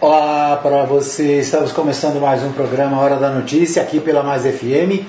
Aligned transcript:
Olá 0.00 0.56
para 0.62 0.84
você, 0.84 1.40
estamos 1.40 1.72
começando 1.72 2.20
mais 2.20 2.44
um 2.44 2.52
programa 2.52 3.00
Hora 3.00 3.16
da 3.16 3.30
Notícia 3.30 3.82
aqui 3.82 3.98
pela 3.98 4.22
Mais 4.22 4.44
FM. 4.44 5.04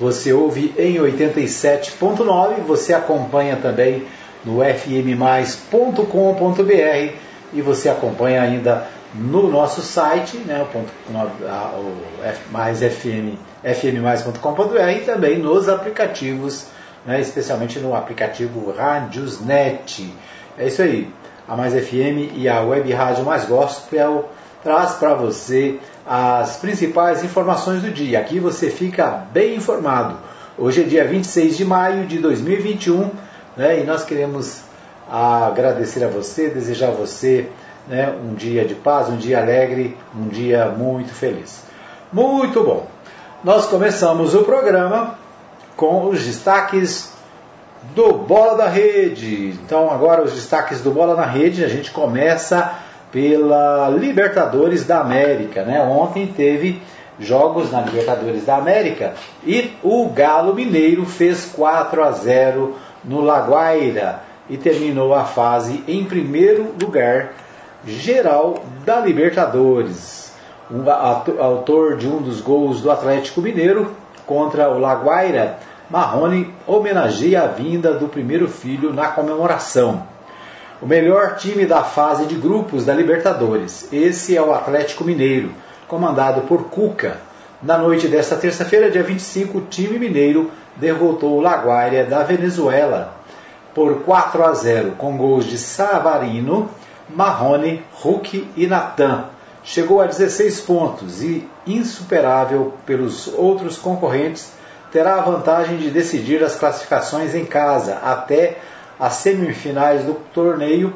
Você 0.00 0.32
ouve 0.32 0.74
em 0.76 0.94
87.9, 0.94 2.62
você 2.66 2.92
acompanha 2.92 3.54
também 3.54 4.04
no 4.44 4.58
fmmais.com.br 4.60 6.04
e 7.52 7.62
você 7.62 7.88
acompanha 7.88 8.42
ainda 8.42 8.88
no 9.14 9.48
nosso 9.48 9.80
site, 9.82 10.36
né, 10.38 10.66
o, 11.08 11.92
mais 12.50 12.80
FM, 12.80 13.38
fmmais.com.br 13.62 14.90
e 14.96 15.00
também 15.02 15.38
nos 15.38 15.68
aplicativos, 15.68 16.66
né, 17.06 17.20
especialmente 17.20 17.78
no 17.78 17.94
aplicativo 17.94 18.72
Radiosnet. 18.72 20.12
É 20.58 20.66
isso 20.66 20.82
aí 20.82 21.08
a 21.46 21.56
Mais 21.56 21.74
FM 21.74 22.36
e 22.36 22.48
a 22.48 22.62
Web 22.62 22.92
Rádio 22.92 23.24
Mais 23.24 23.44
Gospel 23.44 24.28
traz 24.62 24.92
para 24.92 25.14
você 25.14 25.78
as 26.06 26.56
principais 26.56 27.22
informações 27.22 27.82
do 27.82 27.90
dia. 27.90 28.18
Aqui 28.18 28.38
você 28.38 28.70
fica 28.70 29.26
bem 29.32 29.56
informado. 29.56 30.16
Hoje 30.56 30.82
é 30.82 30.84
dia 30.84 31.06
26 31.06 31.56
de 31.56 31.64
maio 31.64 32.06
de 32.06 32.18
2021 32.18 33.10
né, 33.56 33.80
e 33.80 33.84
nós 33.84 34.04
queremos 34.04 34.62
agradecer 35.10 36.02
a 36.02 36.08
você, 36.08 36.48
desejar 36.48 36.88
a 36.88 36.92
você 36.92 37.48
né, 37.86 38.10
um 38.10 38.34
dia 38.34 38.64
de 38.64 38.74
paz, 38.74 39.08
um 39.08 39.16
dia 39.16 39.40
alegre, 39.40 39.96
um 40.16 40.28
dia 40.28 40.66
muito 40.66 41.12
feliz. 41.12 41.62
Muito 42.12 42.62
bom! 42.62 42.86
Nós 43.42 43.66
começamos 43.66 44.34
o 44.34 44.44
programa 44.44 45.18
com 45.76 46.08
os 46.08 46.24
destaques 46.24 47.13
do 47.94 48.12
Bola 48.14 48.56
da 48.56 48.68
Rede. 48.68 49.50
Então, 49.64 49.90
agora 49.90 50.22
os 50.22 50.32
destaques 50.32 50.80
do 50.80 50.90
Bola 50.90 51.14
na 51.14 51.26
Rede. 51.26 51.64
A 51.64 51.68
gente 51.68 51.90
começa 51.90 52.74
pela 53.12 53.88
Libertadores 53.90 54.84
da 54.84 55.00
América. 55.00 55.62
Né? 55.62 55.80
Ontem 55.80 56.26
teve 56.26 56.82
jogos 57.18 57.70
na 57.70 57.80
Libertadores 57.80 58.44
da 58.44 58.56
América 58.56 59.14
e 59.46 59.72
o 59.82 60.08
Galo 60.08 60.54
Mineiro 60.54 61.06
fez 61.06 61.44
4 61.54 62.02
a 62.02 62.10
0 62.10 62.74
no 63.04 63.20
Laguaira 63.20 64.22
e 64.50 64.56
terminou 64.56 65.14
a 65.14 65.24
fase 65.24 65.84
em 65.86 66.04
primeiro 66.04 66.74
lugar 66.80 67.32
geral 67.86 68.64
da 68.84 68.98
Libertadores. 69.00 70.32
O 70.70 70.90
autor 71.40 71.96
de 71.96 72.08
um 72.08 72.20
dos 72.20 72.40
gols 72.40 72.80
do 72.80 72.90
Atlético 72.90 73.40
Mineiro 73.40 73.94
contra 74.26 74.70
o 74.70 74.78
Laguaira 74.78 75.58
Marrone 75.90 76.52
homenageia 76.66 77.42
a 77.42 77.46
vinda 77.46 77.92
do 77.92 78.08
primeiro 78.08 78.48
filho 78.48 78.92
na 78.92 79.08
comemoração. 79.08 80.06
O 80.80 80.86
melhor 80.86 81.36
time 81.36 81.66
da 81.66 81.82
fase 81.82 82.24
de 82.24 82.34
grupos 82.34 82.86
da 82.86 82.94
Libertadores. 82.94 83.92
Esse 83.92 84.36
é 84.36 84.42
o 84.42 84.52
Atlético 84.52 85.04
Mineiro, 85.04 85.52
comandado 85.86 86.42
por 86.42 86.64
Cuca. 86.64 87.18
Na 87.62 87.78
noite 87.78 88.08
desta 88.08 88.36
terça-feira, 88.36 88.90
dia 88.90 89.02
25, 89.02 89.58
o 89.58 89.60
time 89.62 89.98
mineiro 89.98 90.50
derrotou 90.76 91.38
o 91.38 91.40
Laguaira 91.40 92.04
da 92.04 92.22
Venezuela 92.22 93.14
por 93.74 94.02
4 94.02 94.44
a 94.44 94.54
0, 94.54 94.92
com 94.92 95.16
gols 95.16 95.44
de 95.46 95.58
Savarino, 95.58 96.68
Marrone, 97.08 97.82
Hulk 98.02 98.48
e 98.56 98.66
Natan. 98.66 99.24
Chegou 99.62 100.00
a 100.00 100.06
16 100.06 100.60
pontos 100.60 101.22
e, 101.22 101.48
insuperável 101.66 102.74
pelos 102.86 103.28
outros 103.28 103.78
concorrentes, 103.78 104.52
terá 104.94 105.16
a 105.16 105.22
vantagem 105.22 105.76
de 105.76 105.90
decidir 105.90 106.40
as 106.44 106.54
classificações 106.54 107.34
em 107.34 107.44
casa 107.44 107.96
até 107.96 108.58
as 108.98 109.14
semifinais 109.14 110.04
do 110.04 110.14
torneio 110.32 110.94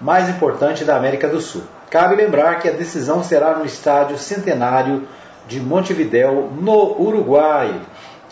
mais 0.00 0.28
importante 0.28 0.84
da 0.84 0.94
América 0.94 1.26
do 1.26 1.40
Sul. 1.40 1.64
Cabe 1.90 2.14
lembrar 2.14 2.60
que 2.60 2.68
a 2.68 2.72
decisão 2.72 3.24
será 3.24 3.56
no 3.56 3.66
estádio 3.66 4.16
Centenário 4.16 5.02
de 5.48 5.58
Montevidéu, 5.58 6.48
no 6.60 6.96
Uruguai, 7.02 7.74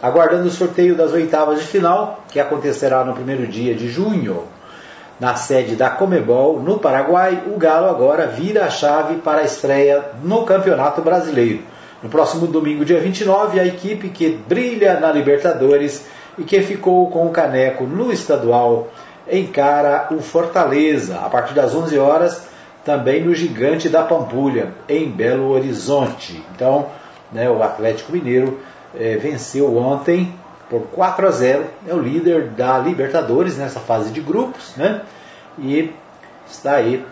aguardando 0.01 0.47
o 0.47 0.53
sorteio 0.53 0.95
das 0.95 1.13
oitavas 1.13 1.59
de 1.59 1.67
final, 1.67 2.23
que 2.29 2.39
acontecerá 2.39 3.03
no 3.03 3.13
primeiro 3.13 3.45
dia 3.49 3.75
de 3.75 3.89
junho. 3.89 4.45
Na 5.19 5.35
sede 5.35 5.75
da 5.75 5.91
Comebol, 5.91 6.63
no 6.63 6.79
Paraguai, 6.79 7.43
o 7.53 7.59
Galo 7.59 7.89
agora 7.89 8.29
vira 8.29 8.67
a 8.67 8.71
chave 8.71 9.17
para 9.17 9.41
a 9.41 9.45
estreia 9.45 10.13
no 10.23 10.45
Campeonato 10.45 11.03
Brasileiro. 11.03 11.65
No 12.03 12.09
próximo 12.09 12.47
domingo, 12.47 12.85
dia 12.85 13.01
29, 13.01 13.59
a 13.59 13.67
equipe 13.67 14.09
que 14.09 14.29
brilha 14.29 15.01
na 15.01 15.11
Libertadores 15.11 16.07
e 16.39 16.45
que 16.45 16.61
ficou 16.63 17.11
com 17.11 17.27
o 17.27 17.31
caneco 17.31 17.85
no 17.85 18.13
estadual 18.13 18.89
encara 19.31 20.09
o 20.11 20.21
Fortaleza 20.21 21.19
a 21.19 21.29
partir 21.29 21.55
das 21.55 21.75
11 21.75 21.99
horas, 21.99 22.49
também 22.85 23.23
no 23.23 23.35
Gigante 23.35 23.89
da 23.89 24.03
Pampulha, 24.03 24.73
em 24.89 25.11
Belo 25.11 25.51
Horizonte. 25.51 26.43
Então, 26.55 26.87
né, 27.33 27.51
o 27.51 27.63
Atlético 27.63 28.13
Mineiro 28.13 28.59
é, 28.99 29.17
venceu 29.17 29.77
ontem 29.77 30.33
por 30.71 30.83
4 30.93 31.27
a 31.27 31.31
0, 31.31 31.65
é 31.87 31.95
o 31.95 31.99
líder 31.99 32.49
da 32.51 32.79
Libertadores 32.79 33.59
nessa 33.59 33.81
fase 33.81 34.11
de 34.11 34.21
grupos, 34.21 34.75
né? 34.77 35.03
E 35.59 35.93
está 36.49 36.77
aí 36.77 37.05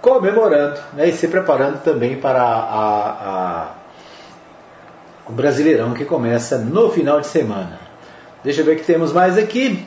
comemorando 0.00 0.78
né, 0.92 1.08
e 1.08 1.12
se 1.12 1.26
preparando 1.26 1.82
também 1.82 2.16
para 2.16 2.42
a, 2.42 3.10
a 3.10 3.68
o 5.28 5.32
Brasileirão 5.32 5.92
que 5.92 6.04
começa 6.04 6.58
no 6.58 6.90
final 6.90 7.20
de 7.20 7.26
semana. 7.26 7.78
Deixa 8.42 8.62
eu 8.62 8.64
ver 8.64 8.72
o 8.72 8.76
que 8.76 8.84
temos 8.84 9.12
mais 9.12 9.36
aqui. 9.36 9.84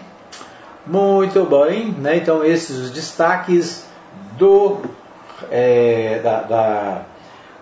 Muito 0.86 1.46
bem, 1.46 1.92
né? 1.92 2.18
então 2.18 2.44
esses 2.44 2.78
os 2.78 2.92
destaques 2.92 3.86
do 4.38 4.78
é, 5.52 6.20
da, 6.24 6.42
da, 6.42 7.02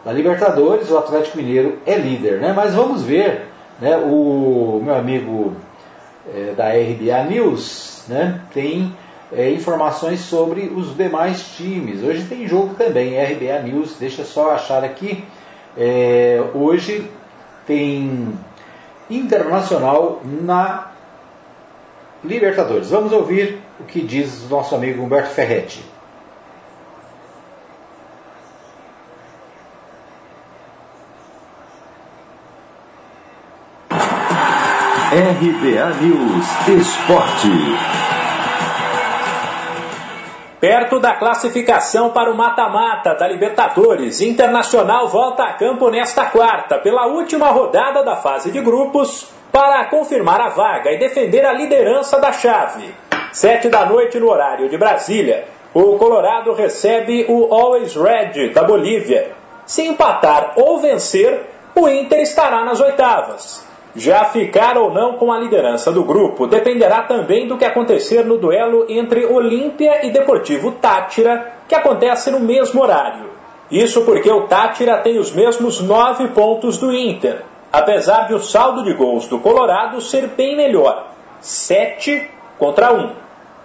da, 0.03 0.11
Libertadores, 0.11 0.89
o 0.89 0.97
Atlético 0.97 1.37
Mineiro 1.37 1.79
é 1.85 1.95
líder, 1.95 2.39
né? 2.39 2.53
Mas 2.53 2.73
vamos 2.73 3.03
ver, 3.03 3.47
né? 3.79 3.97
O 3.97 4.81
meu 4.83 4.95
amigo 4.95 5.53
é, 6.33 6.53
da 6.55 6.69
RBA 6.69 7.29
News, 7.29 8.05
né? 8.07 8.41
Tem 8.53 8.95
é, 9.31 9.51
informações 9.51 10.21
sobre 10.21 10.71
os 10.75 10.95
demais 10.95 11.41
times. 11.55 12.03
Hoje 12.03 12.23
tem 12.23 12.47
jogo 12.47 12.75
também, 12.75 13.21
RBA 13.21 13.59
News. 13.63 13.97
Deixa 13.99 14.23
só 14.23 14.51
achar 14.51 14.83
aqui. 14.83 15.23
É, 15.77 16.41
hoje 16.53 17.09
tem 17.69 18.33
Internacional 19.07 20.21
na 20.23 20.87
Libertadores. 22.23 22.89
Vamos 22.89 23.13
ouvir 23.13 23.59
o 23.79 23.83
que 23.83 24.01
diz 24.01 24.43
o 24.45 24.49
nosso 24.49 24.73
amigo 24.73 25.03
Humberto 25.03 25.29
Ferretti. 25.29 25.85
RBA 35.11 35.89
News 36.01 36.67
Esporte. 36.67 38.28
Perto 40.59 40.99
da 40.99 41.15
classificação 41.15 42.09
para 42.09 42.29
o 42.29 42.35
mata-mata 42.35 43.13
da 43.15 43.25
Libertadores, 43.25 44.19
Internacional 44.19 45.07
volta 45.07 45.43
a 45.43 45.53
campo 45.53 45.89
nesta 45.89 46.25
quarta, 46.25 46.77
pela 46.79 47.07
última 47.07 47.47
rodada 47.47 48.03
da 48.03 48.17
fase 48.17 48.51
de 48.51 48.59
grupos, 48.59 49.31
para 49.53 49.85
confirmar 49.85 50.41
a 50.41 50.49
vaga 50.49 50.91
e 50.91 50.99
defender 50.99 51.45
a 51.45 51.53
liderança 51.53 52.19
da 52.19 52.33
chave. 52.33 52.93
Sete 53.31 53.69
da 53.69 53.85
noite 53.85 54.19
no 54.19 54.29
horário 54.29 54.67
de 54.67 54.77
Brasília, 54.77 55.45
o 55.73 55.97
Colorado 55.97 56.51
recebe 56.53 57.25
o 57.29 57.53
Always 57.53 57.95
Red 57.95 58.49
da 58.49 58.63
Bolívia. 58.63 59.31
Se 59.65 59.83
empatar 59.87 60.55
ou 60.57 60.79
vencer, 60.79 61.41
o 61.73 61.87
Inter 61.87 62.19
estará 62.19 62.65
nas 62.65 62.81
oitavas. 62.81 63.68
Já 63.95 64.25
ficar 64.25 64.77
ou 64.77 64.93
não 64.93 65.13
com 65.13 65.31
a 65.31 65.39
liderança 65.39 65.91
do 65.91 66.03
grupo 66.03 66.45
dependerá 66.45 67.01
também 67.03 67.47
do 67.47 67.57
que 67.57 67.65
acontecer 67.65 68.23
no 68.23 68.37
duelo 68.37 68.85
entre 68.87 69.25
Olímpia 69.25 70.05
e 70.05 70.11
Deportivo 70.11 70.73
Tátira, 70.73 71.53
que 71.67 71.73
acontece 71.73 72.29
no 72.29 72.39
mesmo 72.39 72.81
horário. 72.81 73.31
Isso 73.71 74.05
porque 74.05 74.31
o 74.31 74.47
Tátira 74.47 74.97
tem 74.99 75.17
os 75.17 75.31
mesmos 75.31 75.81
nove 75.81 76.27
pontos 76.29 76.77
do 76.77 76.93
Inter, 76.93 77.43
apesar 77.73 78.27
de 78.27 78.35
o 78.35 78.39
saldo 78.39 78.83
de 78.83 78.93
gols 78.93 79.27
do 79.27 79.39
Colorado 79.39 79.99
ser 80.01 80.27
bem 80.27 80.55
melhor, 80.55 81.07
sete 81.39 82.29
contra 82.59 82.93
um. 82.93 83.11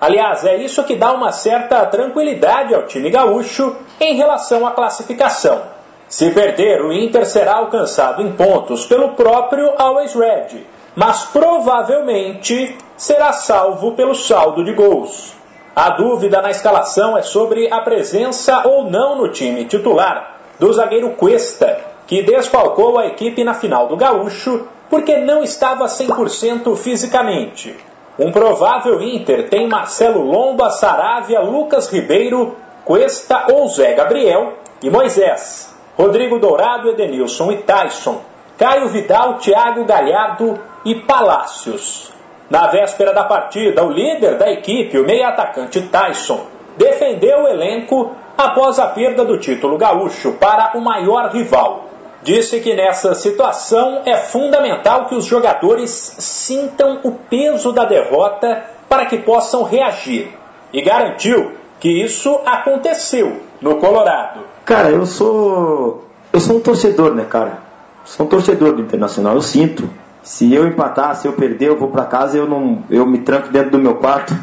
Aliás, 0.00 0.44
é 0.44 0.56
isso 0.56 0.84
que 0.84 0.96
dá 0.96 1.12
uma 1.12 1.32
certa 1.32 1.84
tranquilidade 1.87 2.75
ao 2.75 2.87
time 2.87 3.10
gaúcho 3.10 3.76
em 4.00 4.14
relação 4.14 4.66
à 4.66 4.70
classificação. 4.70 5.73
Se 6.14 6.31
perder, 6.31 6.81
o 6.81 6.93
Inter 6.93 7.26
será 7.26 7.56
alcançado 7.56 8.22
em 8.22 8.31
pontos 8.31 8.87
pelo 8.87 9.14
próprio 9.14 9.72
Always 9.76 10.14
Red, 10.14 10.64
mas 10.94 11.25
provavelmente 11.25 12.78
será 12.96 13.32
salvo 13.32 13.94
pelo 13.94 14.14
saldo 14.14 14.62
de 14.62 14.72
gols. 14.75 15.34
A 15.75 15.90
dúvida 15.90 16.40
na 16.40 16.52
escalação 16.52 17.19
é 17.19 17.22
sobre 17.22 17.69
a 17.69 17.81
presença 17.81 18.62
ou 18.64 18.88
não 18.88 19.16
no 19.16 19.31
time 19.31 19.64
titular 19.64 20.37
do 20.61 20.72
zagueiro 20.72 21.16
Cuesta, 21.16 21.81
que 22.06 22.22
desfalcou 22.22 22.96
a 22.96 23.06
equipe 23.06 23.43
na 23.43 23.55
final 23.55 23.88
do 23.88 23.96
Gaúcho 23.96 24.69
porque 24.88 25.17
não 25.17 25.43
estava 25.43 25.87
100% 25.87 26.76
fisicamente. 26.76 27.76
Um 28.17 28.31
provável 28.31 29.02
Inter 29.02 29.49
tem 29.49 29.67
Marcelo 29.67 30.22
Lomba, 30.22 30.70
Saravia, 30.70 31.40
Lucas 31.40 31.93
Ribeiro, 31.93 32.55
Cuesta 32.84 33.46
ou 33.52 33.67
Zé 33.67 33.94
Gabriel 33.94 34.52
e 34.81 34.88
Moisés. 34.88 35.73
Rodrigo 35.96 36.41
Dourado, 36.41 36.91
Edenilson 36.91 37.52
e 37.52 37.56
Tyson, 37.58 38.20
Caio 38.58 38.88
Vidal, 38.88 39.38
Thiago 39.38 39.85
Galhardo 39.85 40.58
e 40.85 40.96
Palácios. 40.96 42.12
Na 42.50 42.67
véspera 42.67 43.12
da 43.12 43.25
partida, 43.25 43.85
o 43.85 43.91
líder 43.91 44.37
da 44.37 44.50
equipe, 44.50 44.99
o 44.99 45.06
meio-atacante 45.06 45.81
Tyson, 45.82 46.46
defendeu 46.76 47.44
o 47.44 47.49
elenco 47.49 48.12
após 48.37 48.79
a 48.79 48.88
perda 48.88 49.25
do 49.25 49.38
título 49.38 49.79
gaúcho 49.79 50.32
para 50.32 50.76
o 50.76 50.81
maior 50.81 51.31
rival. 51.31 51.85
Disse 52.23 52.61
que 52.61 52.75
nessa 52.75 53.14
situação 53.14 54.02
é 54.05 54.17
fundamental 54.17 55.06
que 55.06 55.14
os 55.14 55.26
jogadores 55.26 55.91
sintam 55.91 57.00
o 57.05 57.12
peso 57.12 57.70
da 57.70 57.85
derrota 57.85 58.64
para 58.88 59.06
que 59.06 59.19
possam 59.19 59.62
reagir 59.62 60.32
e 60.73 60.82
garantiu 60.82 61.52
que 61.79 62.02
isso 62.02 62.41
aconteceu 62.44 63.43
no 63.64 63.76
Colorado. 63.76 64.40
Cara, 64.64 64.90
eu 64.90 65.06
sou 65.06 66.05
eu 66.32 66.38
sou 66.38 66.58
um 66.58 66.61
torcedor, 66.61 67.14
né, 67.14 67.25
cara? 67.25 67.58
Sou 68.05 68.26
um 68.26 68.28
torcedor 68.28 68.75
do 68.75 68.82
Internacional, 68.82 69.34
eu 69.34 69.40
sinto. 69.40 69.88
Se 70.22 70.52
eu 70.52 70.66
empatar, 70.66 71.16
se 71.16 71.26
eu 71.26 71.32
perder, 71.32 71.69
eu 71.69 71.76
vou 71.76 71.88
para 71.88 72.05
casa, 72.05 72.37
eu 72.37 72.46
não 72.46 72.84
eu 72.90 73.06
me 73.06 73.19
tranco 73.19 73.49
dentro 73.49 73.70
do 73.70 73.78
meu 73.78 73.94
quarto. 73.94 74.37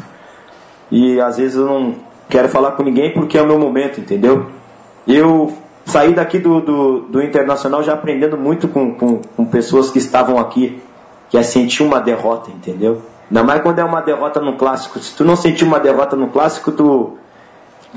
E 0.90 1.20
às 1.20 1.36
vezes 1.36 1.56
eu 1.56 1.64
não 1.64 1.94
quero 2.28 2.48
falar 2.48 2.72
com 2.72 2.82
ninguém 2.82 3.14
porque 3.14 3.38
é 3.38 3.42
o 3.42 3.46
meu 3.46 3.58
momento, 3.58 4.00
entendeu? 4.00 4.46
Eu 5.06 5.52
saí 5.84 6.14
daqui 6.14 6.38
do, 6.38 6.60
do, 6.60 7.00
do 7.02 7.22
Internacional 7.22 7.82
já 7.82 7.94
aprendendo 7.94 8.36
muito 8.36 8.68
com, 8.68 8.94
com, 8.94 9.20
com, 9.36 9.44
pessoas 9.44 9.90
que 9.90 9.98
estavam 9.98 10.38
aqui, 10.38 10.82
que 11.30 11.38
é 11.38 11.42
sentir 11.42 11.82
uma 11.82 12.00
derrota, 12.00 12.50
entendeu? 12.50 13.02
Ainda 13.30 13.42
mais 13.42 13.62
quando 13.62 13.78
é 13.78 13.84
uma 13.84 14.00
derrota 14.00 14.40
no 14.40 14.56
clássico. 14.56 14.98
Se 14.98 15.14
tu 15.14 15.24
não 15.24 15.36
sentir 15.36 15.64
uma 15.64 15.80
derrota 15.80 16.16
no 16.16 16.28
clássico, 16.28 16.72
tu. 16.72 17.16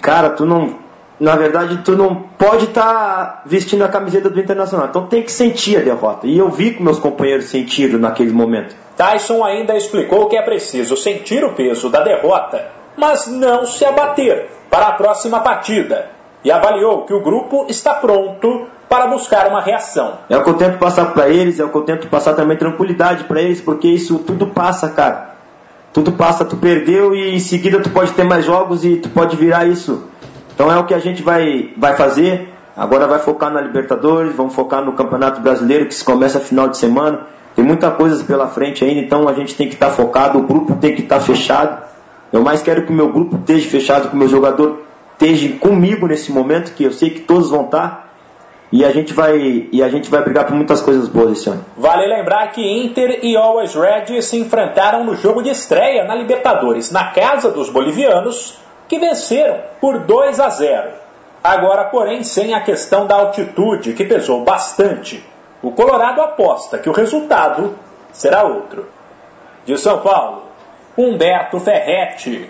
Cara, 0.01 0.30
tu 0.30 0.45
não. 0.45 0.84
Na 1.19 1.35
verdade, 1.35 1.79
tu 1.83 1.94
não 1.94 2.15
pode 2.38 2.65
estar 2.65 2.83
tá 2.83 3.41
vestindo 3.45 3.83
a 3.83 3.88
camiseta 3.88 4.29
do 4.29 4.39
Internacional. 4.39 4.88
Então 4.88 5.07
tem 5.07 5.23
que 5.23 5.31
sentir 5.31 5.77
a 5.77 5.81
derrota. 5.81 6.27
E 6.27 6.38
eu 6.38 6.50
vi 6.50 6.71
que 6.71 6.83
meus 6.83 7.00
companheiros 7.00 7.45
sentiram 7.45 8.00
naquele 8.00 8.31
momento. 8.31 8.75
Tyson 8.97 9.44
ainda 9.44 9.75
explicou 9.77 10.27
que 10.27 10.35
é 10.35 10.41
preciso 10.41 10.97
sentir 10.97 11.44
o 11.44 11.53
peso 11.53 11.89
da 11.89 12.01
derrota 12.01 12.75
mas 12.97 13.27
não 13.27 13.65
se 13.65 13.85
abater 13.85 14.47
para 14.69 14.88
a 14.88 14.91
próxima 14.94 15.39
partida 15.39 16.09
e 16.44 16.51
avaliou 16.51 17.06
que 17.06 17.13
o 17.13 17.21
grupo 17.21 17.65
está 17.69 17.95
pronto 17.95 18.68
para 18.88 19.07
buscar 19.07 19.47
uma 19.47 19.61
reação. 19.61 20.19
É 20.29 20.38
o 20.38 20.44
que 20.44 20.50
eu 20.50 20.53
tento 20.53 20.77
passar 20.77 21.11
para 21.11 21.27
eles, 21.27 21.59
é 21.59 21.65
o 21.65 21.69
que 21.69 21.77
eu 21.77 21.81
tento 21.81 22.07
passar 22.07 22.33
também 22.33 22.56
tranquilidade 22.56 23.23
para 23.23 23.41
eles, 23.41 23.59
porque 23.59 23.88
isso 23.88 24.19
tudo 24.19 24.47
passa, 24.47 24.89
cara. 24.89 25.35
Tudo 25.91 26.11
passa, 26.11 26.45
tu 26.45 26.57
perdeu 26.57 27.15
e 27.15 27.33
em 27.33 27.39
seguida 27.39 27.79
tu 27.79 27.89
pode 27.89 28.11
ter 28.11 28.23
mais 28.23 28.45
jogos 28.45 28.85
e 28.85 28.97
tu 28.97 29.09
pode 29.09 29.35
virar 29.35 29.65
isso. 29.65 30.03
Então 30.56 30.72
é 30.72 30.80
o 30.80 30.86
que 30.86 30.94
a 30.94 31.00
gente 31.00 31.22
vai, 31.22 31.74
vai 31.78 31.96
fazer. 31.96 32.50
Agora 32.75 33.06
vai 33.07 33.19
focar 33.19 33.52
na 33.52 33.62
Libertadores, 33.62 34.34
vamos 34.36 34.56
focar 34.56 34.84
no 34.84 34.94
Campeonato 34.94 35.42
Brasileiro 35.42 35.86
que 35.86 35.94
se 35.94 36.04
começa 36.04 36.40
final 36.40 36.69
de 36.69 36.78
semana. 36.78 37.28
Tem 37.56 37.63
muita 37.63 37.92
coisa 37.92 38.22
pela 38.24 38.48
frente 38.48 38.84
ainda, 38.84 39.00
então 39.00 39.30
a 39.30 39.34
gente 39.34 39.56
tem 39.56 39.68
que 39.68 39.75
estar 39.75 39.88
tá 39.88 39.92
focado, 39.94 40.40
o 40.40 40.44
grupo 40.44 40.75
tem 40.75 40.96
que 40.96 41.02
estar 41.02 41.19
tá 41.19 41.22
fechado. 41.22 41.84
Eu 42.31 42.42
mais 42.42 42.62
quero 42.62 42.86
que 42.86 42.92
o 42.92 42.96
meu 42.96 43.12
grupo 43.12 43.38
esteja 43.38 43.69
fechado, 43.69 44.10
que 44.10 44.16
o 44.16 44.18
meu 44.18 44.28
jogador 44.28 44.81
esteja 45.13 45.57
comigo 45.57 46.07
nesse 46.07 46.31
momento, 46.31 46.74
que 46.74 46.84
eu 46.84 46.92
sei 46.92 47.10
que 47.10 47.22
todos 47.22 47.50
vão 47.50 47.66
estar. 47.66 48.13
E 48.72 48.84
a 48.84 48.92
gente 48.92 49.13
vai 49.13 49.69
e 49.72 49.81
a 49.81 49.88
gente 49.88 50.10
vai 50.10 50.22
brigar 50.22 50.46
por 50.46 50.54
muitas 50.54 50.81
coisas 50.81 51.07
boas 51.07 51.38
esse 51.38 51.50
ano. 51.50 51.63
Vale 51.78 52.07
lembrar 52.07 52.48
que 52.52 52.62
Inter 52.62 53.19
e 53.24 53.38
Always 53.38 53.74
Red 53.74 54.22
se 54.22 54.38
enfrentaram 54.38 55.06
no 55.06 55.16
jogo 55.16 55.42
de 55.42 55.50
estreia 55.50 56.04
na 56.04 56.16
Libertadores, 56.16 56.92
na 56.92 57.12
casa 57.12 57.52
dos 57.52 57.69
bolivianos, 57.69 58.60
que 58.87 58.99
venceram 58.99 59.59
por 59.79 59.99
2 59.99 60.39
a 60.39 60.49
0. 60.49 60.89
Agora, 61.43 61.85
porém, 61.85 62.23
sem 62.23 62.53
a 62.53 62.61
questão 62.61 63.05
da 63.05 63.15
altitude, 63.15 63.93
que 63.93 64.03
pesou 64.03 64.43
bastante. 64.43 65.23
O 65.61 65.71
Colorado 65.71 66.21
aposta 66.21 66.77
que 66.77 66.89
o 66.89 66.93
resultado 66.93 67.75
será 68.11 68.43
outro. 68.43 68.87
De 69.65 69.77
São 69.77 70.01
Paulo, 70.01 70.43
Humberto 70.97 71.59
Ferretti. 71.59 72.49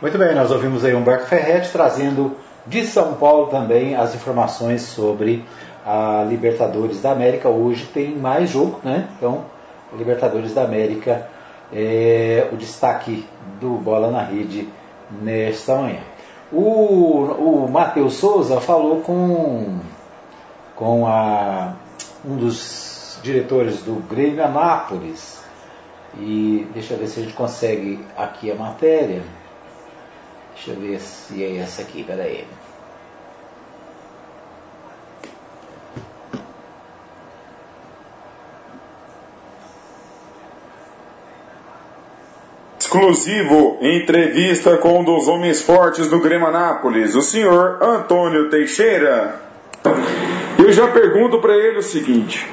Muito 0.00 0.16
bem, 0.18 0.34
nós 0.34 0.50
ouvimos 0.50 0.84
aí 0.84 0.94
Humberto 0.94 1.26
Ferretti 1.26 1.70
trazendo 1.70 2.36
de 2.66 2.84
São 2.84 3.14
Paulo 3.14 3.46
também 3.46 3.96
as 3.96 4.14
informações 4.14 4.82
sobre 4.82 5.44
a 5.84 6.24
Libertadores 6.28 7.00
da 7.00 7.12
América. 7.12 7.48
Hoje 7.48 7.86
tem 7.86 8.14
mais 8.14 8.50
jogo, 8.50 8.80
né? 8.84 9.08
Então, 9.16 9.44
Libertadores 9.92 10.54
da 10.54 10.62
América 10.62 11.26
é 11.72 12.46
o 12.52 12.56
destaque 12.56 13.26
do 13.60 13.70
Bola 13.70 14.10
na 14.10 14.22
Rede 14.22 14.68
nesta 15.10 15.76
manhã. 15.76 16.00
O, 16.50 17.64
o 17.64 17.68
Matheus 17.70 18.14
Souza 18.14 18.60
falou 18.60 19.00
com, 19.00 19.78
com 20.74 21.06
a, 21.06 21.74
um 22.24 22.36
dos 22.36 23.18
diretores 23.22 23.82
do 23.82 24.02
Grêmio 24.08 24.44
Anápolis, 24.44 25.38
e 26.18 26.66
deixa 26.72 26.94
eu 26.94 26.98
ver 26.98 27.06
se 27.08 27.20
a 27.20 27.22
gente 27.22 27.34
consegue 27.34 28.00
aqui 28.16 28.50
a 28.50 28.54
matéria. 28.54 29.22
Deixa 30.54 30.70
eu 30.70 30.76
ver 30.76 31.00
se 31.00 31.44
é 31.44 31.58
essa 31.58 31.82
aqui, 31.82 32.02
peraí. 32.02 32.46
Exclusivo, 42.98 43.78
entrevista 43.80 44.76
com 44.76 44.98
um 44.98 45.04
dos 45.04 45.28
homens 45.28 45.62
fortes 45.62 46.08
do 46.08 46.18
Grêmio 46.18 46.48
Anápolis, 46.48 47.14
o 47.14 47.22
senhor 47.22 47.78
Antônio 47.80 48.50
Teixeira. 48.50 49.40
Eu 50.58 50.72
já 50.72 50.88
pergunto 50.88 51.38
para 51.38 51.54
ele 51.54 51.78
o 51.78 51.82
seguinte: 51.82 52.44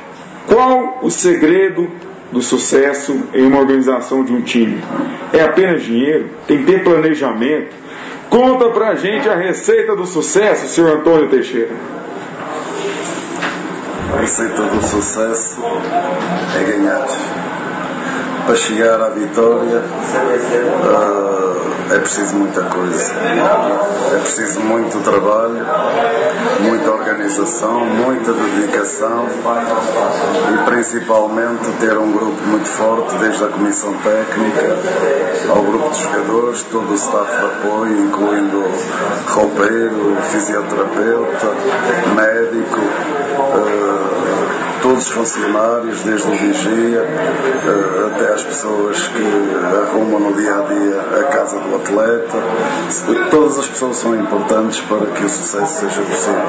qual 0.46 1.00
o 1.02 1.10
segredo 1.10 1.90
do 2.32 2.44
sucesso 2.44 3.28
em 3.34 3.42
uma 3.42 3.60
organização 3.60 4.24
de 4.24 4.34
um 4.34 4.42
time. 4.42 4.84
É 5.34 5.42
apenas 5.42 5.82
dinheiro? 5.82 6.30
Tem 6.48 6.60
que 6.60 6.72
ter 6.72 6.84
planejamento? 6.84 7.74
Conta 8.30 8.70
pra 8.70 8.94
gente 8.94 9.28
a 9.28 9.36
receita 9.36 9.96
do 9.96 10.06
sucesso, 10.06 10.68
senhor 10.68 11.00
Antônio 11.00 11.28
Teixeira. 11.28 11.74
A 14.14 14.22
receita 14.22 14.62
do 14.62 14.84
sucesso 14.84 15.60
é 16.56 16.64
ganhar. 16.72 17.45
Para 18.46 18.56
chegar 18.56 19.02
à 19.02 19.10
vitória, 19.10 19.82
uh, 20.84 21.94
é 21.96 21.98
preciso 21.98 22.36
muita 22.36 22.62
coisa. 22.62 23.14
É 24.14 24.20
preciso 24.20 24.60
muito 24.60 25.04
trabalho, 25.04 25.66
muita 26.62 26.92
organização, 26.92 27.86
muita 27.86 28.34
dedicação 28.34 29.26
e 30.54 30.70
principalmente 30.70 31.72
ter 31.80 31.98
um 31.98 32.12
grupo 32.12 32.40
muito 32.46 32.70
forte, 32.70 33.16
desde 33.16 33.46
a 33.46 33.48
comissão 33.48 33.94
técnica 33.98 34.78
ao 35.50 35.64
grupo 35.64 35.90
de 35.90 36.04
jogadores, 36.04 36.64
todo 36.72 36.92
o 36.92 36.96
staff 36.96 37.32
de 37.32 37.46
apoio, 37.46 38.00
incluindo 38.00 38.64
roupeiro, 39.28 40.18
fisioterapeuta, 40.32 41.48
médico. 42.16 42.82
Uh, 43.56 44.45
todos 44.86 45.08
os 45.08 45.12
funcionários, 45.12 46.02
desde 46.04 46.28
o 46.28 46.32
vigia 46.32 47.02
uh, 47.02 48.08
até 48.08 48.34
as 48.34 48.44
pessoas 48.44 49.08
que 49.08 49.24
arrumam 49.82 50.20
no 50.20 50.34
dia 50.34 50.54
a 50.54 50.62
dia 50.62 51.22
a 51.22 51.24
casa 51.24 51.60
do 51.60 51.76
atleta. 51.76 52.38
Todas 53.32 53.58
as 53.58 53.68
pessoas 53.68 53.98
são 53.98 54.16
importantes 54.16 54.80
para 54.82 55.08
que 55.08 55.26
o 55.26 55.30
sucesso 55.30 55.82
seja 55.82 56.02
possível. 56.04 56.42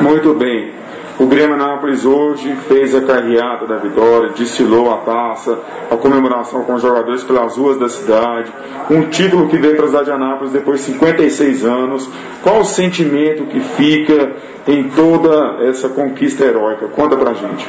Muito 0.00 0.32
bem. 0.34 0.72
O 1.18 1.26
Grêmio 1.26 1.54
Anápolis 1.54 2.04
hoje 2.04 2.56
fez 2.66 2.92
a 2.92 3.00
carreata 3.00 3.66
da 3.66 3.76
vitória, 3.76 4.30
destilou 4.30 4.92
a 4.92 4.98
taça, 4.98 5.56
a 5.88 5.96
comemoração 5.96 6.64
com 6.64 6.74
os 6.74 6.82
jogadores 6.82 7.22
pelas 7.22 7.56
ruas 7.56 7.78
da 7.78 7.88
cidade, 7.88 8.52
um 8.90 9.02
título 9.08 9.48
que 9.48 9.56
veio 9.56 9.76
para 9.76 9.84
a 9.84 9.88
cidade 9.88 10.04
de 10.06 10.10
Anápolis 10.10 10.52
depois 10.52 10.80
de 10.80 10.86
56 10.86 11.64
anos. 11.64 12.10
Qual 12.42 12.60
o 12.60 12.64
sentimento 12.64 13.46
que 13.46 13.60
fica 13.60 14.32
em 14.66 14.88
toda 14.88 15.64
essa 15.64 15.88
conquista 15.88 16.44
heróica? 16.44 16.88
Conta 16.88 17.16
pra 17.16 17.32
gente. 17.32 17.68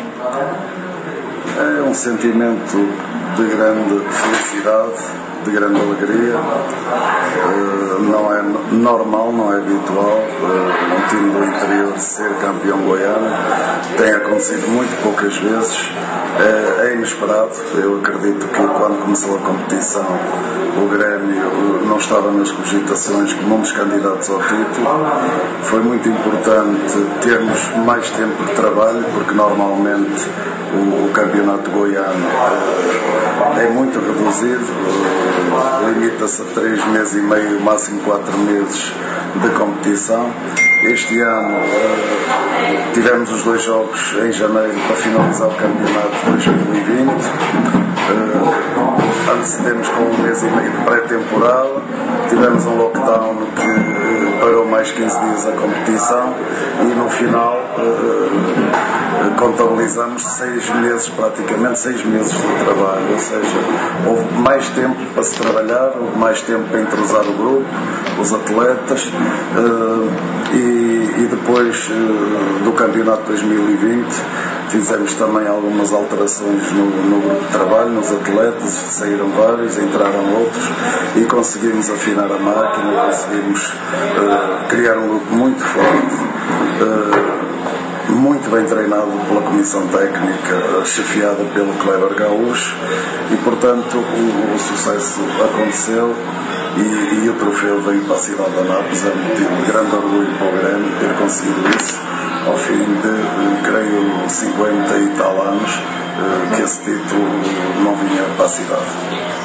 É 1.57 1.83
um 1.83 1.93
sentimento 1.93 2.77
de 3.37 3.43
grande 3.55 3.99
felicidade 4.09 5.24
de 5.45 5.51
grande 5.51 5.79
alegria. 5.79 6.37
Uh, 6.37 8.01
não 8.01 8.33
é 8.33 8.41
normal, 8.73 9.31
não 9.31 9.53
é 9.53 9.57
habitual 9.57 10.17
um 10.17 11.07
time 11.07 11.29
do 11.31 11.43
interior 11.45 11.99
ser 11.99 12.33
campeão 12.39 12.79
goiano. 12.81 13.29
Tem 13.97 14.11
acontecido 14.11 14.67
muito 14.67 15.01
poucas 15.01 15.35
vezes. 15.37 15.89
É, 16.39 16.87
é 16.87 16.93
inesperado. 16.93 17.51
Eu 17.75 17.99
acredito 17.99 18.47
que 18.47 18.67
quando 18.67 19.01
começou 19.01 19.35
a 19.35 19.39
competição 19.39 20.05
o 20.77 20.89
Grêmio 20.89 21.85
não 21.85 21.97
estava 21.97 22.31
nas 22.31 22.51
cogitações 22.51 23.31
como 23.33 23.55
um 23.55 23.61
dos 23.61 23.71
candidatos 23.71 24.29
ao 24.29 24.39
título. 24.39 24.87
Foi 25.63 25.79
muito 25.81 26.09
importante 26.09 26.93
termos 27.21 27.69
mais 27.85 28.09
tempo 28.11 28.43
de 28.43 28.53
trabalho, 28.53 29.05
porque 29.13 29.33
normalmente 29.33 30.27
o, 30.73 31.05
o 31.05 31.11
campeonato 31.13 31.71
goiano 31.71 32.27
é 33.57 33.69
muito 33.69 33.99
reduzido 33.99 34.65
limita-se 35.85 36.41
a 36.41 36.45
três 36.45 36.83
meses 36.87 37.13
e 37.13 37.21
meio, 37.21 37.59
máximo 37.61 38.01
quatro 38.01 38.37
meses 38.39 38.91
de 39.41 39.49
competição. 39.49 40.31
Este 40.83 41.19
ano 41.19 41.57
tivemos 42.93 43.31
os 43.31 43.43
dois 43.43 43.61
jogos 43.61 43.84
em 44.25 44.31
janeiro 44.31 44.73
para 44.87 44.95
finalizar 44.95 45.47
o 45.47 45.51
campeonato 45.51 46.25
de 46.25 46.31
2020. 46.31 48.94
Antecedemos 49.31 49.87
com 49.89 50.03
um 50.03 50.17
mês 50.21 50.43
e 50.43 50.47
meio 50.47 50.71
de 50.71 50.77
pré-temporada. 50.85 51.81
Tivemos 52.29 52.65
um 52.65 52.77
lockdown 52.77 53.35
que 53.55 54.39
parou 54.39 54.65
mais 54.67 54.91
15 54.91 55.19
dias 55.19 55.47
a 55.47 55.51
competição 55.53 56.33
e 56.81 56.93
no 56.93 57.09
final 57.09 57.59
uh, 57.77 59.35
contabilizamos 59.37 60.23
seis 60.23 60.69
meses, 60.75 61.09
praticamente 61.09 61.79
seis 61.79 62.05
meses 62.05 62.33
de 62.33 62.63
trabalho, 62.63 63.11
ou 63.11 63.19
seja, 63.19 63.57
houve 64.07 64.33
mais 64.41 64.69
tempo 64.69 64.95
para 65.13 65.23
se 65.23 65.35
trabalhar, 65.35 65.93
houve 65.99 66.17
mais 66.17 66.41
tempo 66.41 66.63
para 66.69 66.81
entrosar 66.81 67.21
o 67.21 67.33
grupo, 67.33 67.65
os 68.19 68.33
atletas 68.33 69.11
e, 70.53 71.27
depois 71.29 71.89
do 72.63 72.71
campeonato 72.73 73.23
2020 73.23 74.05
fizemos 74.75 75.13
também 75.13 75.47
algumas 75.47 75.93
alterações 75.93 76.71
no, 76.73 76.85
no, 76.85 77.21
grupo 77.21 77.45
de 77.45 77.51
trabalho, 77.51 77.91
nos 77.91 78.11
atletas, 78.11 78.69
saíram 78.91 79.29
vários, 79.29 79.77
entraram 79.77 80.33
outros 80.35 80.63
e 81.15 81.23
conseguimos 81.25 81.89
afinar 81.89 82.29
a 82.29 82.37
máquina, 82.37 83.05
conseguimos 83.05 83.69
uh, 83.69 84.67
criar 84.67 84.97
um 84.97 85.07
grupo 85.07 85.33
muito 85.33 85.63
forte 85.63 87.24
muito 88.25 88.49
bem 88.49 88.65
treinado 88.65 89.11
pela 89.27 89.41
comissão 89.43 89.85
técnica, 89.87 90.83
chefiada 90.83 91.43
pelo 91.53 91.71
Cleber 91.73 92.15
Gaúcho, 92.15 92.75
e 93.31 93.37
portanto 93.37 93.97
o, 93.97 94.55
o 94.55 94.57
sucesso 94.57 95.19
aconteceu 95.43 96.11
e, 96.75 97.25
e, 97.25 97.29
o 97.29 97.33
troféu 97.33 97.79
veio 97.81 98.01
para 98.01 98.15
a 98.15 98.19
cidade 98.19 98.51
de 98.51 98.59
Anápolis. 98.61 99.05
É 99.05 99.13
motivo 99.13 99.55
de 99.57 99.71
grande 99.71 99.95
orgulho 99.95 100.37
para 100.39 100.47
o 100.47 100.51
Grêmio 100.57 100.91
ter 100.99 101.13
conseguido 101.21 101.69
isso 101.79 101.95
ao 102.47 102.57
fim 102.57 102.73
de, 102.73 103.61
creio, 103.63 104.27
50 104.27 104.97
e 104.97 105.17
tal 105.17 105.41
anos 105.41 105.71
eh, 105.71 106.55
que 106.55 106.61
esse 106.63 106.79
título 106.79 107.25
não 107.83 107.95
vinha 107.95 108.23
para 108.35 108.45
a 108.45 108.49
cidade. 108.49 108.85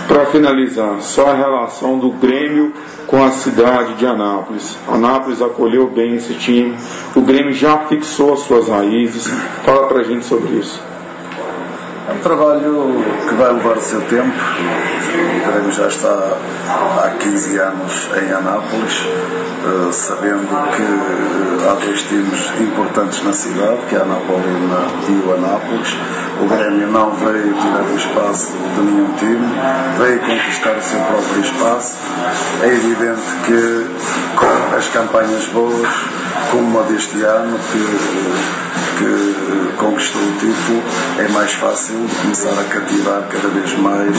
Para 0.06 0.26
finalizar, 0.26 1.00
só 1.00 1.30
a 1.30 1.34
relação 1.34 1.99
do 1.99 2.10
Grêmio 2.10 2.72
com 3.06 3.25
a 3.25 3.30
cidade 3.32 3.94
de 3.94 4.06
Anápolis. 4.06 4.78
Anápolis 4.88 5.42
acolheu 5.42 5.88
bem 5.88 6.14
esse 6.14 6.34
time, 6.34 6.76
o 7.14 7.20
Grêmio 7.20 7.52
já 7.52 7.78
fixou 7.78 8.34
as 8.34 8.40
suas 8.40 8.69
raízes. 8.70 9.30
Fala 9.64 9.86
para 9.86 10.00
a 10.00 10.04
gente 10.04 10.24
sobre 10.24 10.52
isso. 10.58 10.80
É 12.08 12.12
um 12.12 12.18
trabalho 12.18 13.04
que 13.28 13.34
vai 13.34 13.52
levar 13.52 13.76
o 13.76 13.80
seu 13.80 14.00
tempo. 14.00 14.32
O 14.32 15.52
Grêmio 15.52 15.70
já 15.70 15.86
está 15.86 16.36
há 16.68 17.10
15 17.20 17.58
anos 17.58 18.08
em 18.20 18.32
Anápolis, 18.32 19.06
eh, 19.06 19.92
sabendo 19.92 20.48
que 20.74 20.82
eh, 20.82 21.70
há 21.70 21.74
dois 21.74 22.02
times 22.02 22.50
importantes 22.60 23.22
na 23.22 23.32
cidade, 23.32 23.78
que 23.88 23.94
é 23.94 23.98
a 23.98 24.02
Anapolina 24.02 24.88
e 25.08 25.28
o 25.28 25.34
Anápolis. 25.34 25.96
O 26.42 26.48
Grêmio 26.48 26.88
não 26.88 27.12
veio 27.12 27.54
tirar 27.54 27.84
o 27.84 27.96
espaço 27.96 28.52
de 28.74 28.80
nenhum 28.80 29.12
time, 29.14 29.46
veio 29.98 30.18
conquistar 30.20 30.76
o 30.78 30.82
seu 30.82 30.98
próprio 30.98 31.40
espaço. 31.42 31.96
É 32.62 32.66
evidente 32.66 33.22
que 33.44 33.86
com 34.34 34.76
as 34.76 34.88
campanhas 34.88 35.46
boas, 35.46 35.88
como 36.50 36.80
a 36.80 36.82
deste 36.84 37.22
ano, 37.22 37.58
que, 37.58 38.99
que 38.99 39.76
conquistou 39.76 40.20
o 40.20 40.32
título, 40.32 40.82
é 41.18 41.28
mais 41.28 41.52
fácil 41.52 41.96
começar 42.20 42.50
a 42.50 42.64
cativar 42.64 43.28
cada 43.28 43.49
vez 43.49 43.72
mais 43.78 44.16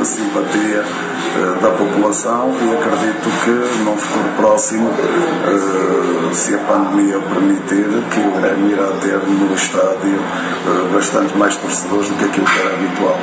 a 0.00 0.04
simpatia 0.04 0.82
uh, 0.82 1.62
da 1.62 1.70
população 1.70 2.52
e 2.62 2.76
acredito 2.76 3.28
que 3.44 3.84
num 3.84 3.96
futuro 3.96 4.28
próximo, 4.36 4.88
uh, 4.88 6.34
se 6.34 6.54
a 6.54 6.58
pandemia 6.58 7.18
permitir, 7.20 7.86
que 8.10 8.20
o 8.20 8.40
Grêmio 8.40 8.72
irá 8.72 8.88
ter 9.00 9.18
no 9.18 9.54
estádio 9.54 10.18
uh, 10.18 10.92
bastante 10.92 11.36
mais 11.36 11.56
torcedores 11.56 12.08
do 12.08 12.16
que 12.16 12.24
aquilo 12.24 12.46
que 12.46 12.58
era 12.58 12.74
habitual. 12.74 13.18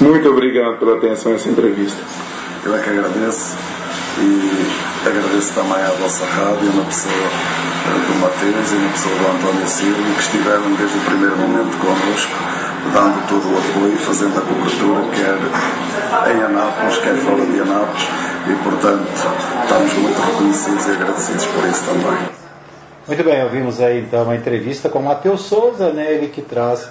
Muito 0.00 0.28
obrigado 0.30 0.78
pela 0.78 0.96
atenção 0.96 1.32
a 1.32 1.34
essa 1.34 1.48
entrevista. 1.48 2.00
Eu 2.64 2.74
é 2.74 2.80
que 2.80 2.90
agradeço 2.90 3.56
e 4.20 5.08
agradeço 5.08 5.52
também 5.54 5.82
à 5.82 5.90
vossa 6.00 6.24
rádio, 6.24 6.72
na 6.74 6.84
pessoa 6.84 7.14
do 8.06 8.20
Mateus 8.20 8.72
e 8.72 8.74
na 8.74 8.90
pessoa 8.90 9.14
do 9.14 9.26
António 9.36 9.68
Silva, 9.68 10.02
que 10.14 10.20
estiveram 10.20 10.74
desde 10.74 10.98
o 10.98 11.00
primeiro 11.02 11.36
momento 11.36 11.76
connosco 11.78 12.58
dando 12.92 13.28
todo 13.28 13.54
o 13.54 13.58
apoio, 13.58 13.96
fazendo 13.98 14.38
a 14.38 14.42
cobertura, 14.42 15.02
quer 15.14 16.32
em 16.32 16.42
Anápolis, 16.42 16.98
quer 16.98 17.16
fora 17.16 17.44
de 17.44 17.60
Anápolis, 17.60 18.08
e 18.46 18.54
portanto 18.62 19.06
estamos 19.62 19.92
muito 19.94 20.20
reconhecidos 20.20 20.86
e 20.86 20.90
agradecidos 20.92 21.46
por 21.46 21.68
isso 21.68 21.84
também. 21.84 22.28
Muito 23.06 23.24
bem, 23.24 23.42
ouvimos 23.44 23.80
aí 23.80 24.00
então 24.00 24.24
uma 24.24 24.36
entrevista 24.36 24.88
com 24.88 24.98
o 24.98 25.02
Matheus 25.02 25.42
Souza, 25.42 25.92
né, 25.92 26.12
ele 26.12 26.28
que 26.28 26.42
traz, 26.42 26.88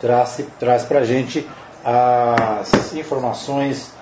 traz, 0.00 0.40
traz 0.58 0.82
para 0.84 1.00
a 1.00 1.04
gente 1.04 1.48
as 1.84 2.94
informações 2.94 3.95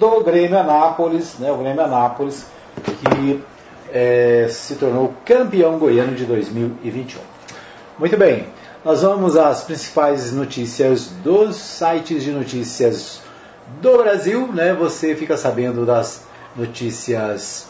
do 0.00 0.24
Grêmio 0.24 0.58
Anápolis, 0.58 1.34
né, 1.38 1.52
o 1.52 1.58
Grêmio 1.58 1.84
Anápolis, 1.84 2.46
que 2.82 3.44
é, 3.92 4.46
se 4.48 4.76
tornou 4.76 5.12
campeão 5.26 5.78
goiano 5.78 6.14
de 6.14 6.24
2021. 6.24 7.20
Muito 7.98 8.16
bem, 8.16 8.46
nós 8.82 9.02
vamos 9.02 9.36
às 9.36 9.62
principais 9.62 10.32
notícias 10.32 11.08
dos 11.22 11.56
sites 11.56 12.22
de 12.22 12.30
notícias 12.30 13.20
do 13.82 13.98
Brasil. 13.98 14.46
Né? 14.46 14.72
Você 14.72 15.14
fica 15.14 15.36
sabendo 15.36 15.84
das 15.84 16.24
notícias 16.56 17.68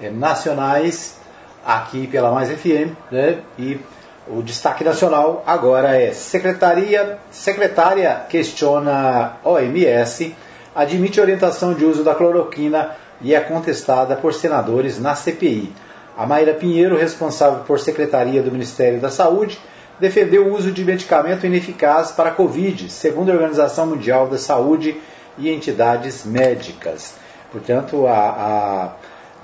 é, 0.00 0.08
nacionais 0.08 1.18
aqui 1.66 2.06
pela 2.06 2.30
Mais 2.30 2.48
FM. 2.48 2.94
Né? 3.10 3.40
E 3.58 3.80
o 4.28 4.40
destaque 4.40 4.84
nacional 4.84 5.42
agora 5.44 6.00
é 6.00 6.12
Secretaria, 6.12 7.18
secretária 7.28 8.24
questiona 8.28 9.38
OMS, 9.42 10.32
admite 10.74 11.20
orientação 11.20 11.74
de 11.74 11.84
uso 11.84 12.02
da 12.02 12.14
cloroquina 12.14 12.90
e 13.20 13.34
é 13.34 13.40
contestada 13.40 14.16
por 14.16 14.34
senadores 14.34 14.98
na 14.98 15.14
CPI. 15.14 15.72
A 16.16 16.26
Mayra 16.26 16.54
Pinheiro, 16.54 16.96
responsável 16.96 17.60
por 17.64 17.78
Secretaria 17.78 18.42
do 18.42 18.52
Ministério 18.52 19.00
da 19.00 19.10
Saúde, 19.10 19.58
defendeu 19.98 20.46
o 20.46 20.54
uso 20.54 20.72
de 20.72 20.84
medicamento 20.84 21.46
ineficaz 21.46 22.10
para 22.10 22.30
a 22.30 22.32
Covid, 22.32 22.90
segundo 22.90 23.30
a 23.30 23.34
Organização 23.34 23.86
Mundial 23.86 24.26
da 24.26 24.36
Saúde 24.36 24.96
e 25.38 25.50
entidades 25.50 26.24
médicas. 26.24 27.14
Portanto, 27.50 28.06
a, 28.06 28.12
a, 28.12 28.84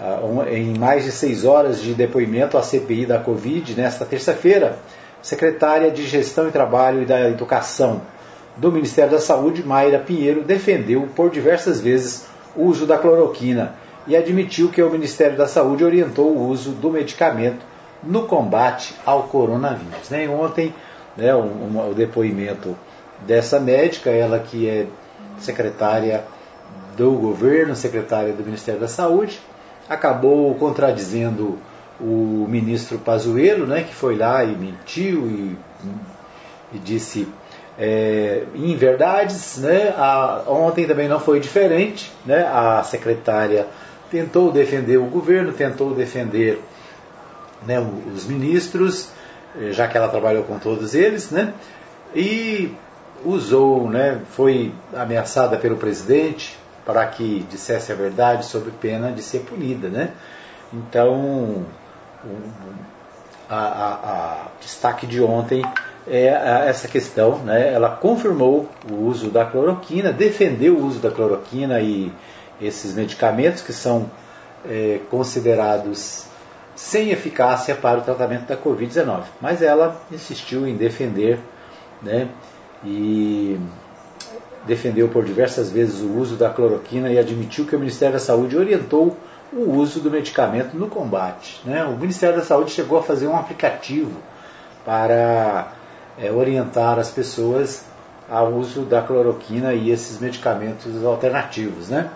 a, 0.01 0.51
em 0.51 0.77
mais 0.77 1.05
de 1.05 1.13
seis 1.13 1.45
horas 1.45 1.81
de 1.81 1.95
depoimento 1.95 2.59
à 2.59 2.63
CPI 2.63 3.07
da 3.07 3.19
Covid, 3.19 3.75
nesta 3.75 4.05
terça-feira, 4.05 4.79
secretária 5.23 5.91
de 5.91 6.07
Gestão 6.07 6.49
e 6.49 6.53
Trabalho 6.53 7.03
e 7.03 7.07
da 7.07 7.29
Educação 7.29 8.03
do 8.59 8.73
Ministério 8.73 9.13
da 9.13 9.21
Saúde, 9.21 9.63
Mayra 9.63 10.01
Pinheiro, 10.01 10.43
defendeu 10.43 11.09
por 11.15 11.31
diversas 11.31 11.81
vezes 11.81 12.27
o 12.57 12.65
uso 12.65 12.87
da 12.87 12.99
cloroquina 12.99 13.75
e 14.07 14.17
admitiu 14.17 14.69
que 14.69 14.83
o 14.83 14.91
Ministério 14.91 15.37
da 15.37 15.47
Saúde 15.47 15.85
orientou 15.85 16.37
o 16.37 16.49
uso 16.49 16.73
do 16.73 16.91
medicamento 16.91 17.65
no 18.03 18.27
combate 18.27 18.95
ao 19.07 19.25
coronavírus. 19.25 20.11
Né? 20.11 20.29
Ontem, 20.29 20.75
né, 21.17 21.35
um, 21.35 21.41
um, 21.41 21.91
o 21.91 21.95
depoimento 21.95 22.77
dessa 23.27 23.61
médica, 23.61 24.11
ela 24.11 24.41
que 24.41 24.69
é 24.69 24.87
secretária 25.39 26.25
do 26.97 27.13
governo, 27.13 27.77
secretária 27.77 28.33
do 28.33 28.45
Ministério 28.45 28.81
da 28.81 28.89
Saúde, 28.89 29.41
acabou 29.89 30.55
contradizendo 30.57 31.59
o 32.01 32.47
ministro 32.49 32.99
Pazuello, 32.99 33.67
né, 33.67 33.83
que 33.83 33.95
foi 33.95 34.17
lá 34.17 34.45
e 34.45 34.55
mentiu 34.57 35.27
e, 35.27 35.57
e 36.73 36.79
disse 36.79 37.27
é, 37.79 38.45
inverdades. 38.55 39.59
Né? 39.59 39.95
A, 39.97 40.43
ontem 40.47 40.87
também 40.87 41.09
não 41.09 41.21
foi 41.21 41.41
diferente. 41.41 42.13
Né? 42.27 42.45
A 42.47 42.83
secretária 42.83 43.67
tentou 44.11 44.51
defender 44.51 44.97
o 44.97 45.07
governo, 45.07 45.53
tentou 45.53 45.95
defender 45.95 46.61
né, 47.67 47.79
os 48.15 48.27
ministros, 48.27 49.11
eh, 49.57 49.73
já 49.73 49.89
que 49.89 49.97
ela 49.97 50.09
trabalhou 50.09 50.45
com 50.45 50.59
todos 50.59 50.95
eles, 50.95 51.31
né, 51.31 51.53
e 52.15 52.75
usou, 53.25 53.89
né, 53.91 54.23
foi 54.31 54.73
ameaçada 54.95 55.57
pelo 55.57 55.77
presidente 55.77 56.57
para 56.85 57.05
que 57.07 57.45
dissesse 57.51 57.93
a 57.93 57.95
verdade 57.95 58.47
sob 58.47 58.71
pena 58.81 59.13
de 59.13 59.23
ser 59.23 59.41
punida. 59.41 59.89
Né. 59.89 60.11
Então, 60.73 61.67
a 63.51 64.49
destaque 64.61 65.07
de 65.07 65.23
ontem 65.23 65.63
é 66.11 66.69
essa 66.69 66.89
questão, 66.89 67.39
né, 67.39 67.73
ela 67.73 67.91
confirmou 67.91 68.69
o 68.91 68.95
uso 69.07 69.31
da 69.31 69.45
cloroquina, 69.45 70.13
defendeu 70.13 70.77
o 70.77 70.87
uso 70.87 70.99
da 71.01 71.11
cloroquina 71.11 71.81
e 71.81 72.13
esses 72.61 72.95
medicamentos 72.95 73.63
que 73.63 73.73
são 73.73 74.11
é, 74.69 75.01
considerados 75.11 76.27
sem 76.75 77.11
eficácia 77.11 77.75
para 77.75 77.99
o 77.99 78.03
tratamento 78.03 78.47
da 78.47 78.57
Covid-19. 78.57 79.25
Mas 79.41 79.63
ela 79.63 80.01
insistiu 80.11 80.67
em 80.67 80.77
defender, 80.77 81.39
né, 82.03 82.29
e 82.85 83.59
defendeu 84.67 85.09
por 85.09 85.25
diversas 85.25 85.71
vezes 85.71 86.01
o 86.01 86.13
uso 86.19 86.37
da 86.37 86.51
cloroquina 86.51 87.11
e 87.11 87.19
admitiu 87.19 87.65
que 87.65 87.75
o 87.75 87.79
Ministério 87.79 88.15
da 88.15 88.21
Saúde 88.21 88.57
orientou 88.57 89.17
o 89.53 89.73
uso 89.73 90.01
do 90.01 90.11
medicamento 90.11 90.77
no 90.77 90.89
combate. 90.89 91.61
Né? 91.65 91.83
O 91.85 91.97
Ministério 91.97 92.37
da 92.37 92.45
Saúde 92.45 92.71
chegou 92.71 92.99
a 92.99 93.03
fazer 93.03 93.27
um 93.27 93.37
aplicativo 93.37 94.21
para 94.85 95.73
é, 96.21 96.31
orientar 96.31 96.99
as 96.99 97.11
pessoas 97.11 97.85
ao 98.29 98.53
uso 98.53 98.83
da 98.83 99.01
cloroquina 99.01 99.73
e 99.73 99.91
esses 99.91 100.19
medicamentos 100.21 101.05
alternativos, 101.05 101.89
né? 101.89 102.11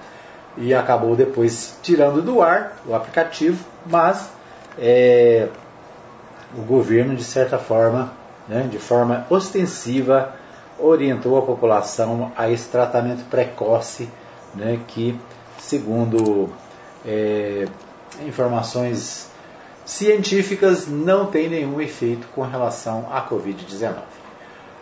E 0.57 0.75
acabou 0.75 1.17
depois 1.17 1.79
tirando 1.83 2.21
do 2.21 2.43
ar 2.43 2.77
o 2.87 2.95
aplicativo, 2.95 3.65
mas 3.87 4.31
é, 4.79 5.49
o 6.57 6.63
governo, 6.63 7.17
de 7.17 7.25
certa 7.25 7.59
forma, 7.59 8.13
né, 8.47 8.69
de 8.71 8.79
forma 8.79 9.27
ostensiva, 9.31 10.35
orientou 10.79 11.39
a 11.39 11.43
população 11.43 12.33
a 12.37 12.51
esse 12.51 12.69
tratamento 12.69 13.25
precoce, 13.31 14.11
né, 14.55 14.81
que, 14.89 15.19
segundo 15.59 16.51
é, 17.07 17.67
informações 18.27 19.32
científicas, 19.85 20.87
não 20.87 21.27
tem 21.27 21.49
nenhum 21.49 21.81
efeito 21.81 22.27
com 22.35 22.43
relação 22.43 23.09
à 23.11 23.27
Covid-19. 23.29 23.95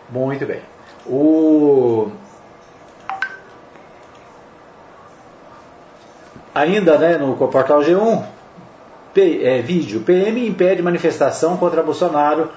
Muito 0.09 0.45
bem. 0.45 0.61
O... 1.05 2.11
Ainda 6.53 6.97
né, 6.97 7.17
no 7.17 7.35
portal 7.35 7.79
G1, 7.81 8.23
P, 9.13 9.41
é, 9.43 9.61
vídeo, 9.61 10.01
PM 10.01 10.47
impede 10.47 10.81
manifestação 10.81 11.57
contra 11.57 11.81
Bolsonaro 11.81 12.49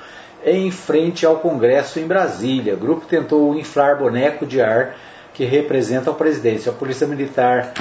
em 0.44 0.70
frente 0.70 1.24
ao 1.24 1.36
Congresso 1.36 1.98
em 1.98 2.06
Brasília. 2.06 2.74
O 2.74 2.78
grupo 2.78 3.06
tentou 3.06 3.54
inflar 3.54 3.98
boneco 3.98 4.44
de 4.44 4.60
ar 4.60 4.96
que 5.32 5.44
representa 5.44 6.10
o 6.10 6.14
presidente. 6.14 6.68
A 6.68 6.72
Polícia 6.72 7.06
Militar, 7.06 7.72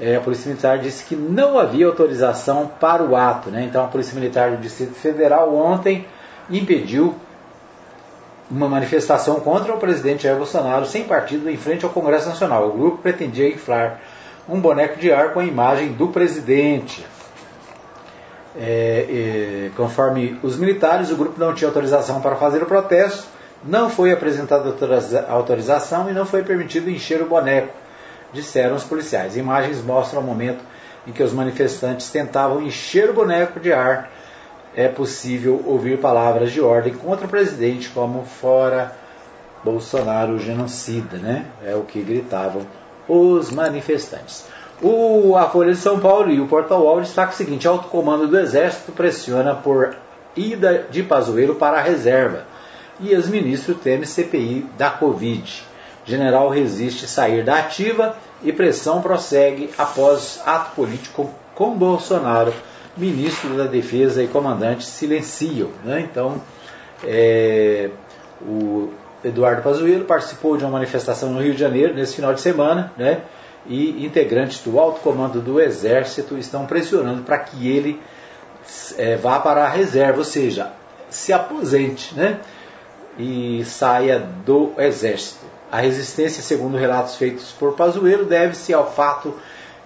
é, 0.00 0.16
a 0.16 0.20
Polícia 0.20 0.48
Militar 0.48 0.78
disse 0.78 1.04
que 1.04 1.16
não 1.16 1.58
havia 1.58 1.86
autorização 1.86 2.70
para 2.80 3.02
o 3.02 3.16
ato. 3.16 3.50
Né? 3.50 3.64
Então 3.64 3.84
a 3.84 3.88
Polícia 3.88 4.14
Militar 4.14 4.52
do 4.52 4.58
Distrito 4.58 4.94
Federal 4.94 5.54
ontem 5.54 6.06
impediu 6.50 7.14
uma 8.50 8.68
manifestação 8.68 9.40
contra 9.40 9.74
o 9.74 9.78
presidente 9.78 10.22
Jair 10.22 10.36
Bolsonaro 10.36 10.86
sem 10.86 11.04
partido 11.04 11.50
em 11.50 11.56
frente 11.56 11.84
ao 11.84 11.90
Congresso 11.90 12.28
Nacional. 12.28 12.68
O 12.68 12.78
grupo 12.78 12.98
pretendia 12.98 13.48
inflar 13.48 14.00
um 14.48 14.60
boneco 14.60 14.98
de 14.98 15.12
ar 15.12 15.34
com 15.34 15.40
a 15.40 15.44
imagem 15.44 15.92
do 15.92 16.08
presidente. 16.08 17.04
É, 18.56 19.68
é, 19.68 19.70
conforme 19.76 20.38
os 20.42 20.56
militares, 20.56 21.10
o 21.10 21.16
grupo 21.16 21.38
não 21.38 21.54
tinha 21.54 21.68
autorização 21.68 22.20
para 22.20 22.34
fazer 22.36 22.62
o 22.62 22.66
protesto, 22.66 23.26
não 23.62 23.90
foi 23.90 24.10
apresentada 24.10 24.74
autorização 25.28 26.08
e 26.08 26.12
não 26.12 26.24
foi 26.24 26.42
permitido 26.42 26.88
encher 26.88 27.20
o 27.20 27.26
boneco, 27.26 27.72
disseram 28.32 28.76
os 28.76 28.84
policiais. 28.84 29.36
Imagens 29.36 29.82
mostram 29.82 30.20
o 30.20 30.24
momento 30.24 30.62
em 31.06 31.12
que 31.12 31.22
os 31.22 31.32
manifestantes 31.32 32.10
tentavam 32.10 32.62
encher 32.62 33.10
o 33.10 33.14
boneco 33.14 33.58
de 33.58 33.72
ar. 33.72 34.10
É 34.76 34.88
possível 34.88 35.62
ouvir 35.66 35.98
palavras 35.98 36.52
de 36.52 36.60
ordem 36.60 36.94
contra 36.94 37.26
o 37.26 37.30
presidente, 37.30 37.88
como 37.88 38.24
fora 38.24 38.92
Bolsonaro 39.64 40.38
genocida, 40.38 41.16
né? 41.16 41.46
É 41.64 41.74
o 41.74 41.82
que 41.82 42.02
gritavam 42.02 42.62
os 43.08 43.50
manifestantes. 43.50 44.46
O, 44.80 45.34
a 45.36 45.48
Folha 45.48 45.72
de 45.72 45.78
São 45.78 45.98
Paulo 45.98 46.30
e 46.30 46.40
o 46.40 46.46
Portal 46.46 46.82
UOL 46.82 47.00
destacam 47.00 47.32
o 47.32 47.36
seguinte: 47.36 47.66
alto 47.66 47.88
comando 47.88 48.28
do 48.28 48.38
Exército 48.38 48.92
pressiona 48.92 49.54
por 49.54 49.96
ida 50.36 50.86
de 50.90 51.02
Pazuello 51.02 51.56
para 51.56 51.78
a 51.78 51.82
reserva. 51.82 52.44
E 53.00 53.12
ex-ministro 53.12 53.74
teme 53.74 54.06
CPI 54.06 54.66
da 54.76 54.90
Covid. 54.90 55.67
General 56.08 56.48
resiste 56.48 57.06
sair 57.06 57.44
da 57.44 57.58
ativa 57.58 58.16
e 58.42 58.50
pressão 58.50 59.02
prossegue 59.02 59.68
após 59.76 60.40
ato 60.46 60.74
político 60.74 61.30
com 61.54 61.76
Bolsonaro. 61.76 62.54
Ministro 62.96 63.56
da 63.56 63.64
Defesa 63.64 64.22
e 64.22 64.26
comandante 64.26 64.84
silenciam. 64.84 65.68
Né? 65.84 66.00
Então, 66.10 66.40
é, 67.04 67.90
o 68.40 68.90
Eduardo 69.22 69.62
Pazuello 69.62 70.06
participou 70.06 70.56
de 70.56 70.64
uma 70.64 70.70
manifestação 70.70 71.30
no 71.30 71.42
Rio 71.42 71.52
de 71.52 71.60
Janeiro 71.60 71.94
nesse 71.94 72.16
final 72.16 72.32
de 72.32 72.40
semana, 72.40 72.90
né? 72.96 73.20
e 73.66 74.04
integrantes 74.04 74.62
do 74.62 74.80
alto 74.80 75.00
comando 75.00 75.40
do 75.40 75.60
Exército 75.60 76.38
estão 76.38 76.64
pressionando 76.66 77.22
para 77.22 77.38
que 77.38 77.68
ele 77.68 78.00
é, 78.96 79.14
vá 79.14 79.38
para 79.38 79.64
a 79.64 79.68
reserva, 79.68 80.18
ou 80.18 80.24
seja, 80.24 80.72
se 81.10 81.34
aposente 81.34 82.14
né? 82.14 82.40
e 83.18 83.62
saia 83.64 84.18
do 84.18 84.72
Exército. 84.78 85.57
A 85.70 85.80
resistência, 85.80 86.42
segundo 86.42 86.78
relatos 86.78 87.16
feitos 87.16 87.52
por 87.52 87.74
Pazuello, 87.74 88.24
deve-se 88.24 88.72
ao 88.72 88.90
fato 88.90 89.34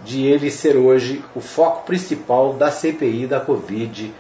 de 0.04 0.24
ele 0.26 0.50
ser 0.50 0.76
hoje 0.76 1.24
o 1.34 1.40
foco 1.40 1.84
principal 1.84 2.54
da 2.54 2.70
CPI 2.70 3.26
da 3.26 3.40
Covid 3.40 4.14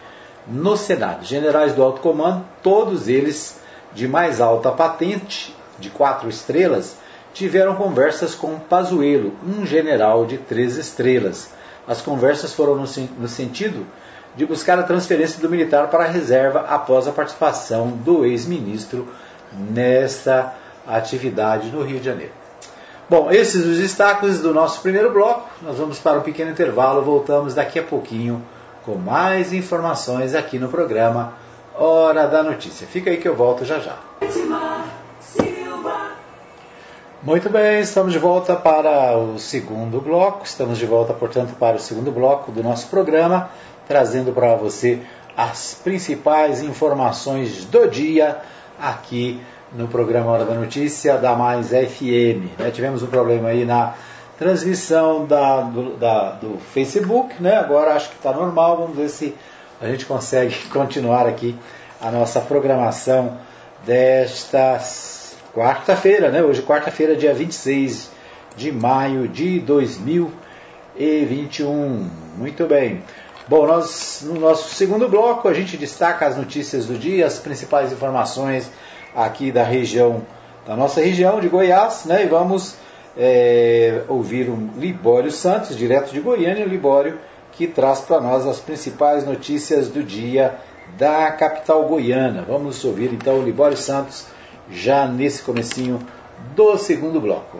no 0.46 0.76
Senado. 0.76 1.24
Generais 1.24 1.72
do 1.72 1.82
alto 1.82 2.00
comando, 2.00 2.44
todos 2.62 3.08
eles 3.08 3.60
de 3.92 4.08
mais 4.08 4.40
alta 4.40 4.72
patente, 4.72 5.54
de 5.78 5.90
quatro 5.90 6.28
estrelas, 6.28 6.96
tiveram 7.32 7.76
conversas 7.76 8.34
com 8.34 8.58
Pazuello, 8.58 9.32
um 9.46 9.64
general 9.64 10.26
de 10.26 10.38
três 10.38 10.76
estrelas. 10.76 11.50
As 11.86 12.00
conversas 12.00 12.52
foram 12.52 12.74
no, 12.76 12.84
no 13.18 13.28
sentido 13.28 13.86
de 14.34 14.46
buscar 14.46 14.78
a 14.78 14.84
transferência 14.84 15.40
do 15.40 15.48
militar 15.48 15.88
para 15.88 16.04
a 16.04 16.08
reserva 16.08 16.60
após 16.68 17.06
a 17.06 17.12
participação 17.12 17.88
do 17.88 18.24
ex-ministro 18.24 19.08
atividade 20.86 21.70
no 21.70 21.82
Rio 21.82 21.98
de 21.98 22.06
Janeiro. 22.06 22.32
Bom, 23.08 23.30
esses 23.30 23.66
os 23.66 23.78
destaques 23.78 24.40
do 24.40 24.54
nosso 24.54 24.80
primeiro 24.80 25.12
bloco. 25.12 25.48
Nós 25.60 25.76
vamos 25.76 25.98
para 25.98 26.18
um 26.18 26.22
pequeno 26.22 26.50
intervalo, 26.50 27.02
voltamos 27.02 27.54
daqui 27.54 27.78
a 27.78 27.82
pouquinho 27.82 28.42
com 28.84 28.94
mais 28.94 29.52
informações 29.52 30.34
aqui 30.34 30.58
no 30.58 30.68
programa 30.68 31.34
Hora 31.74 32.26
da 32.26 32.42
Notícia. 32.42 32.86
Fica 32.86 33.10
aí 33.10 33.18
que 33.18 33.28
eu 33.28 33.36
volto 33.36 33.64
já 33.64 33.78
já. 33.78 33.98
Muito 37.22 37.48
bem, 37.48 37.80
estamos 37.80 38.12
de 38.12 38.18
volta 38.18 38.56
para 38.56 39.16
o 39.16 39.38
segundo 39.38 40.00
bloco. 40.00 40.44
Estamos 40.44 40.76
de 40.76 40.86
volta, 40.86 41.12
portanto, 41.12 41.54
para 41.54 41.76
o 41.76 41.80
segundo 41.80 42.10
bloco 42.10 42.50
do 42.50 42.64
nosso 42.64 42.88
programa, 42.88 43.48
trazendo 43.86 44.32
para 44.32 44.56
você 44.56 45.00
as 45.36 45.74
principais 45.74 46.62
informações 46.62 47.64
do 47.64 47.86
dia 47.86 48.38
aqui 48.80 49.40
no 49.74 49.88
programa 49.88 50.30
Hora 50.30 50.44
da 50.44 50.54
Notícia 50.54 51.16
da 51.16 51.34
Mais 51.34 51.68
FM. 51.68 52.58
Né? 52.58 52.70
Tivemos 52.72 53.02
um 53.02 53.06
problema 53.06 53.48
aí 53.48 53.64
na 53.64 53.94
transmissão 54.38 55.24
da, 55.24 55.62
do, 55.62 55.96
da, 55.96 56.32
do 56.32 56.58
Facebook, 56.72 57.42
né? 57.42 57.56
agora 57.56 57.94
acho 57.94 58.10
que 58.10 58.16
está 58.16 58.32
normal. 58.32 58.76
Vamos 58.76 58.96
ver 58.96 59.08
se 59.08 59.34
a 59.80 59.86
gente 59.86 60.04
consegue 60.04 60.54
continuar 60.70 61.26
aqui 61.26 61.56
a 62.00 62.10
nossa 62.10 62.40
programação 62.40 63.38
destas 63.84 65.36
quarta-feira, 65.54 66.30
né? 66.30 66.42
Hoje, 66.42 66.62
quarta-feira, 66.62 67.14
dia 67.14 67.34
26 67.34 68.10
de 68.56 68.72
maio 68.72 69.28
de 69.28 69.60
2021. 69.60 72.08
Muito 72.36 72.66
bem. 72.66 73.02
Bom, 73.46 73.66
nós, 73.66 74.24
no 74.24 74.40
nosso 74.40 74.74
segundo 74.74 75.06
bloco, 75.08 75.46
a 75.48 75.52
gente 75.52 75.76
destaca 75.76 76.26
as 76.26 76.34
notícias 76.36 76.86
do 76.86 76.96
dia, 76.96 77.26
as 77.26 77.38
principais 77.38 77.92
informações 77.92 78.70
aqui 79.14 79.52
da 79.52 79.62
região, 79.62 80.22
da 80.66 80.76
nossa 80.76 81.00
região 81.00 81.40
de 81.40 81.48
Goiás, 81.48 82.04
né? 82.04 82.24
E 82.24 82.28
vamos 82.28 82.76
é, 83.16 84.02
ouvir 84.08 84.48
o 84.48 84.70
Libório 84.76 85.30
Santos, 85.30 85.76
direto 85.76 86.12
de 86.12 86.20
Goiânia, 86.20 86.66
o 86.66 86.68
Libório, 86.68 87.18
que 87.52 87.66
traz 87.66 88.00
para 88.00 88.20
nós 88.20 88.46
as 88.46 88.58
principais 88.60 89.26
notícias 89.26 89.88
do 89.88 90.02
dia 90.02 90.54
da 90.96 91.30
capital 91.32 91.84
goiana. 91.84 92.44
Vamos 92.46 92.84
ouvir 92.84 93.12
então 93.12 93.38
o 93.38 93.42
Libório 93.42 93.76
Santos 93.76 94.26
já 94.70 95.06
nesse 95.06 95.42
comecinho 95.42 95.98
do 96.54 96.76
segundo 96.76 97.20
bloco. 97.20 97.58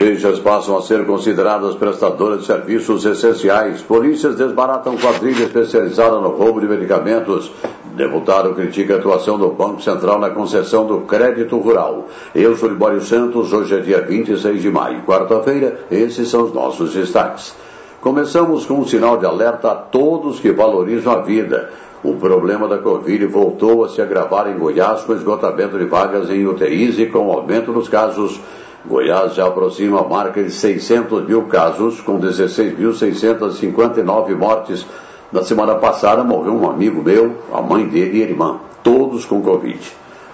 Igrejas 0.00 0.38
passam 0.38 0.76
a 0.76 0.82
ser 0.82 1.06
consideradas 1.06 1.76
prestadoras 1.76 2.40
de 2.40 2.46
serviços 2.46 3.04
essenciais. 3.06 3.80
Polícias 3.80 4.36
desbaratam 4.36 4.96
quadrilha 4.98 5.44
especializada 5.44 6.20
no 6.20 6.30
roubo 6.36 6.60
de 6.60 6.66
medicamentos. 6.66 7.50
Deputado 7.94 8.52
critica 8.54 8.94
a 8.94 8.96
atuação 8.96 9.38
do 9.38 9.50
Banco 9.50 9.80
Central 9.80 10.18
na 10.18 10.30
concessão 10.30 10.84
do 10.84 11.02
crédito 11.02 11.56
rural. 11.58 12.08
Eu 12.34 12.56
sou 12.56 12.68
Libório 12.68 13.00
Santos, 13.00 13.52
hoje 13.52 13.76
é 13.76 13.78
dia 13.78 14.00
26 14.00 14.60
de 14.60 14.68
maio, 14.68 15.02
quarta-feira. 15.02 15.78
Esses 15.92 16.28
são 16.28 16.42
os 16.42 16.52
nossos 16.52 16.92
destaques. 16.92 17.54
Começamos 18.00 18.66
com 18.66 18.80
um 18.80 18.84
sinal 18.84 19.16
de 19.16 19.26
alerta 19.26 19.70
a 19.70 19.76
todos 19.76 20.40
que 20.40 20.50
valorizam 20.50 21.12
a 21.12 21.20
vida. 21.20 21.70
O 22.02 22.14
problema 22.14 22.66
da 22.66 22.78
Covid 22.78 23.26
voltou 23.26 23.84
a 23.84 23.88
se 23.88 24.02
agravar 24.02 24.50
em 24.50 24.58
Goiás 24.58 25.02
com 25.02 25.14
esgotamento 25.14 25.78
de 25.78 25.84
vagas 25.84 26.28
em 26.30 26.44
UTIs 26.44 26.98
e 26.98 27.06
com 27.06 27.30
aumento 27.30 27.72
dos 27.72 27.88
casos. 27.88 28.40
Goiás 28.84 29.36
já 29.36 29.46
aproxima 29.46 30.00
a 30.00 30.04
marca 30.04 30.42
de 30.42 30.50
600 30.50 31.28
mil 31.28 31.42
casos, 31.42 32.00
com 32.00 32.18
16.659 32.18 34.34
mortes. 34.34 34.84
Na 35.34 35.42
semana 35.42 35.74
passada 35.74 36.22
morreu 36.22 36.54
um 36.54 36.70
amigo 36.70 37.02
meu, 37.02 37.38
a 37.52 37.60
mãe 37.60 37.88
dele 37.88 38.18
e 38.18 38.22
a 38.22 38.26
irmã, 38.28 38.60
todos 38.84 39.24
com 39.24 39.42
Covid. 39.42 39.80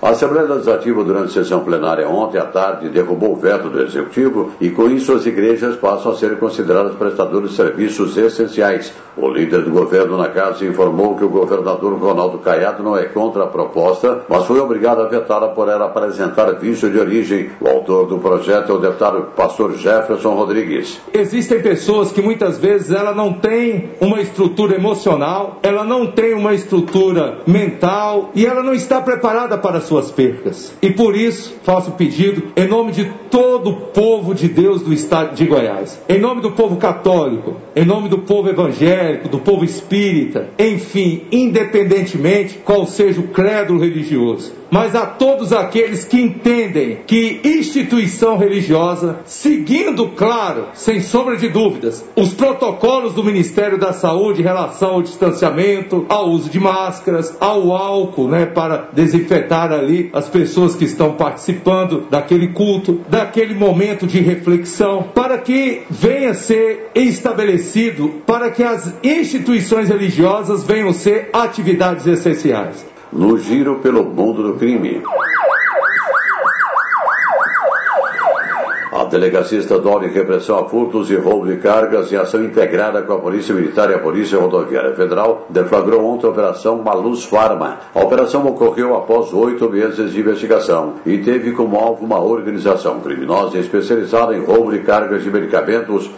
A 0.03 0.11
Assembleia 0.11 0.47
Legislativa, 0.47 1.03
durante 1.03 1.31
a 1.31 1.43
sessão 1.43 1.65
plenária 1.65 2.07
ontem 2.07 2.37
à 2.37 2.45
tarde, 2.45 2.91
derrubou 2.91 3.33
o 3.33 3.37
veto 3.37 3.71
do 3.71 3.83
Executivo 3.83 4.51
e, 4.61 4.69
com 4.69 4.91
isso, 4.91 5.15
as 5.15 5.25
igrejas 5.25 5.77
passam 5.77 6.13
a 6.13 6.17
ser 6.17 6.39
consideradas 6.39 6.97
prestadores 6.97 7.49
de 7.49 7.57
serviços 7.57 8.15
essenciais. 8.15 8.93
O 9.23 9.29
líder 9.29 9.65
do 9.65 9.71
governo 9.71 10.17
na 10.17 10.31
casa 10.31 10.65
informou 10.65 11.15
que 11.15 11.25
o 11.25 11.29
governador 11.29 11.93
Ronaldo 11.99 12.39
Caiado 12.39 12.83
não 12.83 12.97
é 12.97 13.05
contra 13.05 13.45
a 13.45 13.47
proposta, 13.47 14.23
mas 14.27 14.47
foi 14.47 14.59
obrigado 14.59 15.03
a 15.03 15.09
vetá-la 15.09 15.49
por 15.49 15.69
ela 15.69 15.85
apresentar 15.85 16.51
vício 16.53 16.91
de 16.91 16.99
origem. 16.99 17.51
O 17.61 17.69
autor 17.69 18.07
do 18.07 18.19
projeto 18.19 18.73
é 18.73 18.75
o 18.75 18.79
deputado 18.79 19.33
pastor 19.37 19.77
Jefferson 19.77 20.35
Rodrigues. 20.35 20.99
Existem 21.13 21.61
pessoas 21.61 22.11
que 22.13 22.23
muitas 22.23 22.57
vezes 22.59 22.91
ela 22.93 23.15
não 23.15 23.35
tem 23.35 23.91
uma 24.01 24.23
estrutura 24.23 24.75
emocional, 24.75 25.59
ela 25.63 25.85
não 25.85 26.07
tem 26.07 26.33
uma 26.33 26.55
estrutura 26.55 27.41
mental 27.47 28.31
e 28.35 28.47
ela 28.47 28.63
não 28.63 28.73
está 28.73 29.03
preparada 29.03 29.59
para 29.59 29.83
suas 29.83 30.11
percas. 30.11 30.75
E 30.81 30.91
por 30.91 31.15
isso 31.15 31.59
faço 31.63 31.93
pedido 31.93 32.45
em 32.57 32.67
nome 32.67 32.93
de 32.93 33.05
todo 33.31 33.69
o 33.69 33.77
povo 33.89 34.35
de 34.35 34.49
Deus 34.49 34.81
do 34.81 34.95
estado 34.95 35.35
de 35.35 35.45
Goiás, 35.45 36.03
em 36.09 36.19
nome 36.19 36.41
do 36.41 36.53
povo 36.53 36.77
católico, 36.77 37.57
em 37.77 37.85
nome 37.85 38.09
do 38.09 38.19
povo 38.19 38.49
evangélico, 38.49 39.10
do 39.19 39.39
povo 39.39 39.65
espírita, 39.65 40.51
enfim, 40.59 41.27
independentemente 41.31 42.59
qual 42.59 42.87
seja 42.87 43.21
o 43.21 43.29
credo 43.29 43.79
religioso, 43.79 44.53
mas 44.71 44.95
a 44.95 45.05
todos 45.05 45.53
aqueles 45.53 46.05
que 46.05 46.21
entendem 46.21 46.99
que 47.07 47.41
instituição 47.45 48.37
religiosa, 48.37 49.21
seguindo, 49.25 50.09
claro, 50.09 50.69
sem 50.75 51.01
sombra 51.01 51.37
de 51.37 51.49
dúvidas, 51.49 52.05
os 52.15 52.33
protocolos 52.33 53.13
do 53.13 53.25
Ministério 53.25 53.79
da 53.79 53.93
Saúde 53.93 54.41
em 54.41 54.45
relação 54.45 54.91
ao 54.93 55.03
distanciamento, 55.03 56.07
ao 56.09 56.29
uso 56.29 56.49
de 56.49 56.61
máscaras, 56.61 57.37
ao 57.41 57.73
álcool, 57.73 58.29
né, 58.29 58.47
para 58.47 58.89
desinfetar 58.93 59.73
ali 59.73 60.11
as 60.13 60.29
pessoas 60.29 60.77
que 60.77 60.85
estão 60.85 61.15
participando 61.15 62.07
daquele 62.09 62.49
culto, 62.49 63.01
daquele 63.09 63.55
momento 63.55 64.07
de 64.07 64.21
reflexão, 64.21 65.05
para 65.15 65.39
que 65.39 65.83
venha 65.91 66.35
ser 66.35 66.91
estabelecido, 66.95 68.23
para 68.27 68.51
que 68.51 68.63
as 68.63 68.95
instituições 69.03 69.89
religiosas 69.89 70.63
venham 70.65 70.93
ser 70.93 71.31
atividades 71.33 72.07
essenciais. 72.07 72.90
No 73.13 73.37
giro 73.37 73.81
pelo 73.81 74.05
mundo 74.05 74.43
do 74.43 74.55
crime. 74.55 75.03
A 78.93 79.05
Delegacia 79.05 79.59
Estadual 79.59 79.99
de 79.99 80.07
Repressão 80.09 80.59
a 80.59 80.69
Furtos 80.69 81.11
e 81.11 81.17
Roubo 81.17 81.47
de 81.47 81.57
Cargas, 81.57 82.13
em 82.13 82.17
ação 82.17 82.45
integrada 82.45 83.03
com 83.03 83.15
a 83.15 83.19
Polícia 83.19 83.55
Militar 83.55 83.91
e 83.91 83.95
a 83.95 83.99
Polícia 83.99 84.39
Rodoviária 84.39 84.95
Federal, 84.95 85.47
deflagrou 85.49 86.05
ontem 86.05 86.27
a 86.27 86.31
Operação 86.31 86.83
Maluz 86.83 87.25
Farma. 87.25 87.79
A 87.93 88.01
operação 88.01 88.47
ocorreu 88.47 88.97
após 88.97 89.33
oito 89.33 89.69
meses 89.69 90.13
de 90.13 90.21
investigação 90.21 90.95
e 91.05 91.19
teve 91.19 91.53
como 91.53 91.77
alvo 91.77 92.05
uma 92.05 92.21
organização 92.21 93.01
criminosa 93.01 93.59
especializada 93.59 94.37
em 94.37 94.45
roubo 94.45 94.71
de 94.71 94.81
cargas 94.81 95.25
de 95.25 95.31
medicamentos 95.31 96.11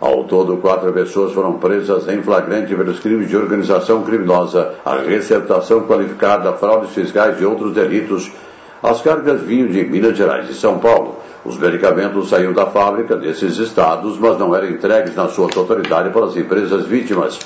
ao 0.00 0.24
todo, 0.24 0.58
quatro 0.58 0.92
pessoas 0.92 1.32
foram 1.32 1.54
presas 1.54 2.06
em 2.08 2.22
flagrante 2.22 2.74
pelos 2.74 3.00
crimes 3.00 3.28
de 3.28 3.36
organização 3.36 4.02
criminosa, 4.02 4.74
a 4.84 4.96
receptação 4.98 5.82
qualificada, 5.82 6.52
fraudes 6.52 6.90
fiscais 6.90 7.40
e 7.40 7.44
outros 7.44 7.72
delitos. 7.72 8.30
As 8.80 9.02
cargas 9.02 9.40
vinham 9.42 9.66
de 9.66 9.82
Minas 9.84 10.16
Gerais 10.16 10.48
e 10.48 10.54
São 10.54 10.78
Paulo. 10.78 11.16
Os 11.44 11.58
medicamentos 11.58 12.28
saíam 12.28 12.52
da 12.52 12.66
fábrica 12.66 13.16
desses 13.16 13.58
estados, 13.58 14.16
mas 14.18 14.38
não 14.38 14.54
eram 14.54 14.68
entregues 14.68 15.16
na 15.16 15.26
sua 15.28 15.48
totalidade 15.48 16.10
para 16.10 16.26
as 16.26 16.36
empresas 16.36 16.86
vítimas. 16.86 17.36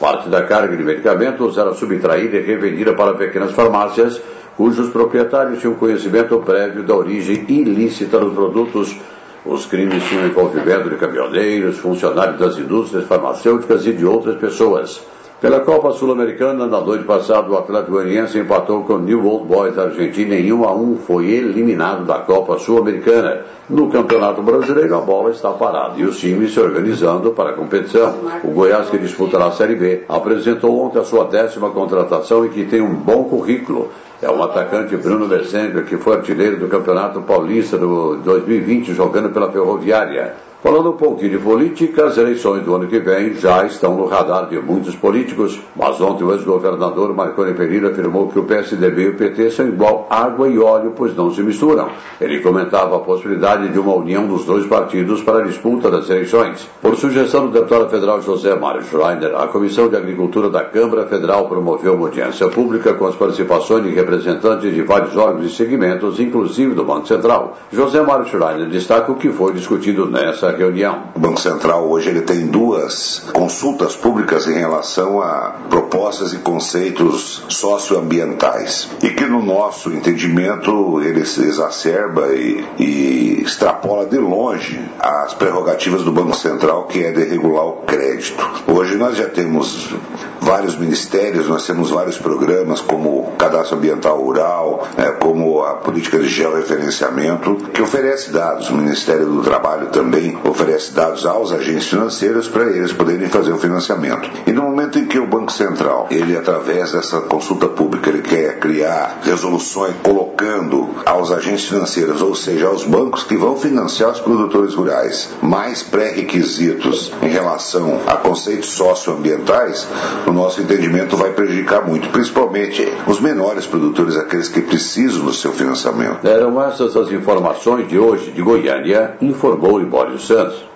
Parte 0.00 0.28
da 0.28 0.42
carga 0.42 0.76
de 0.76 0.82
medicamentos 0.82 1.56
era 1.56 1.72
subtraída 1.72 2.36
e 2.36 2.42
revendida 2.42 2.94
para 2.94 3.14
pequenas 3.14 3.52
farmácias, 3.52 4.20
cujos 4.56 4.90
proprietários 4.90 5.60
tinham 5.60 5.74
conhecimento 5.74 6.36
prévio 6.38 6.82
da 6.82 6.96
origem 6.96 7.44
ilícita 7.48 8.18
dos 8.18 8.34
produtos 8.34 8.96
os 9.44 9.66
crimes 9.66 10.04
tinham 10.04 10.26
envolvimento 10.26 10.88
de 10.88 10.96
caminhoneiros, 10.96 11.78
funcionários 11.78 12.38
das 12.38 12.58
indústrias 12.58 13.06
farmacêuticas 13.06 13.86
e 13.86 13.92
de 13.92 14.06
outras 14.06 14.36
pessoas. 14.36 15.02
Pela 15.42 15.58
Copa 15.58 15.90
Sul-Americana, 15.90 16.68
na 16.68 16.80
noite 16.80 17.02
passada, 17.02 17.50
o 17.50 17.58
Atlético 17.58 17.90
Goianiense 17.90 18.38
empatou 18.38 18.84
com 18.84 18.92
o 18.92 18.98
New 19.00 19.26
Old 19.26 19.48
Boys 19.48 19.74
da 19.74 19.86
Argentina 19.86 20.36
em 20.36 20.52
1 20.52 20.64
a 20.64 20.72
1, 20.72 20.98
foi 20.98 21.32
eliminado 21.32 22.04
da 22.04 22.20
Copa 22.20 22.60
Sul-Americana. 22.60 23.40
No 23.68 23.90
Campeonato 23.90 24.40
Brasileiro, 24.40 24.94
a 24.96 25.00
bola 25.00 25.32
está 25.32 25.50
parada 25.50 25.98
e 25.98 26.04
os 26.04 26.16
times 26.20 26.54
se 26.54 26.60
organizando 26.60 27.32
para 27.32 27.50
a 27.50 27.54
competição. 27.54 28.14
O 28.44 28.52
Goiás, 28.52 28.88
que 28.88 28.98
disputará 28.98 29.46
a 29.46 29.50
Série 29.50 29.74
B, 29.74 30.04
apresentou 30.08 30.80
ontem 30.80 31.00
a 31.00 31.04
sua 31.04 31.24
décima 31.24 31.70
contratação 31.70 32.46
e 32.46 32.50
que 32.50 32.64
tem 32.64 32.80
um 32.80 32.94
bom 32.94 33.24
currículo. 33.24 33.90
É 34.22 34.30
o 34.30 34.40
atacante 34.40 34.96
Bruno 34.96 35.26
Bessenga, 35.26 35.82
que 35.82 35.96
foi 35.96 36.14
artilheiro 36.14 36.56
do 36.56 36.68
Campeonato 36.68 37.20
Paulista 37.22 37.76
do 37.76 38.14
2020, 38.18 38.94
jogando 38.94 39.30
pela 39.30 39.50
Ferroviária. 39.50 40.36
Falando 40.62 40.90
um 40.90 40.96
pouquinho 40.96 41.32
de 41.32 41.38
política, 41.38 42.04
as 42.04 42.16
eleições 42.16 42.62
do 42.62 42.72
ano 42.72 42.86
que 42.86 43.00
vem 43.00 43.34
já 43.34 43.66
estão 43.66 43.96
no 43.96 44.06
radar 44.06 44.48
de 44.48 44.60
muitos 44.60 44.94
políticos, 44.94 45.60
mas 45.74 46.00
ontem 46.00 46.22
o 46.22 46.32
ex-governador 46.32 47.12
Marconi 47.12 47.52
Pereira 47.52 47.90
afirmou 47.90 48.28
que 48.28 48.38
o 48.38 48.44
PSDB 48.44 49.02
e 49.02 49.08
o 49.08 49.16
PT 49.16 49.50
são 49.50 49.66
igual 49.66 50.06
água 50.08 50.48
e 50.48 50.60
óleo, 50.60 50.92
pois 50.94 51.16
não 51.16 51.32
se 51.32 51.42
misturam. 51.42 51.88
Ele 52.20 52.38
comentava 52.38 52.94
a 52.94 53.00
possibilidade 53.00 53.70
de 53.70 53.78
uma 53.80 53.92
união 53.92 54.24
dos 54.28 54.44
dois 54.44 54.64
partidos 54.64 55.20
para 55.20 55.40
a 55.40 55.42
disputa 55.42 55.90
das 55.90 56.08
eleições. 56.08 56.70
Por 56.80 56.94
sugestão 56.94 57.48
do 57.48 57.52
deputado 57.52 57.90
federal 57.90 58.22
José 58.22 58.54
Mário 58.54 58.84
Schreiner, 58.84 59.34
a 59.34 59.48
Comissão 59.48 59.88
de 59.88 59.96
Agricultura 59.96 60.48
da 60.48 60.62
Câmara 60.62 61.06
Federal 61.06 61.48
promoveu 61.48 61.94
uma 61.94 62.06
audiência 62.06 62.46
pública 62.48 62.94
com 62.94 63.06
as 63.06 63.16
participações 63.16 63.82
de 63.82 63.90
representantes 63.90 64.72
de 64.72 64.82
vários 64.82 65.16
órgãos 65.16 65.44
e 65.44 65.56
segmentos, 65.56 66.20
inclusive 66.20 66.72
do 66.72 66.84
Banco 66.84 67.08
Central. 67.08 67.58
José 67.72 68.00
Mário 68.00 68.26
Schreiner 68.26 68.68
destaca 68.68 69.10
o 69.10 69.16
que 69.16 69.28
foi 69.28 69.54
discutido 69.54 70.06
nessa 70.06 70.51
reunião. 70.56 71.04
O 71.14 71.18
Banco 71.18 71.40
Central 71.40 71.88
hoje 71.88 72.08
ele 72.08 72.22
tem 72.22 72.46
duas 72.46 73.22
consultas 73.32 73.96
públicas 73.96 74.46
em 74.46 74.54
relação 74.54 75.20
a 75.20 75.56
propostas 75.68 76.32
e 76.32 76.38
conceitos 76.38 77.44
socioambientais 77.48 78.88
e 79.02 79.10
que 79.10 79.24
no 79.24 79.42
nosso 79.42 79.90
entendimento 79.90 81.00
ele 81.02 81.24
se 81.24 81.42
exacerba 81.42 82.28
e, 82.34 82.64
e 82.78 83.42
extrapola 83.42 84.06
de 84.06 84.18
longe 84.18 84.80
as 84.98 85.34
prerrogativas 85.34 86.02
do 86.02 86.12
Banco 86.12 86.36
Central 86.36 86.84
que 86.84 87.04
é 87.04 87.12
de 87.12 87.24
regular 87.24 87.66
o 87.66 87.72
crédito. 87.82 88.42
Hoje 88.66 88.96
nós 88.96 89.16
já 89.16 89.28
temos 89.28 89.94
vários 90.40 90.76
ministérios, 90.76 91.48
nós 91.48 91.66
temos 91.66 91.90
vários 91.90 92.18
programas 92.18 92.80
como 92.80 93.20
o 93.20 93.32
Cadastro 93.38 93.76
Ambiental 93.76 94.20
Rural, 94.20 94.86
é, 94.96 95.10
como 95.12 95.62
a 95.62 95.74
política 95.74 96.18
de 96.18 96.28
georreferenciamento, 96.28 97.54
que 97.72 97.80
oferece 97.80 98.30
dados. 98.30 98.68
O 98.68 98.74
Ministério 98.74 99.26
do 99.26 99.42
Trabalho 99.42 99.88
também 99.88 100.36
oferece 100.44 100.92
dados 100.92 101.26
aos 101.26 101.52
agentes 101.52 101.88
financeiros 101.88 102.48
para 102.48 102.64
eles 102.64 102.92
poderem 102.92 103.28
fazer 103.28 103.52
o 103.52 103.58
financiamento. 103.58 104.30
E 104.46 104.52
no 104.52 104.62
momento 104.62 104.98
em 104.98 105.06
que 105.06 105.18
o 105.18 105.26
Banco 105.26 105.52
Central, 105.52 106.08
ele 106.10 106.36
através 106.36 106.92
dessa 106.92 107.20
consulta 107.20 107.68
pública, 107.68 108.10
ele 108.10 108.22
quer 108.22 108.58
criar 108.58 109.20
resoluções 109.22 109.94
colocando 110.02 110.90
aos 111.04 111.30
agentes 111.30 111.66
financeiros, 111.66 112.22
ou 112.22 112.34
seja, 112.34 112.66
aos 112.66 112.84
bancos 112.84 113.22
que 113.22 113.36
vão 113.36 113.56
financiar 113.56 114.10
os 114.10 114.20
produtores 114.20 114.74
rurais, 114.74 115.30
mais 115.40 115.82
pré-requisitos 115.82 117.12
em 117.22 117.28
relação 117.28 118.00
a 118.06 118.16
conceitos 118.16 118.70
socioambientais, 118.70 119.86
o 120.26 120.32
nosso 120.32 120.60
entendimento 120.60 121.16
vai 121.16 121.32
prejudicar 121.32 121.86
muito, 121.86 122.08
principalmente 122.10 122.86
os 123.06 123.20
menores 123.20 123.66
produtores, 123.66 124.16
aqueles 124.16 124.48
que 124.48 124.60
precisam 124.60 125.24
do 125.24 125.32
seu 125.32 125.52
financiamento. 125.52 126.26
Eram 126.26 126.62
essas 126.62 126.96
as 126.96 127.10
informações 127.10 127.88
de 127.88 127.98
hoje 127.98 128.30
de 128.30 128.42
Goiânia, 128.42 129.16
informou 129.20 129.78
Libório 129.78 130.18
Santos. 130.32 130.71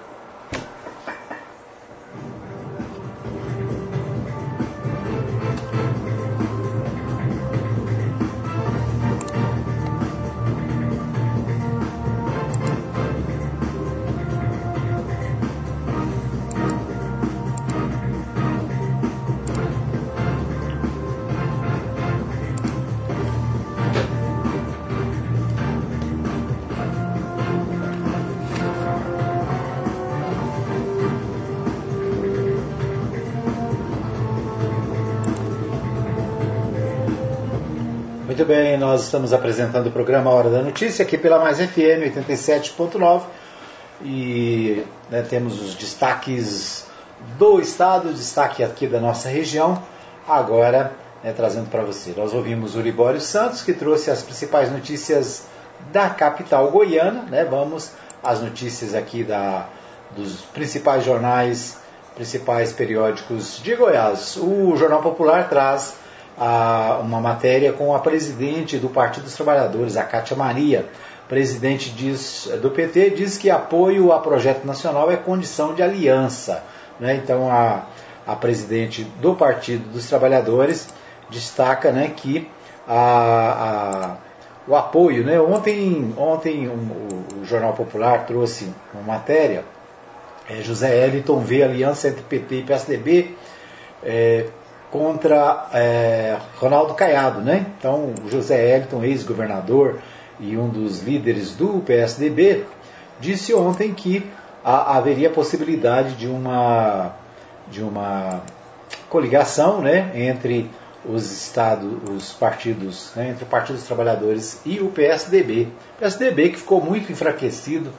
Nós 38.87 39.03
estamos 39.03 39.33
apresentando 39.33 39.88
o 39.88 39.90
programa 39.90 40.31
Hora 40.31 40.49
da 40.49 40.62
Notícia 40.62 41.05
aqui 41.05 41.18
pela 41.18 41.40
Mais 41.40 41.59
FM 41.59 42.07
87.9 42.14 43.22
e 44.01 44.85
né, 45.11 45.22
temos 45.22 45.61
os 45.61 45.75
destaques 45.75 46.87
do 47.37 47.59
estado, 47.59 48.12
destaque 48.12 48.62
aqui 48.62 48.87
da 48.87 49.01
nossa 49.01 49.29
região. 49.29 49.83
Agora 50.29 50.92
né, 51.20 51.33
trazendo 51.33 51.68
para 51.68 51.83
você. 51.83 52.14
Nós 52.16 52.33
ouvimos 52.33 52.77
o 52.77 52.81
Libório 52.81 53.20
Santos, 53.20 53.62
que 53.62 53.72
trouxe 53.72 54.09
as 54.09 54.22
principais 54.22 54.70
notícias 54.70 55.46
da 55.92 56.09
capital 56.09 56.70
goiana. 56.70 57.22
Né? 57.22 57.44
Vamos 57.44 57.90
às 58.22 58.40
notícias 58.40 58.94
aqui 58.94 59.25
da, 59.25 59.66
dos 60.16 60.42
principais 60.55 61.05
jornais, 61.05 61.77
principais 62.14 62.72
periódicos 62.72 63.61
de 63.61 63.75
Goiás. 63.75 64.37
O 64.37 64.77
Jornal 64.77 65.03
Popular 65.03 65.49
traz 65.49 66.06
a, 66.38 66.99
uma 67.01 67.20
matéria 67.20 67.72
com 67.72 67.94
a 67.94 67.99
presidente 67.99 68.79
do 68.79 68.88
Partido 68.88 69.25
dos 69.25 69.35
Trabalhadores, 69.35 69.96
a 69.96 70.05
Cátia 70.05 70.37
Maria. 70.37 70.87
Presidente 71.29 71.90
diz, 71.90 72.49
do 72.62 72.70
PT 72.70 73.11
diz 73.11 73.37
que 73.37 73.51
apoio 73.51 74.12
a 74.12 74.20
projeto 74.20 74.64
nacional 74.64 75.11
é 75.11 75.16
condição 75.16 75.75
de 75.75 75.83
aliança. 75.83 76.62
Né? 77.01 77.16
Então, 77.16 77.51
a, 77.51 77.87
a 78.27 78.37
presidente 78.37 79.05
do 79.20 79.35
Partido 79.35 79.88
dos 79.90 80.09
Trabalhadores 80.09 80.88
destaca 81.29 81.90
né, 81.90 82.12
que 82.14 82.49
a, 82.87 82.96
a, 82.96 84.16
o 84.68 84.77
apoio. 84.77 85.25
Né? 85.25 85.40
Ontem, 85.40 86.14
ontem 86.16 86.68
um, 86.68 87.40
o, 87.40 87.44
Jornal 87.44 87.72
Popular 87.72 88.27
trouxe 88.27 88.72
uma 88.94 89.03
matéria, 89.03 89.64
é, 90.49 90.62
José 90.62 91.07
Eliton 91.07 91.40
vê 91.40 91.62
aliança 91.62 92.09
entre 92.09 92.22
PT 92.22 92.55
e 92.57 92.62
PSDB 92.62 93.37
é, 94.03 94.46
contra 94.90 95.68
é, 95.72 96.37
Ronaldo 96.59 96.94
Caiado. 96.94 97.40
Né? 97.40 97.66
Então, 97.79 98.14
José 98.29 98.77
Eliton, 98.77 99.05
ex-governador 99.05 99.99
e 100.38 100.57
um 100.57 100.68
dos 100.68 101.03
líderes 101.03 101.55
do 101.55 101.81
PSDB, 101.81 102.64
disse 103.20 103.55
ontem 103.55 103.94
que 103.94 104.29
a, 104.64 104.96
haveria 104.96 105.31
possibilidade 105.31 106.14
de 106.14 106.27
uma, 106.27 107.12
de 107.70 107.83
uma 107.83 108.42
coligação 109.09 109.81
né, 109.81 110.11
entre 110.14 110.70
os 111.09 111.31
estados, 111.31 111.88
os 112.11 112.33
partidos, 112.33 113.12
né, 113.14 113.31
entre 113.31 113.44
o 113.44 113.46
Partido 113.46 113.77
dos 113.77 113.87
Trabalhadores 113.87 114.61
e 114.66 114.81
o 114.81 114.88
PSDB. 114.88 115.68
O 115.96 116.01
PSDB 116.01 116.51
que 116.51 116.57
ficou 116.57 116.83
muito 116.83 117.12
enfraquecido 117.12 117.92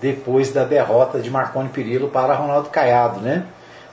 depois 0.00 0.52
da 0.52 0.64
derrota 0.64 1.18
de 1.18 1.30
Marconi 1.30 1.68
Perillo 1.70 2.08
para 2.08 2.34
Ronaldo 2.34 2.68
Caiado, 2.68 3.20
né? 3.20 3.46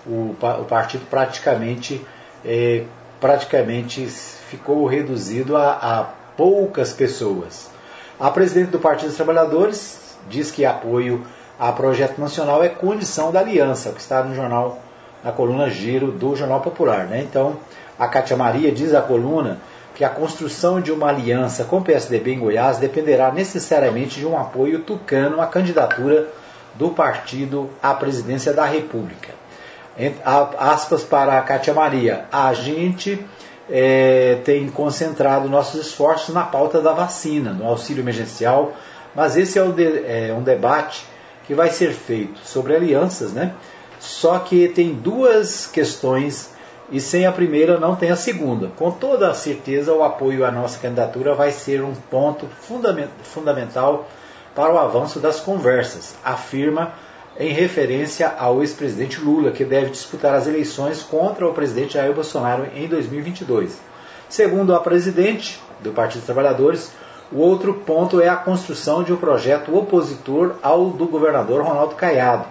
O, 0.05 0.35
o 0.39 0.65
partido 0.65 1.05
praticamente, 1.09 2.05
é, 2.47 2.85
praticamente 3.19 4.05
ficou 4.05 4.85
reduzido 4.85 5.57
a, 5.57 5.71
a 5.73 6.03
poucas 6.37 6.93
pessoas. 6.93 7.69
A 8.17 8.31
presidente 8.31 8.71
do 8.71 8.79
Partido 8.79 9.09
dos 9.09 9.17
Trabalhadores 9.17 10.15
diz 10.29 10.49
que 10.49 10.65
apoio 10.65 11.23
a 11.59 11.71
projeto 11.71 12.19
nacional 12.19 12.63
é 12.63 12.69
condição 12.69 13.31
da 13.31 13.39
aliança, 13.39 13.91
que 13.91 13.99
está 13.99 14.23
no 14.23 14.33
jornal, 14.33 14.79
na 15.23 15.31
coluna 15.31 15.69
Giro 15.69 16.11
do 16.11 16.35
Jornal 16.35 16.61
Popular. 16.61 17.05
Né? 17.05 17.21
Então, 17.21 17.57
a 17.99 18.07
Cátia 18.07 18.37
Maria 18.37 18.71
diz 18.71 18.93
à 18.93 19.01
coluna 19.01 19.59
que 19.95 20.03
a 20.03 20.09
construção 20.09 20.79
de 20.79 20.91
uma 20.91 21.09
aliança 21.09 21.63
com 21.63 21.79
o 21.79 21.83
PSDB 21.83 22.33
em 22.33 22.39
Goiás 22.39 22.77
dependerá 22.77 23.31
necessariamente 23.31 24.19
de 24.19 24.27
um 24.27 24.37
apoio 24.37 24.83
tucano 24.83 25.41
à 25.41 25.47
candidatura 25.47 26.27
do 26.75 26.89
partido 26.89 27.69
à 27.81 27.95
presidência 27.95 28.53
da 28.53 28.63
República. 28.63 29.46
Aspas 30.57 31.03
para 31.03 31.37
a 31.37 31.41
Cátia 31.41 31.73
Maria. 31.73 32.25
A 32.31 32.53
gente 32.53 33.25
é, 33.69 34.39
tem 34.43 34.69
concentrado 34.69 35.49
nossos 35.49 35.87
esforços 35.87 36.33
na 36.33 36.43
pauta 36.43 36.81
da 36.81 36.93
vacina, 36.93 37.51
no 37.51 37.65
auxílio 37.65 38.03
emergencial, 38.03 38.73
mas 39.15 39.35
esse 39.35 39.57
é 39.57 39.63
um, 39.63 39.71
de, 39.71 40.05
é 40.05 40.35
um 40.37 40.43
debate 40.43 41.05
que 41.45 41.55
vai 41.55 41.69
ser 41.69 41.91
feito 41.91 42.39
sobre 42.43 42.75
alianças, 42.75 43.31
né? 43.31 43.53
Só 43.99 44.37
que 44.39 44.67
tem 44.67 44.93
duas 44.93 45.65
questões 45.65 46.51
e 46.91 47.01
sem 47.01 47.25
a 47.25 47.31
primeira 47.31 47.79
não 47.79 47.95
tem 47.95 48.11
a 48.11 48.15
segunda. 48.15 48.69
Com 48.75 48.91
toda 48.91 49.29
a 49.29 49.33
certeza, 49.33 49.93
o 49.93 50.03
apoio 50.03 50.45
à 50.45 50.51
nossa 50.51 50.79
candidatura 50.79 51.33
vai 51.33 51.51
ser 51.51 51.81
um 51.81 51.93
ponto 51.93 52.47
fundamental 53.23 54.07
para 54.53 54.73
o 54.73 54.77
avanço 54.77 55.19
das 55.19 55.39
conversas, 55.39 56.15
afirma 56.23 56.93
em 57.39 57.53
referência 57.53 58.33
ao 58.37 58.61
ex-presidente 58.61 59.21
Lula, 59.21 59.51
que 59.51 59.63
deve 59.63 59.91
disputar 59.91 60.33
as 60.33 60.47
eleições 60.47 61.03
contra 61.03 61.47
o 61.47 61.53
presidente 61.53 61.93
Jair 61.93 62.13
Bolsonaro 62.13 62.67
em 62.75 62.87
2022. 62.87 63.79
Segundo 64.27 64.73
a 64.73 64.79
presidente 64.79 65.61
do 65.79 65.91
Partido 65.91 66.19
dos 66.19 66.25
Trabalhadores, 66.25 66.91
o 67.31 67.39
outro 67.39 67.73
ponto 67.75 68.19
é 68.21 68.27
a 68.27 68.35
construção 68.35 69.03
de 69.03 69.13
um 69.13 69.17
projeto 69.17 69.75
opositor 69.75 70.55
ao 70.63 70.89
do 70.89 71.05
governador 71.05 71.61
Ronaldo 71.61 71.95
Caiado. 71.95 72.45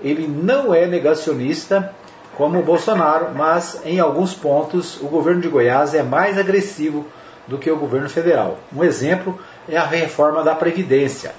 Ele 0.00 0.28
não 0.28 0.74
é 0.74 0.86
negacionista 0.86 1.92
como 2.36 2.58
o 2.58 2.62
Bolsonaro, 2.62 3.34
mas 3.34 3.80
em 3.84 3.98
alguns 3.98 4.32
pontos 4.32 5.00
o 5.00 5.08
governo 5.08 5.40
de 5.40 5.48
Goiás 5.48 5.94
é 5.94 6.02
mais 6.02 6.38
agressivo 6.38 7.04
do 7.46 7.58
que 7.58 7.70
o 7.70 7.76
governo 7.76 8.08
federal. 8.08 8.58
Um 8.74 8.84
exemplo 8.84 9.38
é 9.68 9.76
a 9.76 9.84
reforma 9.84 10.42
da 10.42 10.54
Previdência. 10.54 11.32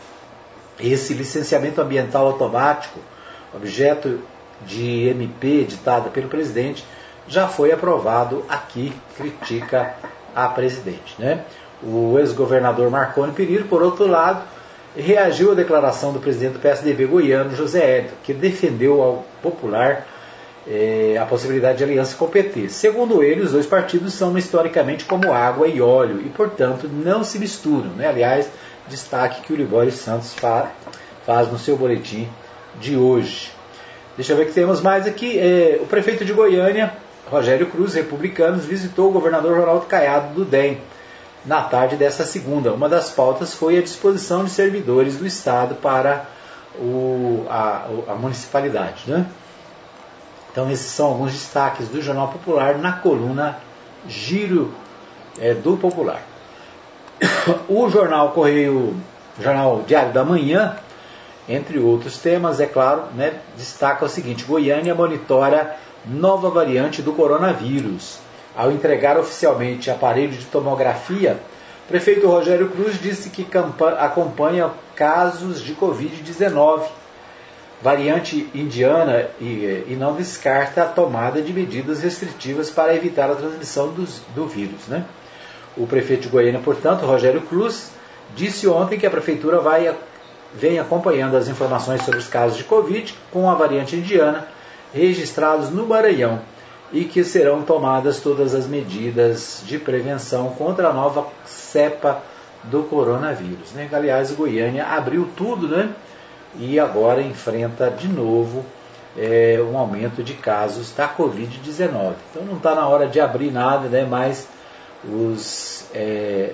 Esse 0.81 1.13
licenciamento 1.13 1.79
ambiental 1.81 2.27
automático, 2.27 2.99
objeto 3.53 4.19
de 4.65 5.07
MP 5.09 5.61
editada 5.61 6.09
pelo 6.09 6.27
presidente, 6.27 6.83
já 7.27 7.47
foi 7.47 7.71
aprovado 7.71 8.43
aqui, 8.49 8.93
critica 9.15 9.95
a 10.35 10.47
presidente. 10.47 11.15
Né? 11.19 11.43
O 11.83 12.17
ex-governador 12.19 12.89
Marconi 12.89 13.31
Perillo, 13.33 13.67
por 13.67 13.81
outro 13.81 14.07
lado, 14.07 14.43
reagiu 14.95 15.51
à 15.51 15.55
declaração 15.55 16.11
do 16.11 16.19
presidente 16.19 16.53
do 16.53 16.59
PSDB 16.59 17.05
goiano, 17.05 17.55
José 17.55 17.79
Hélio, 17.79 18.11
que 18.23 18.33
defendeu 18.33 19.01
ao 19.01 19.25
popular 19.41 20.05
é, 20.67 21.17
a 21.19 21.25
possibilidade 21.25 21.79
de 21.79 21.83
aliança 21.83 22.15
com 22.15 22.25
o 22.25 22.29
PT. 22.29 22.69
Segundo 22.69 23.23
ele, 23.23 23.41
os 23.41 23.51
dois 23.51 23.65
partidos 23.65 24.13
são 24.13 24.37
historicamente 24.37 25.05
como 25.05 25.31
água 25.31 25.67
e 25.67 25.81
óleo 25.81 26.21
e, 26.21 26.29
portanto, 26.29 26.87
não 26.87 27.23
se 27.23 27.39
misturam. 27.39 27.91
Né? 27.91 28.07
Aliás, 28.07 28.49
destaque 28.91 29.41
que 29.41 29.53
o 29.53 29.55
Libório 29.55 29.91
Santos 29.91 30.35
faz, 30.35 31.51
no 31.51 31.57
seu 31.57 31.77
boletim 31.77 32.29
de 32.79 32.95
hoje. 32.97 33.51
Deixa 34.15 34.33
eu 34.33 34.37
ver 34.37 34.43
o 34.43 34.45
que 34.47 34.53
temos 34.53 34.81
mais 34.81 35.07
aqui. 35.07 35.39
É, 35.39 35.79
o 35.81 35.85
prefeito 35.85 36.25
de 36.25 36.33
Goiânia, 36.33 36.93
Rogério 37.29 37.67
Cruz, 37.67 37.93
republicanos, 37.93 38.65
visitou 38.65 39.09
o 39.09 39.11
governador 39.11 39.57
Ronaldo 39.57 39.85
Caiado 39.85 40.33
do 40.33 40.45
DEM 40.45 40.79
na 41.45 41.61
tarde 41.61 41.95
desta 41.95 42.23
segunda. 42.23 42.73
Uma 42.73 42.89
das 42.89 43.09
pautas 43.11 43.53
foi 43.53 43.77
a 43.77 43.81
disposição 43.81 44.43
de 44.43 44.51
servidores 44.51 45.17
do 45.17 45.25
Estado 45.25 45.75
para 45.75 46.25
o, 46.75 47.45
a, 47.49 47.87
a 48.09 48.15
municipalidade. 48.15 49.03
Né? 49.07 49.25
Então, 50.51 50.69
esses 50.69 50.91
são 50.91 51.07
alguns 51.07 51.31
destaques 51.31 51.87
do 51.87 52.01
Jornal 52.01 52.27
Popular 52.27 52.77
na 52.77 52.93
coluna 52.93 53.57
Giro 54.07 54.73
é, 55.39 55.53
do 55.53 55.77
Popular. 55.77 56.30
O 57.67 57.89
jornal 57.89 58.31
Correio, 58.31 58.95
Jornal 59.39 59.83
Diário 59.85 60.11
da 60.11 60.23
Manhã, 60.23 60.77
entre 61.47 61.79
outros 61.79 62.17
temas, 62.17 62.59
é 62.59 62.65
claro, 62.65 63.03
né, 63.15 63.35
destaca 63.55 64.05
o 64.05 64.09
seguinte: 64.09 64.43
Goiânia 64.43 64.95
monitora 64.95 65.77
nova 66.05 66.49
variante 66.49 67.01
do 67.01 67.13
coronavírus. 67.13 68.19
Ao 68.55 68.71
entregar 68.71 69.17
oficialmente 69.17 69.89
aparelho 69.89 70.33
de 70.33 70.45
tomografia, 70.45 71.39
prefeito 71.87 72.27
Rogério 72.27 72.69
Cruz 72.69 72.99
disse 72.99 73.29
que 73.29 73.47
acompanha 73.97 74.71
casos 74.95 75.61
de 75.61 75.73
Covid-19 75.73 76.83
variante 77.81 78.49
indiana 78.53 79.27
e, 79.39 79.85
e, 79.87 79.97
não 79.99 80.15
descarta 80.15 80.83
a 80.83 80.85
tomada 80.85 81.41
de 81.41 81.51
medidas 81.51 82.01
restritivas 82.01 82.69
para 82.69 82.95
evitar 82.95 83.31
a 83.31 83.35
transmissão 83.35 83.91
dos, 83.91 84.21
do 84.35 84.45
vírus. 84.45 84.87
Né? 84.87 85.03
O 85.77 85.87
prefeito 85.87 86.23
de 86.23 86.29
Goiânia, 86.29 86.59
portanto, 86.59 87.05
Rogério 87.05 87.41
Cruz, 87.41 87.91
disse 88.35 88.67
ontem 88.67 88.99
que 88.99 89.05
a 89.05 89.11
prefeitura 89.11 89.59
vai, 89.59 89.93
vem 90.53 90.79
acompanhando 90.79 91.37
as 91.37 91.47
informações 91.47 92.03
sobre 92.03 92.19
os 92.19 92.27
casos 92.27 92.57
de 92.57 92.63
Covid 92.63 93.13
com 93.31 93.49
a 93.49 93.55
variante 93.55 93.95
indiana 93.95 94.47
registrados 94.93 95.69
no 95.69 95.85
Maranhão 95.85 96.41
e 96.91 97.05
que 97.05 97.23
serão 97.23 97.61
tomadas 97.61 98.19
todas 98.19 98.53
as 98.53 98.67
medidas 98.67 99.63
de 99.65 99.79
prevenção 99.79 100.49
contra 100.49 100.89
a 100.89 100.93
nova 100.93 101.27
cepa 101.45 102.21
do 102.65 102.83
coronavírus. 102.83 103.71
Né? 103.71 103.87
Aliás, 103.91 104.31
Goiânia 104.31 104.85
abriu 104.85 105.29
tudo, 105.37 105.69
né? 105.69 105.89
e 106.55 106.79
agora 106.79 107.21
enfrenta 107.21 107.89
de 107.89 108.07
novo 108.07 108.65
é, 109.17 109.59
um 109.61 109.77
aumento 109.77 110.23
de 110.23 110.33
casos 110.33 110.93
da 110.93 111.07
Covid-19. 111.07 112.13
Então 112.29 112.43
não 112.45 112.57
está 112.57 112.75
na 112.75 112.87
hora 112.87 113.07
de 113.07 113.19
abrir 113.19 113.51
nada, 113.51 113.87
né, 113.87 114.05
mas 114.09 114.47
os, 115.03 115.85
é, 115.93 116.53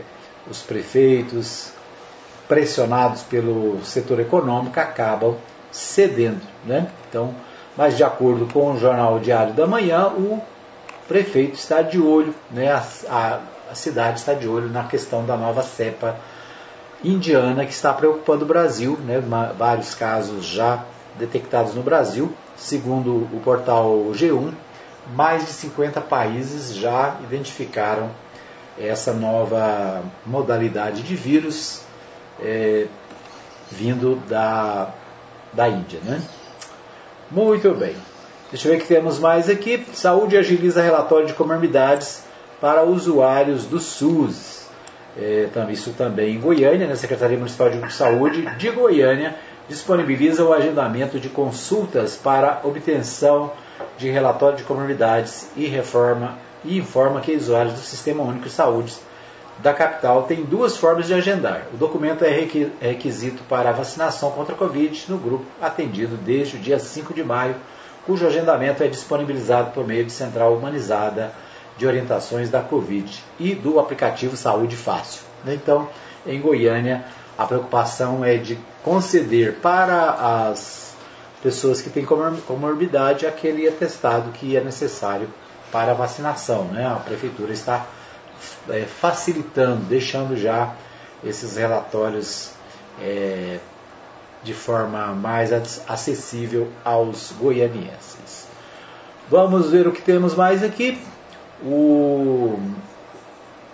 os 0.50 0.62
prefeitos, 0.62 1.72
pressionados 2.48 3.24
pelo 3.24 3.84
setor 3.84 4.20
econômico, 4.20 4.80
acabam 4.80 5.36
cedendo. 5.72 6.42
Né? 6.66 6.90
Então, 7.10 7.36
mas 7.76 7.96
de 7.96 8.04
acordo 8.04 8.52
com 8.52 8.74
o 8.74 8.78
Jornal 8.78 9.20
Diário 9.20 9.54
da 9.54 9.68
Manhã, 9.68 10.08
o 10.08 10.42
prefeito 11.08 11.56
está 11.56 11.82
de 11.82 12.00
olho, 12.00 12.34
né, 12.52 12.72
a, 12.72 12.84
a, 13.10 13.40
a 13.72 13.76
cidade 13.76 14.20
está 14.20 14.34
de 14.34 14.48
olho 14.48 14.70
na 14.70 14.84
questão 14.86 15.26
da 15.26 15.38
nova 15.38 15.62
cepa 15.62 16.18
indiana 17.04 17.66
que 17.66 17.72
está 17.72 17.94
preocupando 17.94 18.44
o 18.44 18.48
Brasil, 18.48 18.98
né, 19.06 19.22
vários 19.58 19.94
casos 19.94 20.46
já 20.46 20.84
detectados 21.18 21.74
no 21.76 21.84
Brasil, 21.84 22.34
segundo 22.56 23.28
o 23.32 23.42
portal 23.44 23.90
G1, 24.12 24.52
mais 25.16 25.46
de 25.46 25.52
50 25.52 26.02
países 26.02 26.76
já 26.76 27.16
identificaram 27.24 28.10
essa 28.80 29.14
nova 29.14 30.04
modalidade 30.26 31.02
de 31.02 31.16
vírus 31.16 31.82
é, 32.42 32.86
vindo 33.72 34.16
da, 34.28 34.90
da 35.54 35.68
Índia. 35.68 36.00
Né? 36.04 36.22
Muito 37.32 37.74
bem. 37.74 37.96
Deixa 38.52 38.68
eu 38.68 38.72
ver 38.72 38.78
o 38.78 38.82
que 38.82 38.88
temos 38.88 39.20
mais 39.20 39.50
aqui. 39.50 39.86
Saúde 39.94 40.38
agiliza 40.38 40.82
relatório 40.82 41.28
de 41.28 41.34
comorbidades 41.34 42.24
para 42.62 42.84
usuários 42.84 43.66
do 43.66 43.80
SUS. 43.80 44.68
É, 45.18 45.50
isso 45.72 45.94
também 45.98 46.36
em 46.36 46.40
Goiânia, 46.40 46.86
na 46.86 46.88
né? 46.88 46.96
Secretaria 46.96 47.38
Municipal 47.38 47.70
de 47.70 47.92
Saúde 47.92 48.44
de 48.58 48.70
Goiânia 48.70 49.36
disponibiliza 49.68 50.46
o 50.46 50.54
agendamento 50.54 51.20
de 51.20 51.28
consultas 51.28 52.16
para 52.16 52.62
obtenção 52.64 53.52
de 53.98 54.10
relatório 54.10 54.58
de 54.58 54.64
comorbidades 54.64 55.50
e 55.56 55.66
reforma 55.66 56.38
e 56.68 56.78
informa 56.78 57.22
que 57.22 57.36
usuários 57.36 57.74
do 57.74 57.80
Sistema 57.80 58.22
Único 58.24 58.46
de 58.46 58.52
Saúde 58.52 58.94
da 59.60 59.74
capital 59.74 60.24
têm 60.24 60.44
duas 60.44 60.78
formas 60.78 61.08
de 61.08 61.14
agendar. 61.14 61.64
O 61.74 61.78
documento 61.78 62.24
é, 62.24 62.30
é 62.30 62.88
requisito 62.90 63.42
para 63.50 63.70
a 63.70 63.74
vacinação 63.74 64.32
contra 64.32 64.54
a 64.54 64.58
Covid 64.58 65.06
no 65.10 65.18
grupo 65.18 65.46
atendido 65.62 66.16
desde 66.18 66.58
o 66.58 66.60
dia 66.60 66.78
5 66.78 67.14
de 67.14 67.24
maio, 67.24 67.56
cujo 68.06 68.28
agendamento 68.28 68.84
é 68.84 68.88
disponibilizado 68.88 69.72
por 69.72 69.88
meio 69.88 70.06
de 70.06 70.12
central 70.12 70.54
humanizada 70.54 71.34
de 71.78 71.88
orientações 71.88 72.50
da 72.50 72.62
Covid 72.62 73.24
e 73.40 73.56
do 73.56 73.80
aplicativo 73.80 74.36
Saúde 74.36 74.76
Fácil. 74.76 75.22
Então, 75.46 75.90
em 76.26 76.40
Goiânia, 76.40 77.06
a 77.38 77.46
preocupação 77.46 78.24
é 78.24 78.38
de 78.38 78.58
conceder 78.84 79.56
para 79.56 80.50
as 80.50 80.96
pessoas 81.42 81.82
que 81.82 81.90
têm 81.90 82.06
comorbidade 82.06 83.28
aquele 83.28 83.68
atestado 83.68 84.32
que 84.32 84.58
é 84.58 84.62
necessário 84.62 85.30
para 85.72 85.94
vacinação. 85.94 86.66
Né? 86.66 86.86
A 86.86 86.96
prefeitura 86.96 87.54
está 87.54 87.86
é, 88.70 88.82
facilitando, 88.84 89.84
deixando 89.86 90.38
já 90.38 90.74
esses 91.24 91.58
relatórios 91.58 92.52
é, 93.02 93.60
de 94.44 94.54
forma 94.54 95.08
mais 95.08 95.52
acessível 95.88 96.70
aos 96.84 97.34
goianienses. 97.40 98.48
Vamos 99.30 99.70
ver 99.70 99.88
o 99.88 99.92
que 99.92 100.02
temos 100.02 100.36
mais 100.36 100.64
aqui. 100.64 100.98
O, 101.62 102.60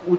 o 0.08 0.18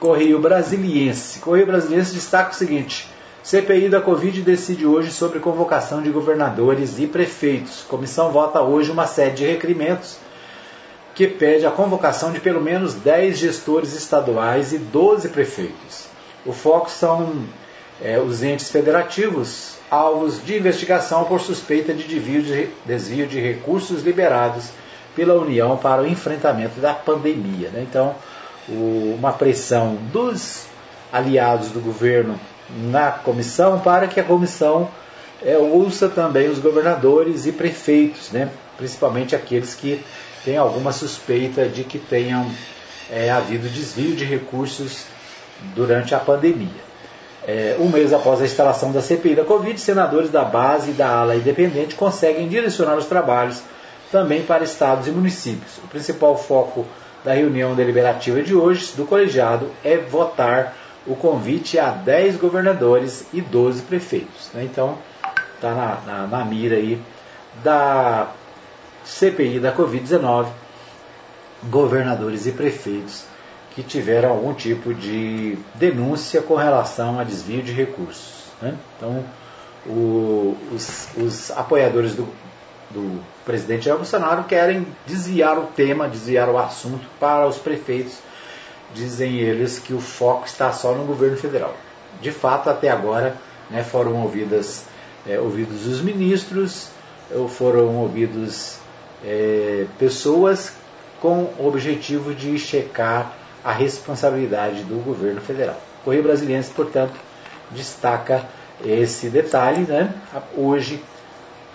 Correio 0.00 0.40
Brasiliense. 0.40 1.38
Correio 1.38 1.66
Brasiliense 1.66 2.14
destaca 2.14 2.50
o 2.50 2.54
seguinte: 2.54 3.08
CPI 3.42 3.88
da 3.88 4.00
Covid 4.00 4.42
decide 4.42 4.86
hoje 4.86 5.10
sobre 5.10 5.38
convocação 5.38 6.02
de 6.02 6.10
governadores 6.10 6.98
e 6.98 7.06
prefeitos. 7.06 7.82
Comissão 7.88 8.32
vota 8.32 8.60
hoje 8.60 8.90
uma 8.90 9.06
série 9.06 9.34
de 9.34 9.46
requerimentos 9.46 10.18
que 11.18 11.26
pede 11.26 11.66
a 11.66 11.70
convocação 11.72 12.30
de 12.30 12.38
pelo 12.38 12.60
menos 12.60 12.94
10 12.94 13.38
gestores 13.38 13.92
estaduais 13.92 14.72
e 14.72 14.78
12 14.78 15.30
prefeitos. 15.30 16.06
O 16.46 16.52
foco 16.52 16.88
são 16.88 17.44
é, 18.00 18.20
os 18.20 18.44
entes 18.44 18.70
federativos, 18.70 19.78
alvos 19.90 20.40
de 20.40 20.56
investigação 20.56 21.24
por 21.24 21.40
suspeita 21.40 21.92
de 21.92 22.04
desvio 22.04 23.26
de, 23.26 23.40
recursos 23.40 24.04
liberados 24.04 24.68
pela 25.16 25.34
União 25.34 25.76
para 25.76 26.02
o 26.02 26.06
enfrentamento 26.06 26.78
da 26.78 26.94
pandemia. 26.94 27.70
Né? 27.70 27.84
Então, 27.90 28.14
o, 28.68 29.16
uma 29.18 29.32
pressão 29.32 29.96
dos 30.12 30.66
aliados 31.12 31.70
do 31.70 31.80
governo 31.80 32.38
na 32.70 33.10
comissão 33.10 33.80
para 33.80 34.06
que 34.06 34.20
a 34.20 34.24
comissão 34.24 34.88
é, 35.44 35.58
ouça 35.58 36.08
também 36.08 36.48
os 36.48 36.60
governadores 36.60 37.44
e 37.44 37.50
prefeitos, 37.50 38.30
né? 38.30 38.48
principalmente 38.76 39.34
aqueles 39.34 39.74
que 39.74 40.00
têm 40.48 40.56
alguma 40.56 40.92
suspeita 40.92 41.68
de 41.68 41.84
que 41.84 41.98
tenham 41.98 42.50
é, 43.10 43.28
havido 43.28 43.68
desvio 43.68 44.16
de 44.16 44.24
recursos 44.24 45.04
durante 45.74 46.14
a 46.14 46.18
pandemia. 46.18 46.88
É, 47.46 47.76
um 47.78 47.90
mês 47.90 48.14
após 48.14 48.40
a 48.40 48.46
instalação 48.46 48.90
da 48.90 49.02
CPI 49.02 49.34
da 49.34 49.44
Covid, 49.44 49.78
senadores 49.78 50.30
da 50.30 50.44
base 50.44 50.92
e 50.92 50.94
da 50.94 51.06
ala 51.06 51.36
independente 51.36 51.94
conseguem 51.94 52.48
direcionar 52.48 52.96
os 52.96 53.04
trabalhos 53.04 53.60
também 54.10 54.42
para 54.42 54.64
estados 54.64 55.06
e 55.06 55.10
municípios. 55.10 55.76
O 55.84 55.88
principal 55.88 56.34
foco 56.38 56.86
da 57.22 57.34
reunião 57.34 57.74
deliberativa 57.74 58.40
de 58.40 58.54
hoje 58.54 58.94
do 58.96 59.04
colegiado 59.04 59.68
é 59.84 59.98
votar 59.98 60.74
o 61.06 61.14
convite 61.14 61.78
a 61.78 61.90
10 61.90 62.36
governadores 62.36 63.26
e 63.34 63.42
12 63.42 63.82
prefeitos. 63.82 64.48
Né? 64.54 64.64
Então, 64.64 64.96
está 65.56 65.74
na, 65.74 66.00
na, 66.06 66.26
na 66.26 66.44
mira 66.46 66.76
aí 66.76 66.98
da 67.62 68.28
CPI 69.08 69.58
da 69.58 69.74
Covid-19, 69.74 70.48
governadores 71.64 72.46
e 72.46 72.52
prefeitos 72.52 73.24
que 73.74 73.82
tiveram 73.82 74.30
algum 74.30 74.52
tipo 74.52 74.92
de 74.92 75.56
denúncia 75.74 76.42
com 76.42 76.54
relação 76.54 77.18
a 77.18 77.24
desvio 77.24 77.62
de 77.62 77.72
recursos. 77.72 78.44
Né? 78.60 78.76
Então, 78.96 79.24
o, 79.86 80.56
os, 80.72 81.08
os, 81.16 81.50
apoiadores 81.52 82.14
do, 82.14 82.28
do 82.90 83.24
presidente 83.46 83.86
Jair 83.86 83.96
Bolsonaro 83.96 84.44
querem 84.44 84.86
desviar 85.06 85.58
o 85.58 85.66
tema, 85.68 86.06
desviar 86.06 86.50
o 86.50 86.58
assunto 86.58 87.06
para 87.18 87.46
os 87.46 87.56
prefeitos. 87.56 88.18
Dizem 88.94 89.38
eles 89.38 89.78
que 89.78 89.94
o 89.94 90.00
foco 90.00 90.46
está 90.46 90.70
só 90.70 90.92
no 90.92 91.04
governo 91.04 91.36
federal. 91.36 91.74
De 92.20 92.30
fato, 92.30 92.68
até 92.68 92.90
agora 92.90 93.36
né, 93.70 93.82
foram 93.82 94.22
ouvidas, 94.22 94.84
é, 95.26 95.40
ouvidos 95.40 95.86
os 95.86 96.00
ministros, 96.02 96.90
foram 97.48 97.96
ouvidos 97.96 98.78
é, 99.24 99.86
pessoas 99.98 100.74
com 101.20 101.50
o 101.58 101.66
objetivo 101.66 102.34
de 102.34 102.58
checar 102.58 103.32
a 103.64 103.72
responsabilidade 103.72 104.84
do 104.84 105.02
governo 105.02 105.40
federal. 105.40 105.80
Correio 106.04 106.22
Brasiliense, 106.22 106.70
portanto, 106.70 107.14
destaca 107.70 108.44
esse 108.84 109.28
detalhe. 109.28 109.80
Né? 109.82 110.14
Hoje, 110.56 111.02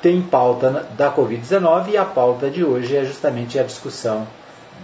tem 0.01 0.21
pauta 0.21 0.87
da 0.97 1.13
Covid-19 1.13 1.89
e 1.89 1.97
a 1.97 2.05
pauta 2.05 2.49
de 2.49 2.63
hoje 2.63 2.95
é 2.95 3.03
justamente 3.03 3.59
a 3.59 3.63
discussão 3.63 4.27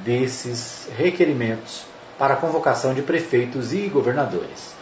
desses 0.04 0.88
requerimentos 0.98 1.84
para 2.17 2.34
a 2.34 2.38
convocação 2.38 2.93
de 2.93 3.02
prefeitos 3.02 3.74
e 3.74 3.88
governadores. 3.88 4.78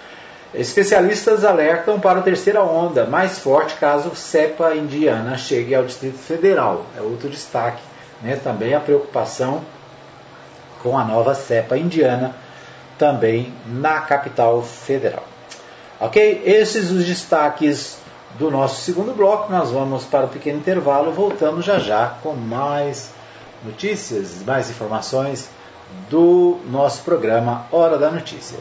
Especialistas 0.53 1.43
alertam 1.43 1.99
para 1.99 2.19
a 2.19 2.23
terceira 2.23 2.63
onda, 2.63 3.05
mais 3.05 3.39
forte 3.39 3.75
caso 3.75 4.15
cepa 4.15 4.73
indiana 4.75 5.37
chegue 5.37 5.75
ao 5.75 5.83
Distrito 5.83 6.17
Federal. 6.17 6.85
É 6.97 7.01
outro 7.01 7.29
destaque, 7.29 7.81
né? 8.21 8.39
também 8.41 8.73
a 8.73 8.79
preocupação 8.79 9.61
com 10.81 10.97
a 10.97 11.03
nova 11.03 11.35
cepa 11.35 11.77
indiana, 11.77 12.35
também 12.97 13.53
na 13.65 14.01
capital 14.01 14.61
federal. 14.61 15.23
Ok? 15.99 16.41
Esses 16.45 16.91
os 16.91 17.05
destaques 17.05 17.97
do 18.37 18.49
nosso 18.51 18.81
segundo 18.81 19.13
bloco. 19.13 19.51
Nós 19.51 19.71
vamos 19.71 20.05
para 20.05 20.25
o 20.25 20.27
um 20.27 20.29
pequeno 20.29 20.59
intervalo, 20.59 21.11
voltamos 21.11 21.65
já 21.65 21.79
já 21.79 22.15
com 22.21 22.33
mais 22.33 23.11
notícias, 23.63 24.43
mais 24.45 24.69
informações 24.69 25.49
do 26.09 26.57
nosso 26.69 27.03
programa 27.03 27.65
Hora 27.71 27.97
da 27.97 28.11
Notícia. 28.11 28.59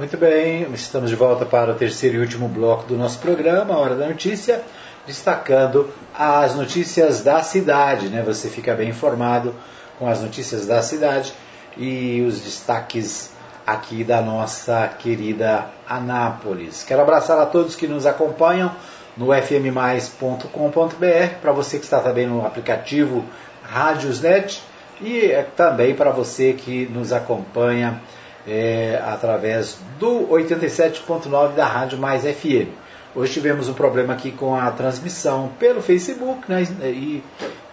Muito 0.00 0.16
bem, 0.16 0.66
estamos 0.72 1.10
de 1.10 1.14
volta 1.14 1.44
para 1.44 1.72
o 1.72 1.74
terceiro 1.74 2.16
e 2.16 2.20
último 2.20 2.48
bloco 2.48 2.84
do 2.84 2.96
nosso 2.96 3.18
programa, 3.18 3.76
Hora 3.76 3.94
da 3.94 4.08
Notícia, 4.08 4.62
destacando 5.06 5.90
as 6.18 6.54
notícias 6.54 7.22
da 7.22 7.42
cidade, 7.42 8.08
né? 8.08 8.22
Você 8.22 8.48
fica 8.48 8.72
bem 8.72 8.88
informado 8.88 9.54
com 9.98 10.08
as 10.08 10.22
notícias 10.22 10.66
da 10.66 10.80
cidade 10.80 11.34
e 11.76 12.24
os 12.26 12.40
destaques 12.40 13.30
aqui 13.66 14.02
da 14.02 14.22
nossa 14.22 14.88
querida 14.88 15.66
Anápolis. 15.86 16.82
Quero 16.82 17.02
abraçar 17.02 17.38
a 17.38 17.44
todos 17.44 17.76
que 17.76 17.86
nos 17.86 18.06
acompanham 18.06 18.74
no 19.18 19.34
fmmais.com.br, 19.34 21.34
para 21.42 21.52
você 21.52 21.78
que 21.78 21.84
está 21.84 22.00
também 22.00 22.26
no 22.26 22.46
aplicativo 22.46 23.22
Rádiosnet 23.62 24.62
e 24.98 25.26
é 25.26 25.42
também 25.42 25.94
para 25.94 26.10
você 26.10 26.54
que 26.54 26.86
nos 26.86 27.12
acompanha 27.12 28.00
é, 28.46 29.00
através 29.04 29.78
do 29.98 30.28
87.9 30.28 31.54
da 31.54 31.66
Rádio 31.66 31.98
Mais 31.98 32.22
FM. 32.22 32.68
Hoje 33.14 33.32
tivemos 33.32 33.68
um 33.68 33.74
problema 33.74 34.14
aqui 34.14 34.30
com 34.30 34.54
a 34.54 34.70
transmissão 34.70 35.50
pelo 35.58 35.82
Facebook 35.82 36.48
né, 36.48 36.62
e 36.84 37.22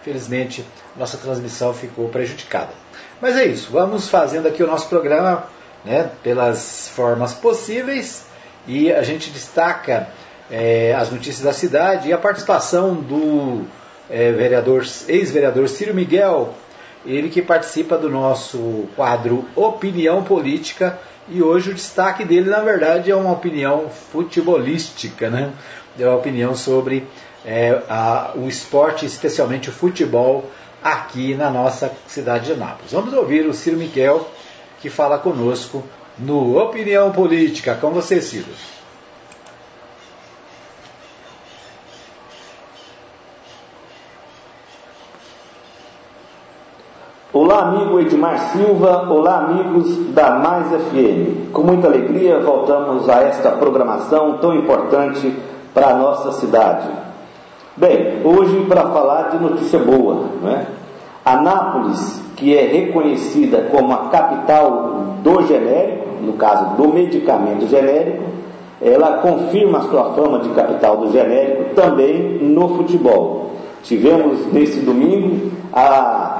felizmente 0.02 0.64
nossa 0.96 1.16
transmissão 1.16 1.72
ficou 1.72 2.08
prejudicada. 2.08 2.70
Mas 3.20 3.36
é 3.36 3.44
isso, 3.44 3.70
vamos 3.70 4.08
fazendo 4.08 4.48
aqui 4.48 4.62
o 4.62 4.66
nosso 4.66 4.88
programa 4.88 5.44
né, 5.84 6.10
pelas 6.22 6.88
formas 6.88 7.34
possíveis 7.34 8.26
e 8.66 8.92
a 8.92 9.02
gente 9.02 9.30
destaca 9.30 10.08
é, 10.50 10.94
as 10.94 11.10
notícias 11.10 11.42
da 11.42 11.52
cidade 11.52 12.08
e 12.08 12.12
a 12.12 12.18
participação 12.18 12.94
do 12.94 13.64
é, 14.10 14.32
vereador, 14.32 14.84
ex-vereador 15.06 15.68
Ciro 15.68 15.94
Miguel, 15.94 16.54
ele 17.04 17.28
que 17.28 17.40
participa 17.40 17.96
do 17.96 18.10
nosso 18.10 18.86
quadro 18.96 19.44
Opinião 19.54 20.22
Política 20.22 20.98
e 21.28 21.42
hoje 21.42 21.70
o 21.70 21.74
destaque 21.74 22.24
dele, 22.24 22.48
na 22.48 22.60
verdade, 22.60 23.10
é 23.10 23.16
uma 23.16 23.32
opinião 23.32 23.90
futebolística, 23.90 25.28
né? 25.28 25.52
É 25.98 26.06
uma 26.06 26.16
opinião 26.16 26.54
sobre 26.54 27.06
é, 27.44 27.82
a, 27.88 28.32
o 28.34 28.48
esporte, 28.48 29.04
especialmente 29.04 29.68
o 29.68 29.72
futebol, 29.72 30.50
aqui 30.82 31.34
na 31.34 31.50
nossa 31.50 31.92
cidade 32.06 32.46
de 32.46 32.52
Anápolis. 32.52 32.92
Vamos 32.92 33.12
ouvir 33.12 33.46
o 33.46 33.52
Ciro 33.52 33.76
Miquel, 33.76 34.30
que 34.80 34.88
fala 34.88 35.18
conosco 35.18 35.84
no 36.18 36.58
Opinião 36.58 37.10
Política. 37.12 37.74
Com 37.74 37.90
você, 37.90 38.22
Ciro. 38.22 38.46
Amigo 47.58 47.98
Edmar 47.98 48.52
Silva, 48.52 49.08
olá, 49.10 49.38
amigos 49.38 50.14
da 50.14 50.36
Mais 50.36 50.68
FM. 50.68 51.50
Com 51.52 51.62
muita 51.62 51.88
alegria, 51.88 52.38
voltamos 52.38 53.08
a 53.08 53.22
esta 53.22 53.50
programação 53.50 54.38
tão 54.38 54.54
importante 54.54 55.34
para 55.74 55.88
a 55.88 55.94
nossa 55.94 56.30
cidade. 56.32 56.86
Bem, 57.76 58.20
hoje 58.24 58.64
para 58.68 58.82
falar 58.90 59.30
de 59.30 59.42
notícia 59.42 59.80
boa, 59.80 60.26
né? 60.40 60.68
Anápolis, 61.24 62.22
que 62.36 62.56
é 62.56 62.62
reconhecida 62.62 63.66
como 63.72 63.92
a 63.92 64.08
capital 64.08 65.16
do 65.24 65.44
genérico, 65.44 66.22
no 66.22 66.34
caso 66.34 66.76
do 66.76 66.86
medicamento 66.86 67.66
genérico, 67.66 68.22
ela 68.80 69.18
confirma 69.18 69.78
a 69.78 69.82
sua 69.82 70.12
fama 70.12 70.38
de 70.38 70.50
capital 70.50 70.98
do 70.98 71.10
genérico 71.10 71.74
também 71.74 72.38
no 72.40 72.76
futebol. 72.76 73.50
Tivemos 73.82 74.46
nesse 74.52 74.78
domingo 74.78 75.50
a 75.72 76.37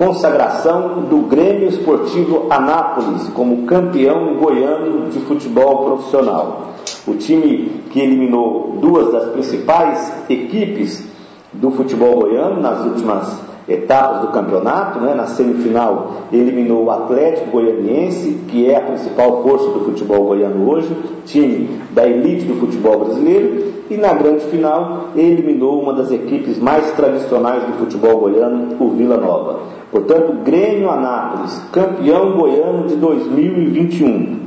consagração 0.00 1.02
do 1.10 1.28
Grêmio 1.28 1.68
Esportivo 1.68 2.46
Anápolis 2.48 3.28
como 3.34 3.66
campeão 3.66 4.34
goiano 4.36 5.10
de 5.10 5.18
futebol 5.20 5.84
profissional. 5.84 6.70
O 7.06 7.16
time 7.16 7.82
que 7.90 8.00
eliminou 8.00 8.78
duas 8.80 9.12
das 9.12 9.28
principais 9.32 10.10
equipes 10.30 11.06
do 11.52 11.70
futebol 11.72 12.18
goiano 12.18 12.62
nas 12.62 12.82
últimas 12.86 13.42
etapas 13.68 14.22
do 14.22 14.28
campeonato, 14.28 15.00
né? 15.00 15.12
na 15.12 15.26
semifinal 15.26 16.12
eliminou 16.32 16.84
o 16.84 16.90
Atlético 16.90 17.50
Goianiense, 17.50 18.38
que 18.48 18.70
é 18.70 18.76
a 18.76 18.80
principal 18.80 19.42
força 19.42 19.68
do 19.68 19.80
futebol 19.80 20.24
goiano 20.24 20.66
hoje, 20.66 20.96
time 21.26 21.78
da 21.90 22.08
elite 22.08 22.46
do 22.46 22.54
futebol 22.54 23.00
brasileiro, 23.00 23.70
e 23.90 23.98
na 23.98 24.14
grande 24.14 24.46
final 24.46 25.08
eliminou 25.14 25.82
uma 25.82 25.92
das 25.92 26.10
equipes 26.10 26.58
mais 26.58 26.90
tradicionais 26.92 27.64
do 27.64 27.72
futebol 27.74 28.18
goiano, 28.18 28.76
o 28.80 28.88
Vila 28.92 29.18
Nova. 29.18 29.79
Portanto, 29.90 30.44
Grêmio 30.44 30.88
Anápolis, 30.88 31.60
campeão 31.72 32.36
goiano 32.36 32.86
de 32.86 32.96
2021. 32.96 34.40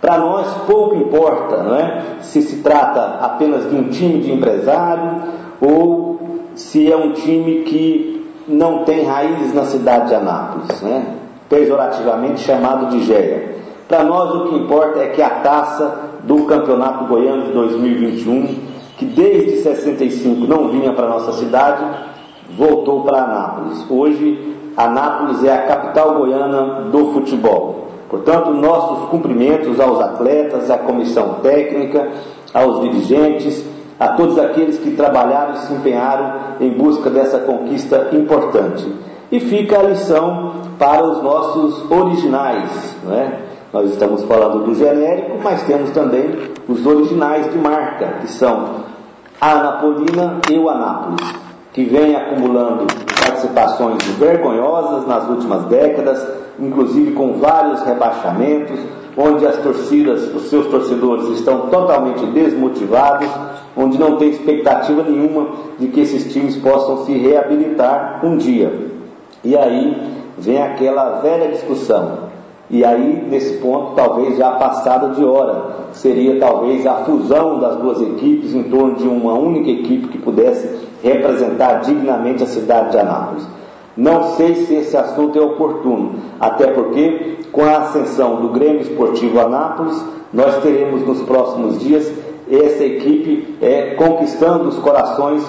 Para 0.00 0.18
nós 0.18 0.46
pouco 0.66 0.96
importa 0.96 1.62
não 1.62 1.76
é? 1.76 2.02
se 2.20 2.40
se 2.42 2.62
trata 2.62 3.18
apenas 3.20 3.68
de 3.68 3.76
um 3.76 3.88
time 3.88 4.20
de 4.20 4.32
empresário 4.32 5.22
ou 5.60 6.20
se 6.54 6.90
é 6.90 6.96
um 6.96 7.12
time 7.12 7.62
que 7.62 8.26
não 8.48 8.84
tem 8.84 9.04
raízes 9.04 9.52
na 9.52 9.64
cidade 9.64 10.08
de 10.08 10.14
Anápolis, 10.14 10.80
né? 10.82 11.14
pejorativamente 11.48 12.40
chamado 12.40 12.86
de 12.86 13.04
GEA. 13.04 13.56
Para 13.86 14.04
nós 14.04 14.34
o 14.34 14.48
que 14.48 14.56
importa 14.56 15.00
é 15.00 15.08
que 15.08 15.22
a 15.22 15.30
taça 15.30 16.08
do 16.24 16.44
Campeonato 16.44 17.06
Goiano 17.06 17.44
de 17.44 17.52
2021, 17.52 18.54
que 18.98 19.04
desde 19.04 19.62
65 19.62 20.46
não 20.46 20.68
vinha 20.68 20.92
para 20.92 21.08
nossa 21.08 21.32
cidade, 21.32 21.84
voltou 22.58 23.04
para 23.04 23.22
Anápolis. 23.22 23.86
Hoje, 23.88 24.56
Anápolis 24.76 25.42
é 25.44 25.52
a 25.52 25.62
capital 25.62 26.16
goiana 26.16 26.82
do 26.90 27.12
futebol. 27.12 27.88
Portanto, 28.10 28.50
nossos 28.50 29.08
cumprimentos 29.10 29.78
aos 29.78 30.00
atletas, 30.00 30.70
à 30.70 30.78
comissão 30.78 31.36
técnica, 31.42 32.08
aos 32.52 32.80
dirigentes, 32.80 33.64
a 34.00 34.08
todos 34.08 34.38
aqueles 34.38 34.78
que 34.78 34.92
trabalharam 34.92 35.54
e 35.54 35.58
se 35.58 35.72
empenharam 35.72 36.32
em 36.60 36.70
busca 36.70 37.10
dessa 37.10 37.38
conquista 37.40 38.08
importante. 38.12 38.90
E 39.30 39.40
fica 39.40 39.78
a 39.78 39.82
lição 39.82 40.52
para 40.78 41.04
os 41.04 41.22
nossos 41.22 41.90
originais. 41.90 42.96
Né? 43.04 43.40
Nós 43.72 43.90
estamos 43.90 44.24
falando 44.24 44.64
do 44.64 44.74
genérico, 44.74 45.38
mas 45.42 45.62
temos 45.64 45.90
também 45.90 46.30
os 46.66 46.86
originais 46.86 47.50
de 47.52 47.58
marca, 47.58 48.20
que 48.20 48.28
são 48.28 48.88
a 49.40 49.50
Anapolina 49.52 50.38
e 50.50 50.58
o 50.58 50.68
Anápolis, 50.68 51.47
que 51.78 51.84
vem 51.84 52.16
acumulando 52.16 52.88
participações 53.24 54.02
vergonhosas 54.18 55.06
nas 55.06 55.28
últimas 55.28 55.64
décadas, 55.66 56.26
inclusive 56.58 57.12
com 57.12 57.34
vários 57.34 57.82
rebaixamentos, 57.82 58.80
onde 59.16 59.46
as 59.46 59.58
torcidas, 59.58 60.34
os 60.34 60.50
seus 60.50 60.66
torcedores 60.66 61.28
estão 61.38 61.68
totalmente 61.68 62.26
desmotivados, 62.26 63.28
onde 63.76 63.96
não 63.96 64.16
tem 64.16 64.30
expectativa 64.30 65.04
nenhuma 65.04 65.50
de 65.78 65.86
que 65.86 66.00
esses 66.00 66.32
times 66.32 66.56
possam 66.56 67.04
se 67.04 67.12
reabilitar 67.12 68.26
um 68.26 68.36
dia. 68.36 68.72
E 69.44 69.56
aí 69.56 70.02
vem 70.36 70.60
aquela 70.60 71.20
velha 71.20 71.46
discussão. 71.46 72.27
E 72.70 72.84
aí, 72.84 73.26
nesse 73.30 73.56
ponto, 73.58 73.92
talvez 73.94 74.36
já 74.36 74.52
passada 74.52 75.08
de 75.14 75.24
hora, 75.24 75.88
seria 75.92 76.38
talvez 76.38 76.86
a 76.86 76.96
fusão 76.96 77.58
das 77.58 77.76
duas 77.76 78.00
equipes 78.02 78.54
em 78.54 78.64
torno 78.64 78.96
de 78.96 79.08
uma 79.08 79.32
única 79.32 79.70
equipe 79.70 80.08
que 80.08 80.18
pudesse 80.18 80.68
representar 81.02 81.80
dignamente 81.80 82.42
a 82.42 82.46
cidade 82.46 82.90
de 82.90 82.98
Anápolis. 82.98 83.46
Não 83.96 84.34
sei 84.36 84.54
se 84.54 84.74
esse 84.74 84.96
assunto 84.96 85.38
é 85.38 85.42
oportuno, 85.42 86.12
até 86.38 86.66
porque, 86.68 87.38
com 87.50 87.64
a 87.64 87.78
ascensão 87.78 88.36
do 88.42 88.50
Grêmio 88.50 88.82
Esportivo 88.82 89.40
Anápolis, 89.40 90.04
nós 90.32 90.58
teremos 90.62 91.06
nos 91.06 91.22
próximos 91.22 91.80
dias 91.80 92.12
essa 92.50 92.84
equipe 92.84 93.56
é, 93.62 93.94
conquistando 93.94 94.68
os 94.68 94.78
corações 94.78 95.42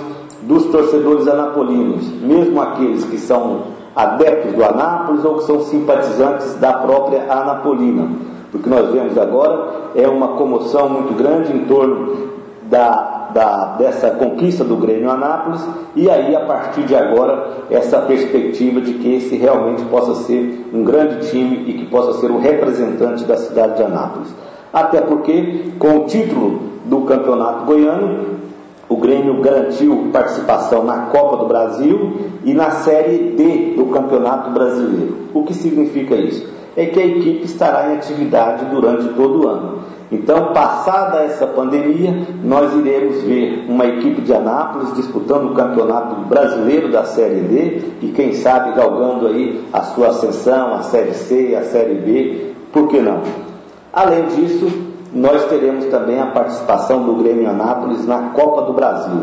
dos 0.44 0.66
torcedores 0.66 1.28
anapolinos, 1.28 2.08
mesmo 2.22 2.62
aqueles 2.62 3.04
que 3.04 3.18
são 3.18 3.79
adeptos 4.02 4.54
do 4.54 4.64
Anápolis 4.64 5.24
ou 5.26 5.36
que 5.36 5.44
são 5.44 5.62
simpatizantes 5.62 6.56
da 6.56 6.74
própria 6.74 7.24
Anapolina. 7.30 8.10
O 8.54 8.60
que 8.60 8.70
nós 8.70 8.90
vemos 8.92 9.18
agora 9.18 9.92
é 9.96 10.08
uma 10.08 10.30
comoção 10.30 10.90
muito 10.90 11.14
grande 11.14 11.54
em 11.54 11.66
torno 11.66 12.30
da 12.64 13.20
da, 13.34 13.76
dessa 13.78 14.12
conquista 14.12 14.64
do 14.64 14.76
Grêmio 14.76 15.10
Anápolis 15.10 15.66
e 15.96 16.10
aí 16.10 16.36
a 16.36 16.42
partir 16.42 16.84
de 16.84 16.96
agora 16.96 17.48
essa 17.70 18.00
perspectiva 18.00 18.82
de 18.82 18.94
que 18.96 19.16
esse 19.16 19.36
realmente 19.36 19.84
possa 19.86 20.16
ser 20.24 20.70
um 20.74 20.84
grande 20.84 21.30
time 21.30 21.64
e 21.68 21.74
que 21.74 21.86
possa 21.86 22.20
ser 22.20 22.32
o 22.32 22.40
representante 22.40 23.24
da 23.26 23.38
cidade 23.38 23.78
de 23.78 23.84
Anápolis. 23.84 24.34
Até 24.74 25.02
porque 25.02 25.72
com 25.78 25.98
o 25.98 26.06
título 26.06 26.62
do 26.86 27.02
Campeonato 27.02 27.66
Goiano 27.66 28.39
o 28.90 28.98
Grêmio 28.98 29.40
garantiu 29.40 30.10
participação 30.12 30.84
na 30.84 31.04
Copa 31.12 31.38
do 31.38 31.46
Brasil 31.46 32.18
e 32.44 32.54
na 32.54 32.72
Série 32.72 33.36
D 33.38 33.76
do 33.78 33.86
Campeonato 33.86 34.50
Brasileiro. 34.50 35.16
O 35.32 35.44
que 35.44 35.54
significa 35.54 36.16
isso? 36.16 36.50
É 36.76 36.88
que 36.88 37.00
a 37.00 37.06
equipe 37.06 37.46
estará 37.46 37.92
em 37.92 37.98
atividade 37.98 38.66
durante 38.66 39.08
todo 39.10 39.44
o 39.44 39.48
ano. 39.48 39.80
Então, 40.12 40.54
passada 40.54 41.20
essa 41.20 41.46
pandemia, 41.46 42.26
nós 42.44 42.74
iremos 42.74 43.22
ver 43.22 43.66
uma 43.70 43.86
equipe 43.86 44.22
de 44.22 44.34
Anápolis 44.34 44.96
disputando 44.96 45.52
o 45.52 45.54
campeonato 45.54 46.16
brasileiro 46.28 46.92
da 46.92 47.04
Série 47.04 47.42
D 47.42 47.82
e 48.02 48.08
quem 48.08 48.34
sabe 48.34 48.76
galgando 48.76 49.28
aí 49.28 49.64
a 49.72 49.82
sua 49.82 50.08
ascensão, 50.08 50.74
a 50.74 50.82
Série 50.82 51.14
C, 51.14 51.56
a 51.56 51.62
Série 51.62 51.94
B, 51.94 52.54
por 52.74 52.88
que 52.88 53.00
não? 53.00 53.22
Além 53.94 54.26
disso, 54.30 54.89
nós 55.14 55.46
teremos 55.46 55.86
também 55.86 56.20
a 56.20 56.28
participação 56.28 57.04
do 57.04 57.16
Grêmio 57.16 57.50
Anápolis 57.50 58.06
na 58.06 58.30
Copa 58.30 58.64
do 58.64 58.74
Brasil, 58.74 59.22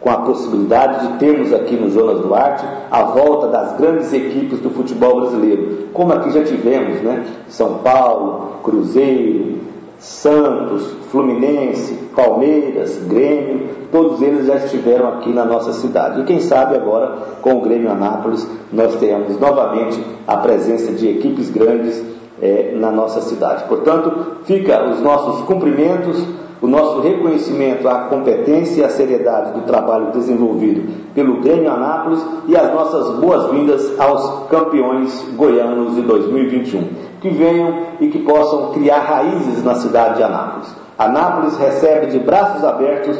com 0.00 0.10
a 0.10 0.18
possibilidade 0.18 1.06
de 1.06 1.18
termos 1.18 1.52
aqui 1.52 1.76
no 1.76 1.90
Jonas 1.90 2.20
Duarte 2.20 2.64
a 2.90 3.02
volta 3.02 3.48
das 3.48 3.76
grandes 3.76 4.12
equipes 4.12 4.60
do 4.60 4.70
futebol 4.70 5.20
brasileiro, 5.20 5.88
como 5.92 6.12
aqui 6.12 6.30
já 6.30 6.44
tivemos, 6.44 7.00
né? 7.02 7.24
São 7.48 7.78
Paulo, 7.78 8.58
Cruzeiro, 8.62 9.58
Santos, 9.98 10.92
Fluminense, 11.10 11.94
Palmeiras, 12.14 12.96
Grêmio, 13.08 13.68
todos 13.90 14.22
eles 14.22 14.46
já 14.46 14.56
estiveram 14.56 15.08
aqui 15.08 15.32
na 15.32 15.44
nossa 15.44 15.72
cidade. 15.72 16.20
E 16.20 16.24
quem 16.24 16.40
sabe 16.40 16.76
agora, 16.76 17.16
com 17.42 17.56
o 17.56 17.60
Grêmio 17.62 17.90
Anápolis, 17.90 18.48
nós 18.72 18.94
tenhamos 18.96 19.38
novamente 19.38 20.00
a 20.26 20.36
presença 20.36 20.92
de 20.92 21.08
equipes 21.08 21.50
grandes 21.50 22.17
é, 22.42 22.72
na 22.74 22.90
nossa 22.90 23.20
cidade. 23.22 23.64
Portanto, 23.64 24.12
fica 24.44 24.88
os 24.88 25.00
nossos 25.00 25.44
cumprimentos, 25.44 26.22
o 26.60 26.66
nosso 26.66 27.00
reconhecimento 27.00 27.88
à 27.88 28.00
competência 28.02 28.80
e 28.80 28.84
à 28.84 28.88
seriedade 28.88 29.52
do 29.52 29.66
trabalho 29.66 30.10
desenvolvido 30.12 30.88
pelo 31.14 31.40
Grêmio 31.40 31.70
Anápolis 31.70 32.24
e 32.48 32.56
as 32.56 32.72
nossas 32.72 33.16
boas-vindas 33.20 33.98
aos 33.98 34.48
campeões 34.48 35.24
goianos 35.36 35.94
de 35.94 36.02
2021 36.02 37.08
que 37.20 37.30
venham 37.30 37.86
e 38.00 38.08
que 38.08 38.20
possam 38.20 38.72
criar 38.72 39.00
raízes 39.00 39.64
na 39.64 39.74
cidade 39.74 40.16
de 40.16 40.22
Anápolis. 40.22 40.74
Anápolis 40.98 41.56
recebe 41.56 42.06
de 42.06 42.18
braços 42.18 42.64
abertos 42.64 43.16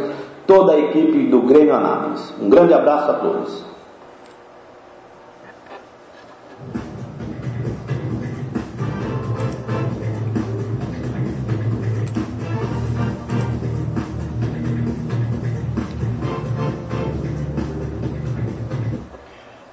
toda 0.46 0.72
a 0.72 0.78
equipe 0.78 1.26
do 1.26 1.42
Grêmio 1.42 1.74
Anápolis. 1.74 2.34
Um 2.40 2.48
grande 2.48 2.74
abraço 2.74 3.10
a 3.10 3.14
todos. 3.14 3.64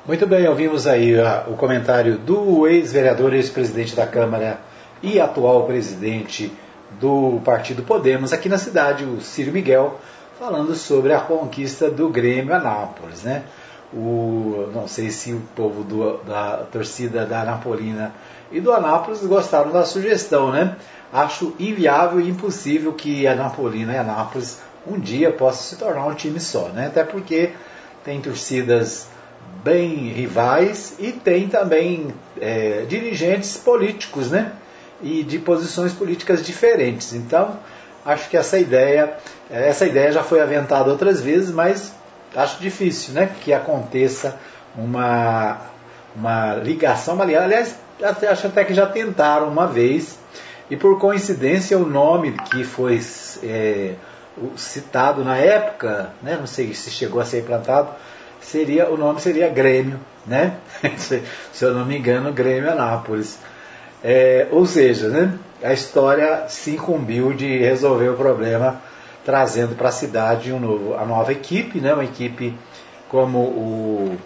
Muito 0.08 0.28
bem, 0.28 0.48
ouvimos 0.48 0.86
aí 0.86 1.16
uh, 1.16 1.52
o 1.52 1.58
comentário 1.58 2.20
do 2.20 2.68
ex-vereador, 2.68 3.34
ex-presidente 3.34 3.96
da 3.96 4.06
Câmara 4.06 4.60
e 5.02 5.20
atual 5.20 5.64
presidente 5.66 6.54
do 7.02 7.42
Partido 7.44 7.82
Podemos 7.82 8.32
aqui 8.32 8.48
na 8.48 8.60
cidade, 8.60 9.04
o 9.04 9.20
Círio 9.20 9.52
Miguel, 9.52 10.00
falando 10.38 10.76
sobre 10.76 11.12
a 11.12 11.20
conquista 11.22 11.90
do 11.90 12.08
Grêmio 12.08 12.54
Anápolis, 12.54 13.24
né? 13.24 13.46
O, 13.92 14.70
não 14.72 14.88
sei 14.88 15.10
se 15.10 15.34
o 15.34 15.42
povo 15.56 15.84
do, 15.84 16.18
da 16.18 16.58
torcida 16.72 17.26
da 17.26 17.42
Anapolina 17.42 18.14
e 18.52 18.62
do 18.62 18.72
Anápolis 18.72 19.26
gostaram 19.26 19.72
da 19.72 19.84
sugestão, 19.86 20.52
né? 20.52 20.76
Acho 21.12 21.56
inviável 21.60 22.22
e 22.22 22.30
impossível 22.30 22.94
que 22.94 23.26
a 23.26 23.32
Anapolina 23.32 23.94
e 23.94 23.98
Anápolis 23.98 24.62
um 24.86 25.00
dia 25.00 25.32
possam 25.32 25.64
se 25.64 25.76
tornar 25.78 26.06
um 26.06 26.14
time 26.14 26.40
só, 26.40 26.68
né? 26.68 26.86
Até 26.86 27.04
porque 27.04 27.54
tem 28.04 28.22
torcidas 28.22 29.15
bem 29.64 30.10
rivais 30.10 30.96
e 31.00 31.12
tem 31.12 31.48
também 31.48 32.14
é, 32.40 32.86
dirigentes 32.88 33.58
políticos, 33.58 34.30
né? 34.30 34.52
E 35.02 35.24
de 35.24 35.40
posições 35.40 35.92
políticas 35.92 36.46
diferentes. 36.46 37.14
Então, 37.14 37.60
acho 38.06 38.30
que 38.30 38.38
essa 38.38 38.60
ideia, 38.60 39.18
essa 39.50 39.86
ideia 39.86 40.12
já 40.12 40.24
foi 40.24 40.40
aventada 40.40 40.90
outras 40.90 41.20
vezes, 41.20 41.52
mas 41.52 41.94
acho 42.36 42.62
difícil, 42.62 43.14
né? 43.14 43.30
Que 43.42 43.54
aconteça 43.54 44.38
uma, 44.78 45.58
uma 46.16 46.56
ligação, 46.56 47.20
aliás, 47.22 47.76
acho 48.30 48.48
até 48.48 48.64
que 48.64 48.74
já 48.74 48.86
tentaram 48.86 49.48
uma 49.48 49.68
vez, 49.68 50.20
e 50.70 50.76
por 50.76 51.00
coincidência 51.00 51.78
o 51.78 51.86
nome 51.86 52.34
que 52.52 52.64
foi 52.64 53.02
é, 53.44 53.94
citado 54.56 55.24
na 55.24 55.38
época, 55.38 56.12
né? 56.22 56.38
Não 56.40 56.48
sei 56.48 56.74
se 56.74 56.92
chegou 56.92 57.22
a 57.22 57.26
ser 57.26 57.40
implantado, 57.40 57.90
seria 58.46 58.90
o 58.90 58.98
nome 58.98 59.20
seria 59.20 59.50
Grêmio, 59.50 60.00
né? 60.26 60.58
Se 60.98 61.22
eu 61.62 61.74
não 61.74 61.86
me 61.86 61.98
engano, 61.98 62.32
Grêmio 62.32 62.72
Anápolis. 62.72 63.40
É, 64.04 64.48
ou 64.52 64.66
seja, 64.66 65.10
né, 65.10 65.34
a 65.64 65.74
história 65.74 66.46
se 66.48 66.72
incumbiu 66.72 67.34
de 67.34 67.58
resolver 67.58 68.10
o 68.10 68.16
problema 68.16 68.82
trazendo 69.24 69.76
para 69.76 69.90
a 69.90 69.92
cidade 69.92 70.54
um 70.54 70.60
novo, 70.60 70.94
a 70.94 71.04
nova 71.04 71.32
equipe, 71.32 71.80
né, 71.80 71.92
uma 71.92 72.04
equipe 72.04 72.56
como 73.10 73.40
o, 73.40 74.18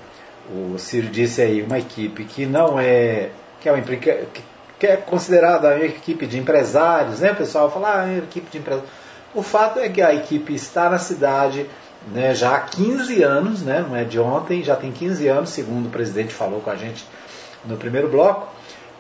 o 0.52 0.78
Ciro 0.78 1.08
disse 1.08 1.42
aí, 1.42 1.62
uma 1.62 1.80
equipe 1.80 2.26
que 2.26 2.46
não 2.46 2.78
é 2.78 3.30
que 3.62 3.70
é, 3.70 3.72
uma, 3.72 3.82
que 3.82 4.88
é 4.88 4.98
considerada 4.98 5.76
uma 5.76 5.86
equipe 5.86 6.26
de 6.26 6.38
empresários, 6.38 7.20
né? 7.20 7.32
O 7.32 7.36
pessoal 7.36 7.70
fala, 7.70 8.02
ah, 8.02 8.10
é 8.10 8.18
equipe 8.18 8.50
de 8.50 8.58
empresários. 8.58 8.90
O 9.34 9.44
fato 9.44 9.80
é 9.80 9.90
que 9.90 10.02
a 10.02 10.14
equipe 10.14 10.56
está 10.56 10.90
na 10.90 10.98
cidade, 10.98 11.70
né, 12.08 12.34
já 12.34 12.56
há 12.56 12.60
15 12.60 13.22
anos, 13.22 13.62
né, 13.62 13.86
não 13.88 13.96
é 13.96 14.04
de 14.04 14.20
ontem, 14.20 14.64
já 14.64 14.76
tem 14.76 14.92
15 14.92 15.28
anos, 15.28 15.50
segundo 15.50 15.88
o 15.88 15.90
presidente 15.90 16.34
falou 16.34 16.62
com 16.62 16.70
a 16.70 16.76
gente 16.76 17.06
no 17.66 17.78
primeiro 17.78 18.08
bloco, 18.08 18.48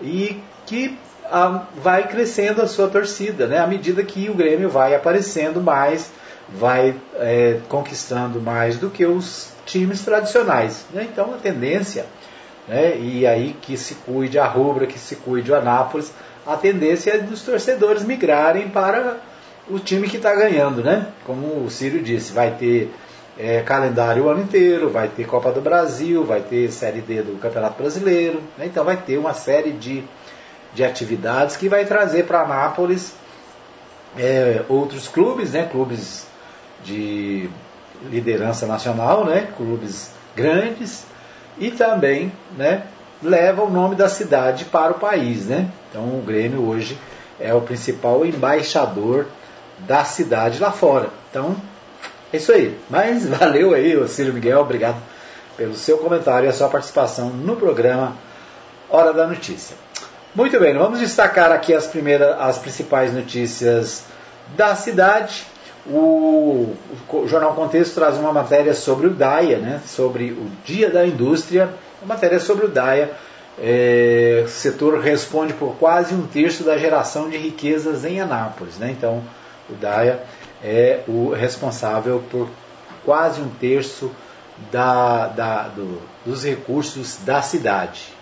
e 0.02 0.42
que 0.66 0.98
ah, 1.26 1.66
vai 1.76 2.08
crescendo 2.08 2.62
a 2.62 2.68
sua 2.68 2.88
torcida, 2.88 3.48
né, 3.48 3.60
à 3.60 3.68
medida 3.68 4.04
que 4.04 4.30
o 4.30 4.34
Grêmio 4.34 4.70
vai 4.70 4.94
aparecendo 4.96 5.62
mais, 5.62 6.12
vai 6.50 6.96
é, 7.16 7.60
conquistando 7.70 8.42
mais 8.42 8.78
do 8.78 8.90
que 8.90 9.06
os 9.06 9.52
times 9.66 10.02
tradicionais. 10.02 10.86
Né? 10.92 11.08
Então 11.12 11.34
a 11.34 11.38
tendência, 11.38 12.06
né, 12.68 12.98
e 12.98 13.26
aí 13.26 13.56
que 13.62 13.78
se 13.78 13.96
cuide 13.96 14.40
a 14.40 14.46
Rubra, 14.46 14.88
que 14.88 14.98
se 14.98 15.16
cuide 15.16 15.52
o 15.52 15.56
Anápolis, 15.56 16.12
a 16.46 16.56
tendência 16.56 17.12
é 17.12 17.18
dos 17.20 17.44
torcedores 17.44 18.04
migrarem 18.04 18.70
para 18.70 19.18
o 19.70 19.80
time 19.80 20.10
que 20.10 20.18
está 20.18 20.34
ganhando, 20.36 20.84
né? 20.84 21.08
Como 21.26 21.64
o 21.64 21.70
Círio 21.70 22.02
disse, 22.02 22.34
vai 22.34 22.52
ter 22.52 22.92
é, 23.38 23.62
calendário 23.62 24.26
o 24.26 24.30
ano 24.30 24.42
inteiro, 24.42 24.90
vai 24.90 25.08
ter 25.08 25.26
Copa 25.26 25.52
do 25.52 25.62
Brasil, 25.62 26.26
vai 26.26 26.42
ter 26.42 26.72
Série 26.72 27.02
D 27.02 27.22
do 27.22 27.40
Campeonato 27.40 27.82
Brasileiro, 27.82 28.42
né? 28.58 28.66
então 28.66 28.84
vai 28.84 28.98
ter 28.98 29.18
uma 29.18 29.34
série 29.34 29.72
de, 29.72 30.04
de 30.74 30.84
atividades 30.84 31.56
que 31.56 31.70
vai 31.70 31.86
trazer 31.86 32.26
para 32.26 32.42
Anápolis 32.42 33.14
é, 34.18 34.64
outros 34.68 35.08
clubes, 35.08 35.54
né? 35.54 35.68
Clubes 35.72 36.28
de 36.84 37.50
liderança 38.10 38.66
nacional, 38.66 39.24
né? 39.26 39.50
Clubes 39.56 40.12
grandes 40.36 41.06
e 41.58 41.70
também, 41.70 42.32
né? 42.58 42.84
Leva 43.22 43.64
o 43.64 43.70
nome 43.70 43.96
da 43.96 44.10
cidade 44.10 44.66
para 44.66 44.94
o 44.94 45.00
país, 45.00 45.46
né? 45.46 45.70
Então 45.90 46.04
o 46.04 46.24
Grêmio 46.26 46.68
hoje 46.68 46.98
é 47.40 47.54
o 47.54 47.62
principal 47.62 48.26
embaixador 48.26 49.28
da 49.88 50.04
cidade 50.04 50.60
lá 50.60 50.72
fora. 50.72 51.10
Então, 51.30 51.56
é 52.32 52.38
isso 52.38 52.52
aí. 52.52 52.78
Mas 52.90 53.28
valeu 53.30 53.74
aí, 53.74 53.96
o 53.96 54.08
Cílio 54.08 54.34
Miguel, 54.34 54.60
obrigado 54.60 54.98
pelo 55.58 55.76
seu 55.76 55.98
comentário 55.98 56.48
e 56.48 56.50
a 56.50 56.54
sua 56.54 56.70
participação 56.70 57.30
no 57.30 57.56
programa 57.56 58.16
Hora 58.90 59.12
da 59.12 59.28
Notícia. 59.28 59.76
Muito 60.34 60.60
bem, 60.60 60.78
vamos 60.78 61.00
destacar 61.00 61.52
aqui 61.52 61.74
as 61.74 61.88
primeiras, 61.88 62.40
as 62.40 62.58
principais 62.60 63.14
notícias 63.14 64.06
da 64.56 64.76
cidade. 64.76 65.46
O, 65.86 66.76
o 67.10 67.28
Jornal 67.28 67.56
Contexto 67.56 67.96
traz 67.96 68.16
uma 68.18 68.32
matéria 68.32 68.74
sobre 68.74 69.08
o 69.08 69.10
DAIA, 69.10 69.58
né, 69.58 69.82
sobre 69.86 70.32
o 70.32 70.50
Dia 70.64 70.90
da 70.90 71.06
Indústria, 71.06 71.70
uma 72.02 72.14
matéria 72.14 72.40
sobre 72.40 72.66
o 72.66 72.70
DAIA. 72.70 73.12
É, 73.62 74.44
o 74.46 74.48
setor 74.48 75.00
responde 75.00 75.54
por 75.54 75.76
quase 75.76 76.14
um 76.14 76.26
terço 76.26 76.64
da 76.64 76.78
geração 76.78 77.30
de 77.30 77.36
riquezas 77.36 78.06
em 78.06 78.22
Anápolis. 78.22 78.78
Né? 78.78 78.92
Então, 78.92 79.22
o 79.74 79.76
DAIA 79.76 80.24
é 80.64 81.02
o 81.08 81.32
responsável 81.32 82.24
por 82.30 82.50
quase 83.06 83.42
um 83.42 83.50
terço 83.50 84.12
da, 84.72 85.28
da, 85.28 85.64
do, 85.70 86.02
dos 86.26 86.44
recursos 86.44 87.18
da 87.24 87.42
cidade. 87.42 88.14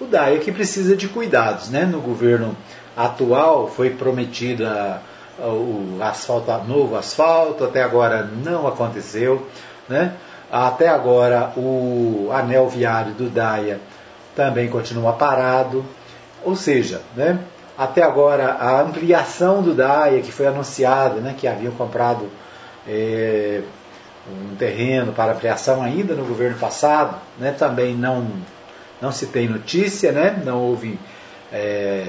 O 0.00 0.04
DAIA 0.04 0.38
que 0.38 0.52
precisa 0.52 0.96
de 0.96 1.08
cuidados. 1.08 1.70
Né? 1.70 1.84
No 1.84 2.00
governo 2.00 2.56
atual 2.96 3.68
foi 3.68 3.90
prometido 3.90 4.66
a, 4.66 5.00
a, 5.40 5.46
o 5.46 5.98
asfalto, 6.00 6.52
novo 6.68 6.96
asfalto, 6.96 7.64
até 7.64 7.82
agora 7.82 8.22
não 8.22 8.66
aconteceu. 8.66 9.46
Né? 9.88 10.14
Até 10.50 10.88
agora 10.88 11.52
o 11.56 12.30
anel 12.32 12.68
viário 12.68 13.12
do 13.12 13.28
DAIA 13.28 13.80
também 14.36 14.68
continua 14.68 15.12
parado. 15.12 15.84
Ou 16.44 16.54
seja, 16.54 17.02
né? 17.16 17.38
Até 17.78 18.02
agora, 18.02 18.54
a 18.54 18.80
ampliação 18.80 19.62
do 19.62 19.72
DAIA, 19.72 20.20
que 20.20 20.32
foi 20.32 20.48
anunciada, 20.48 21.20
né, 21.20 21.36
que 21.38 21.46
haviam 21.46 21.70
comprado 21.70 22.28
é, 22.84 23.62
um 24.28 24.56
terreno 24.56 25.12
para 25.12 25.30
ampliação 25.30 25.80
ainda 25.80 26.12
no 26.14 26.24
governo 26.24 26.58
passado, 26.58 27.16
né, 27.38 27.52
também 27.52 27.94
não, 27.94 28.32
não 29.00 29.12
se 29.12 29.28
tem 29.28 29.48
notícia, 29.48 30.10
né, 30.10 30.42
não 30.44 30.60
houve 30.60 30.98
é, 31.52 32.08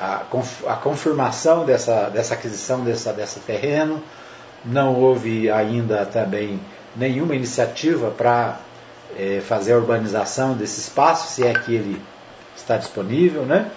a, 0.00 0.22
a, 0.68 0.76
confirmação 0.76 1.66
dessa, 1.66 2.08
dessa 2.08 2.34
aquisição 2.34 2.84
dessa, 2.84 3.12
dessa 3.12 3.40
terreno, 3.40 4.00
não 4.64 4.94
houve 4.94 5.50
ainda 5.50 6.06
também 6.06 6.60
nenhuma 6.94 7.34
iniciativa 7.34 8.12
para 8.12 8.60
é, 9.18 9.40
fazer 9.40 9.72
a 9.72 9.78
urbanização 9.78 10.54
desse 10.54 10.78
espaço, 10.78 11.32
se 11.32 11.44
é 11.44 11.52
que 11.52 11.74
ele 11.74 12.00
está 12.56 12.76
disponível, 12.76 13.42
né? 13.42 13.68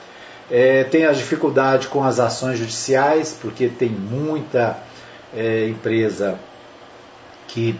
É, 0.49 0.83
tem 0.83 1.05
as 1.05 1.17
dificuldades 1.17 1.87
com 1.87 2.03
as 2.03 2.19
ações 2.19 2.59
judiciais, 2.59 3.37
porque 3.41 3.67
tem 3.67 3.89
muita 3.89 4.77
é, 5.35 5.67
empresa 5.67 6.37
que 7.47 7.79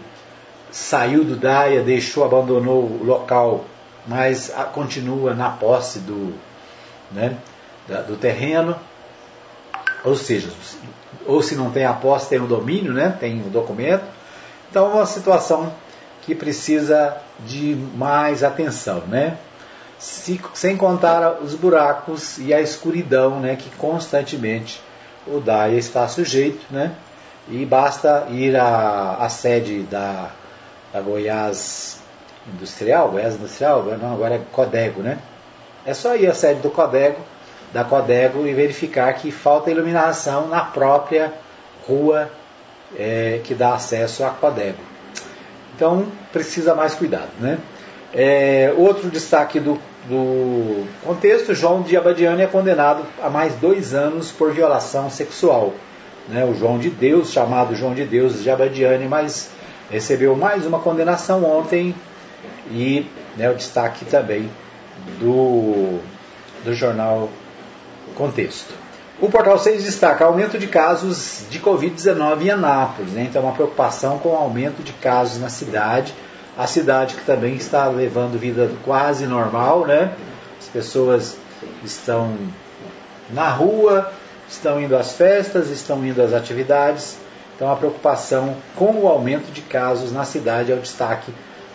saiu 0.70 1.24
do 1.24 1.36
DAIA, 1.36 1.82
deixou, 1.82 2.24
abandonou 2.24 2.82
o 2.84 3.04
local, 3.04 3.64
mas 4.06 4.52
a, 4.56 4.64
continua 4.64 5.32
na 5.32 5.50
posse 5.50 6.00
do, 6.00 6.34
né, 7.12 7.36
da, 7.86 8.02
do 8.02 8.16
terreno. 8.16 8.76
Ou 10.04 10.16
seja, 10.16 10.50
ou 11.24 11.42
se 11.42 11.54
não 11.54 11.70
tem 11.70 11.84
a 11.84 11.92
posse, 11.92 12.28
tem 12.28 12.40
o 12.40 12.46
domínio, 12.46 12.92
né, 12.92 13.16
tem 13.18 13.40
o 13.40 13.50
documento. 13.50 14.04
Então 14.70 14.90
é 14.90 14.94
uma 14.94 15.06
situação 15.06 15.72
que 16.22 16.34
precisa 16.34 17.16
de 17.46 17.76
mais 17.94 18.42
atenção. 18.42 19.00
Né? 19.06 19.38
Se, 19.98 20.40
sem 20.54 20.76
contar 20.76 21.38
os 21.42 21.54
buracos 21.54 22.38
e 22.38 22.52
a 22.52 22.60
escuridão 22.60 23.40
né, 23.40 23.56
que 23.56 23.70
constantemente 23.76 24.80
o 25.26 25.40
DAIA 25.40 25.78
está 25.78 26.06
sujeito. 26.08 26.64
Né? 26.70 26.92
E 27.48 27.64
basta 27.64 28.26
ir 28.30 28.56
à, 28.56 29.16
à 29.20 29.28
sede 29.28 29.82
da, 29.84 30.30
da 30.92 31.00
Goiás 31.00 32.00
Industrial, 32.52 33.10
Goiás 33.10 33.34
Industrial, 33.34 33.82
não, 34.00 34.12
agora 34.12 34.36
é 34.36 34.40
Codego, 34.52 35.02
né? 35.02 35.18
É 35.84 35.94
só 35.94 36.16
ir 36.16 36.28
à 36.28 36.34
sede 36.34 36.60
do 36.60 36.70
Codego, 36.70 37.20
da 37.72 37.84
Codego 37.84 38.46
e 38.46 38.52
verificar 38.52 39.12
que 39.14 39.30
falta 39.30 39.70
iluminação 39.70 40.48
na 40.48 40.62
própria 40.62 41.32
rua 41.86 42.30
é, 42.96 43.40
que 43.44 43.54
dá 43.54 43.74
acesso 43.74 44.24
à 44.24 44.30
Codego. 44.30 44.78
Então 45.74 46.06
precisa 46.32 46.74
mais 46.74 46.94
cuidado, 46.94 47.30
né? 47.38 47.58
É, 48.18 48.72
outro 48.78 49.10
destaque 49.10 49.60
do, 49.60 49.78
do 50.08 50.86
contexto: 51.04 51.54
João 51.54 51.82
de 51.82 51.94
Abadiane 51.98 52.40
é 52.40 52.46
condenado 52.46 53.04
a 53.22 53.28
mais 53.28 53.54
dois 53.56 53.92
anos 53.92 54.32
por 54.32 54.52
violação 54.52 55.10
sexual. 55.10 55.74
Né, 56.26 56.44
o 56.44 56.54
João 56.54 56.78
de 56.78 56.88
Deus, 56.88 57.30
chamado 57.30 57.76
João 57.76 57.94
de 57.94 58.04
Deus 58.04 58.42
de 58.42 58.50
Abadiane, 58.50 59.06
mas 59.06 59.50
recebeu 59.90 60.34
mais 60.34 60.66
uma 60.66 60.80
condenação 60.80 61.44
ontem 61.44 61.94
e 62.70 63.06
né, 63.36 63.50
o 63.50 63.54
destaque 63.54 64.04
também 64.06 64.50
do, 65.20 66.00
do 66.64 66.74
jornal 66.74 67.28
Contexto. 68.16 68.74
O 69.20 69.30
Portal 69.30 69.58
6 69.58 69.84
destaca 69.84 70.24
aumento 70.24 70.58
de 70.58 70.66
casos 70.66 71.44
de 71.50 71.58
Covid-19 71.58 72.42
em 72.42 72.50
Anápolis, 72.50 73.12
né? 73.12 73.26
então 73.28 73.42
uma 73.42 73.52
preocupação 73.52 74.18
com 74.18 74.30
o 74.30 74.36
aumento 74.36 74.82
de 74.82 74.92
casos 74.92 75.40
na 75.40 75.48
cidade, 75.48 76.14
a 76.56 76.66
cidade 76.66 77.14
que 77.14 77.24
também 77.24 77.54
está 77.54 77.86
levando 77.88 78.38
vida 78.38 78.70
quase 78.84 79.26
normal, 79.26 79.86
né? 79.86 80.12
as 80.58 80.68
pessoas 80.68 81.36
estão 81.84 82.36
na 83.30 83.50
rua, 83.50 84.10
estão 84.48 84.80
indo 84.80 84.96
às 84.96 85.12
festas, 85.12 85.70
estão 85.70 86.04
indo 86.04 86.22
às 86.22 86.32
atividades, 86.32 87.18
então 87.54 87.70
a 87.70 87.76
preocupação 87.76 88.56
com 88.74 88.92
o 89.02 89.08
aumento 89.08 89.52
de 89.52 89.60
casos 89.62 90.12
na 90.12 90.24
cidade 90.24 90.72
é 90.72 90.74
o 90.74 90.80
destaque 90.80 91.32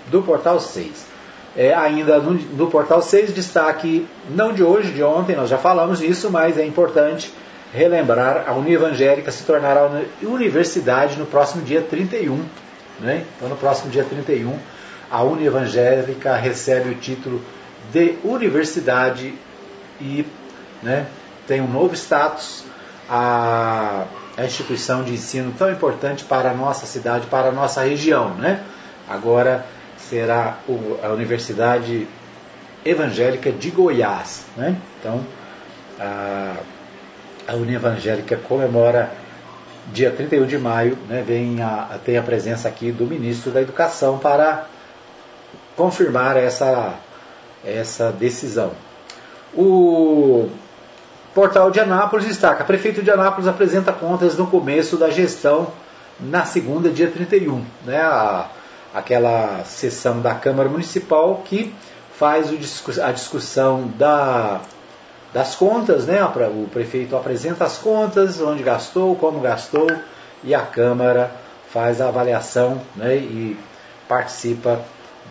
do 0.08 0.22
Portal 0.22 0.60
6. 0.60 1.12
É, 1.56 1.74
ainda 1.74 2.20
no, 2.20 2.34
no, 2.34 2.68
Portal 2.72 3.02
6, 3.02 3.34
destaque 3.34 4.08
não 4.30 4.54
de 4.54 4.64
hoje, 4.64 4.94
de 4.94 5.04
ontem, 5.04 5.36
nós 5.36 5.50
já 5.50 5.58
falamos 5.58 6.00
disso, 6.00 6.30
mas 6.32 6.58
é 6.58 6.66
importante 6.66 7.32
relembrar 7.74 8.46
a 8.48 8.54
Univangélica 8.54 9.32
se 9.32 9.44
tornará 9.44 9.90
universidade 10.22 11.18
no 11.18 11.26
próximo 11.26 11.64
dia 11.64 11.82
31. 11.82 12.46
Né? 13.00 13.26
Então, 13.36 13.50
no 13.50 13.56
próximo 13.56 13.90
dia 13.90 14.04
31, 14.04 14.58
a 15.10 15.24
Univangélica 15.24 16.36
recebe 16.36 16.90
o 16.90 16.96
título 16.96 17.42
de 17.92 18.18
universidade 18.24 19.34
e 20.00 20.26
né, 20.82 21.08
tem 21.48 21.62
um 21.62 21.68
novo 21.68 21.94
status. 21.94 22.64
A, 23.10 24.06
a 24.38 24.46
instituição 24.46 25.04
de 25.04 25.14
ensino 25.14 25.54
tão 25.58 25.70
importante 25.70 26.24
para 26.24 26.52
a 26.52 26.54
nossa 26.54 26.86
cidade, 26.86 27.28
para 27.28 27.50
a 27.50 27.52
nossa 27.52 27.82
região. 27.82 28.34
Né? 28.36 28.64
Agora 29.10 29.66
será 29.98 30.58
a 31.04 31.10
Universidade 31.10 32.08
Evangélica 32.86 33.52
de 33.52 33.70
Goiás. 33.70 34.46
Né? 34.56 34.78
Então, 35.00 35.26
a, 36.00 36.56
a 37.48 37.56
União 37.56 37.76
Evangélica 37.76 38.38
comemora 38.38 39.12
dia 39.88 40.12
31 40.12 40.46
de 40.46 40.58
maio, 40.58 40.98
né, 41.08 41.24
vem 41.26 41.62
a, 41.62 42.00
tem 42.04 42.18
a 42.18 42.24
presença 42.24 42.68
aqui 42.68 42.92
do 42.92 43.06
ministro 43.06 43.52
da 43.52 43.62
Educação 43.62 44.18
para 44.18 44.66
confirmar 45.76 46.38
essa, 46.38 46.96
essa 47.66 48.12
decisão. 48.12 48.72
O 49.54 50.50
portal 51.34 51.72
de 51.72 51.80
Anápolis 51.80 52.26
destaca: 52.26 52.64
prefeito 52.64 53.02
de 53.02 53.12
Anápolis 53.12 53.48
apresenta 53.48 53.92
contas 53.92 54.38
no 54.38 54.48
começo 54.48 54.98
da 54.98 55.10
gestão 55.10 55.68
na 56.20 56.46
segunda, 56.46 56.90
dia 56.90 57.10
31. 57.10 57.66
Né, 57.86 58.00
a, 58.00 58.48
aquela 58.94 59.64
sessão 59.66 60.22
da 60.22 60.36
Câmara 60.36 60.70
Municipal 60.70 61.42
que 61.46 61.74
faz 62.14 62.50
a 63.00 63.12
discussão 63.12 63.92
da, 63.98 64.62
das 65.34 65.56
contas, 65.56 66.06
né? 66.06 66.24
o 66.24 66.68
prefeito 66.68 67.16
apresenta 67.16 67.64
as 67.64 67.78
contas, 67.78 68.42
onde 68.42 68.64
gastou, 68.64 69.16
como 69.16 69.40
gastou, 69.40 69.90
e 70.44 70.54
a 70.54 70.62
Câmara 70.62 71.32
faz 71.72 72.02
a 72.02 72.10
avaliação 72.10 72.82
né? 72.96 73.16
e 73.16 73.58
participa 74.08 74.82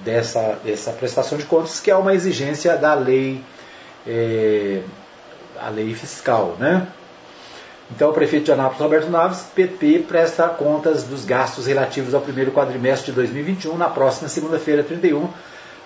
dessa, 0.03 0.59
dessa 0.65 0.93
prestação 0.93 1.37
de 1.37 1.45
contas, 1.45 1.81
que 1.81 1.91
é 1.91 1.97
uma 1.97 2.15
exigência 2.15 2.77
da 2.77 2.95
lei, 2.95 3.45
é, 4.07 4.83
a 5.61 5.69
lei 5.69 5.95
fiscal. 5.95 6.57
Né? 6.59 6.87
Então, 7.91 8.11
o 8.11 8.13
prefeito 8.15 8.45
de 8.45 8.53
Anápolis, 8.53 8.81
Roberto 8.81 9.11
Naves, 9.11 9.43
PP, 9.55 10.07
presta 10.09 10.49
contas 10.49 11.05
dos 11.05 11.25
gastos 11.25 11.67
relativos 11.67 12.15
ao 12.15 12.21
primeiro 12.21 12.53
quadrimestre 12.53 13.11
de 13.11 13.17
2021 13.17 13.77
na 13.77 13.89
próxima 13.89 14.29
segunda-feira, 14.29 14.83
31, 14.83 15.29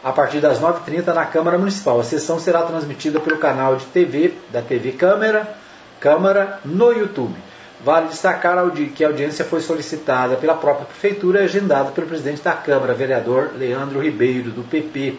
a 0.04 0.12
partir 0.12 0.38
das 0.38 0.60
9h30 0.60 1.14
na 1.14 1.24
Câmara 1.24 1.56
Municipal. 1.56 1.98
A 1.98 2.04
sessão 2.04 2.38
será 2.38 2.60
transmitida 2.62 3.18
pelo 3.18 3.38
canal 3.38 3.76
de 3.76 3.86
TV 3.86 4.34
da 4.52 4.60
TV 4.60 4.92
Câmara, 4.92 5.56
Câmara 5.98 6.60
no 6.62 6.92
YouTube. 6.92 7.34
Vale 7.82 8.08
destacar 8.08 8.58
que 8.94 9.02
a 9.02 9.08
audiência 9.08 9.46
foi 9.46 9.62
solicitada 9.62 10.36
pela 10.36 10.54
própria 10.54 10.84
Prefeitura 10.84 11.40
e 11.40 11.44
agendada 11.44 11.90
pelo 11.90 12.06
presidente 12.06 12.42
da 12.42 12.52
Câmara, 12.52 12.92
vereador 12.92 13.52
Leandro 13.56 14.00
Ribeiro, 14.00 14.50
do 14.50 14.62
PP. 14.62 15.16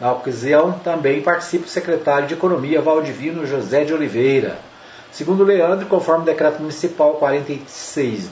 Na 0.00 0.12
ocasião, 0.12 0.72
também 0.72 1.20
participa 1.20 1.66
o 1.66 1.68
secretário 1.68 2.28
de 2.28 2.34
Economia, 2.34 2.80
Valdivino 2.80 3.44
José 3.44 3.84
de 3.84 3.92
Oliveira. 3.92 4.58
Segundo 5.10 5.42
Leandro, 5.42 5.86
conforme 5.86 6.22
o 6.22 6.26
decreto 6.26 6.60
municipal 6.60 7.14
46266, 7.14 8.28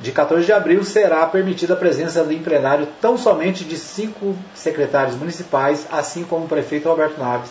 de 0.00 0.12
14 0.12 0.46
de 0.46 0.52
abril, 0.52 0.84
será 0.84 1.26
permitida 1.26 1.74
a 1.74 1.76
presença 1.76 2.24
em 2.32 2.42
plenário 2.42 2.86
tão 3.00 3.18
somente 3.18 3.64
de 3.64 3.76
cinco 3.76 4.36
secretários 4.54 5.16
municipais, 5.16 5.86
assim 5.90 6.24
como 6.24 6.44
o 6.44 6.48
prefeito 6.48 6.88
Roberto 6.88 7.18
Naves 7.18 7.50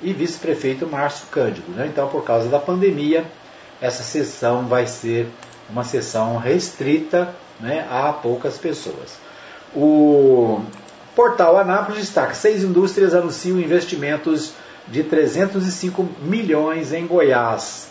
e 0.00 0.12
vice-prefeito 0.12 0.86
Márcio 0.86 1.26
Cândido. 1.30 1.70
Né? 1.72 1.86
Então, 1.86 2.08
por 2.08 2.24
causa 2.24 2.48
da 2.48 2.58
pandemia, 2.58 3.24
essa 3.80 4.02
sessão 4.02 4.66
vai 4.66 4.86
ser 4.86 5.28
uma 5.68 5.84
sessão 5.84 6.36
restrita 6.36 7.34
né, 7.60 7.86
a 7.90 8.12
poucas 8.12 8.58
pessoas. 8.58 9.18
O 9.74 10.62
portal 11.14 11.58
Anápolis 11.58 12.00
destaca: 12.00 12.34
seis 12.34 12.62
indústrias 12.62 13.14
anunciam 13.14 13.58
investimentos 13.58 14.52
de 14.86 15.02
305 15.02 16.06
milhões 16.22 16.92
em 16.92 17.06
Goiás. 17.06 17.88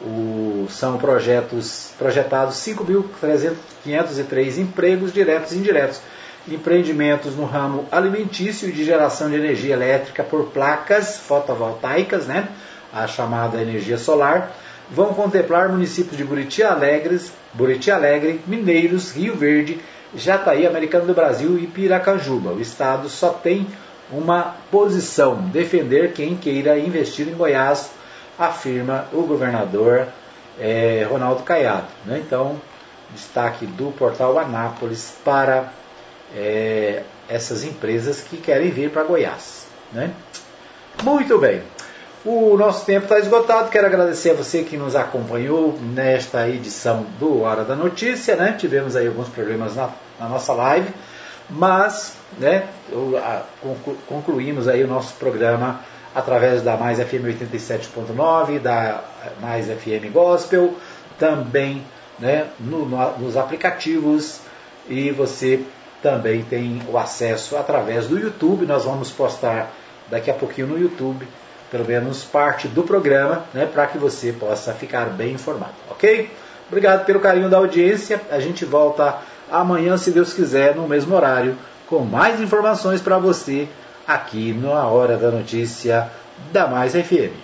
O, 0.00 0.66
são 0.68 0.98
projetos 0.98 1.92
projetados 1.98 2.56
5.503 2.56 4.58
empregos 4.58 5.12
diretos 5.12 5.52
e 5.52 5.58
indiretos. 5.58 6.00
Empreendimentos 6.46 7.36
no 7.36 7.46
ramo 7.46 7.86
alimentício 7.90 8.68
e 8.68 8.72
de 8.72 8.84
geração 8.84 9.30
de 9.30 9.36
energia 9.36 9.72
elétrica 9.72 10.22
por 10.22 10.44
placas 10.46 11.18
fotovoltaicas, 11.18 12.26
né? 12.26 12.48
a 12.94 13.08
chamada 13.08 13.60
energia 13.60 13.98
solar, 13.98 14.54
vão 14.88 15.12
contemplar 15.14 15.68
municípios 15.68 16.16
de 16.16 16.24
Buriti 16.24 16.62
Alegre, 16.62 17.20
Buriti 17.52 17.90
Alegre, 17.90 18.40
Mineiros, 18.46 19.12
Rio 19.12 19.34
Verde, 19.34 19.80
Jataí, 20.14 20.66
Americano 20.66 21.06
do 21.06 21.14
Brasil 21.14 21.58
e 21.58 21.66
Piracanjuba. 21.66 22.52
O 22.52 22.60
estado 22.60 23.08
só 23.08 23.30
tem 23.30 23.66
uma 24.12 24.54
posição, 24.70 25.48
defender 25.48 26.12
quem 26.12 26.36
queira 26.36 26.78
investir 26.78 27.26
em 27.26 27.34
Goiás, 27.34 27.90
afirma 28.38 29.06
o 29.12 29.22
governador 29.22 30.08
é, 30.58 31.06
Ronaldo 31.08 31.42
Caiado. 31.42 31.86
Né? 32.04 32.22
Então, 32.24 32.60
destaque 33.12 33.66
do 33.66 33.92
portal 33.92 34.38
Anápolis 34.38 35.16
para 35.24 35.72
é, 36.34 37.02
essas 37.28 37.64
empresas 37.64 38.20
que 38.20 38.36
querem 38.36 38.70
vir 38.70 38.90
para 38.90 39.04
Goiás. 39.04 39.66
Né? 39.92 40.10
Muito 41.02 41.38
bem. 41.38 41.62
O 42.24 42.56
nosso 42.56 42.86
tempo 42.86 43.04
está 43.04 43.18
esgotado. 43.18 43.68
Quero 43.68 43.86
agradecer 43.86 44.30
a 44.30 44.34
você 44.34 44.62
que 44.62 44.76
nos 44.76 44.96
acompanhou 44.96 45.78
nesta 45.78 46.48
edição 46.48 47.04
do 47.18 47.42
Hora 47.42 47.64
da 47.64 47.76
Notícia. 47.76 48.34
Né? 48.34 48.56
Tivemos 48.58 48.96
aí 48.96 49.06
alguns 49.06 49.28
problemas 49.28 49.76
na, 49.76 49.90
na 50.18 50.28
nossa 50.28 50.52
live 50.54 50.92
mas 51.48 52.16
né, 52.38 52.66
concluímos 54.08 54.68
aí 54.68 54.82
o 54.82 54.88
nosso 54.88 55.14
programa 55.14 55.80
através 56.14 56.62
da 56.62 56.76
Mais 56.76 56.98
FM 56.98 57.24
87.9, 57.40 58.60
da 58.60 59.02
Mais 59.40 59.66
FM 59.66 60.12
Gospel, 60.12 60.74
também 61.18 61.82
né, 62.18 62.46
no, 62.60 62.86
nos 63.18 63.36
aplicativos 63.36 64.40
e 64.88 65.10
você 65.10 65.60
também 66.02 66.42
tem 66.42 66.82
o 66.88 66.98
acesso 66.98 67.56
através 67.56 68.06
do 68.06 68.18
YouTube. 68.18 68.66
Nós 68.66 68.84
vamos 68.84 69.10
postar 69.10 69.72
daqui 70.10 70.30
a 70.30 70.34
pouquinho 70.34 70.68
no 70.68 70.78
YouTube, 70.78 71.26
pelo 71.70 71.84
menos 71.84 72.22
parte 72.22 72.68
do 72.68 72.82
programa, 72.82 73.44
né, 73.52 73.66
para 73.66 73.86
que 73.86 73.98
você 73.98 74.32
possa 74.32 74.72
ficar 74.74 75.06
bem 75.06 75.32
informado, 75.32 75.74
ok? 75.90 76.30
Obrigado 76.68 77.04
pelo 77.04 77.20
carinho 77.20 77.48
da 77.48 77.56
audiência. 77.56 78.20
A 78.30 78.38
gente 78.38 78.64
volta 78.64 79.18
amanhã, 79.50 79.96
se 79.96 80.10
Deus 80.10 80.32
quiser, 80.32 80.74
no 80.74 80.88
mesmo 80.88 81.14
horário, 81.14 81.56
com 81.86 82.00
mais 82.00 82.40
informações 82.40 83.00
para 83.00 83.18
você 83.18 83.68
aqui 84.06 84.52
na 84.52 84.86
Hora 84.86 85.16
da 85.16 85.30
Notícia 85.30 86.08
da 86.52 86.66
Mais 86.66 86.92
FM. 86.92 87.43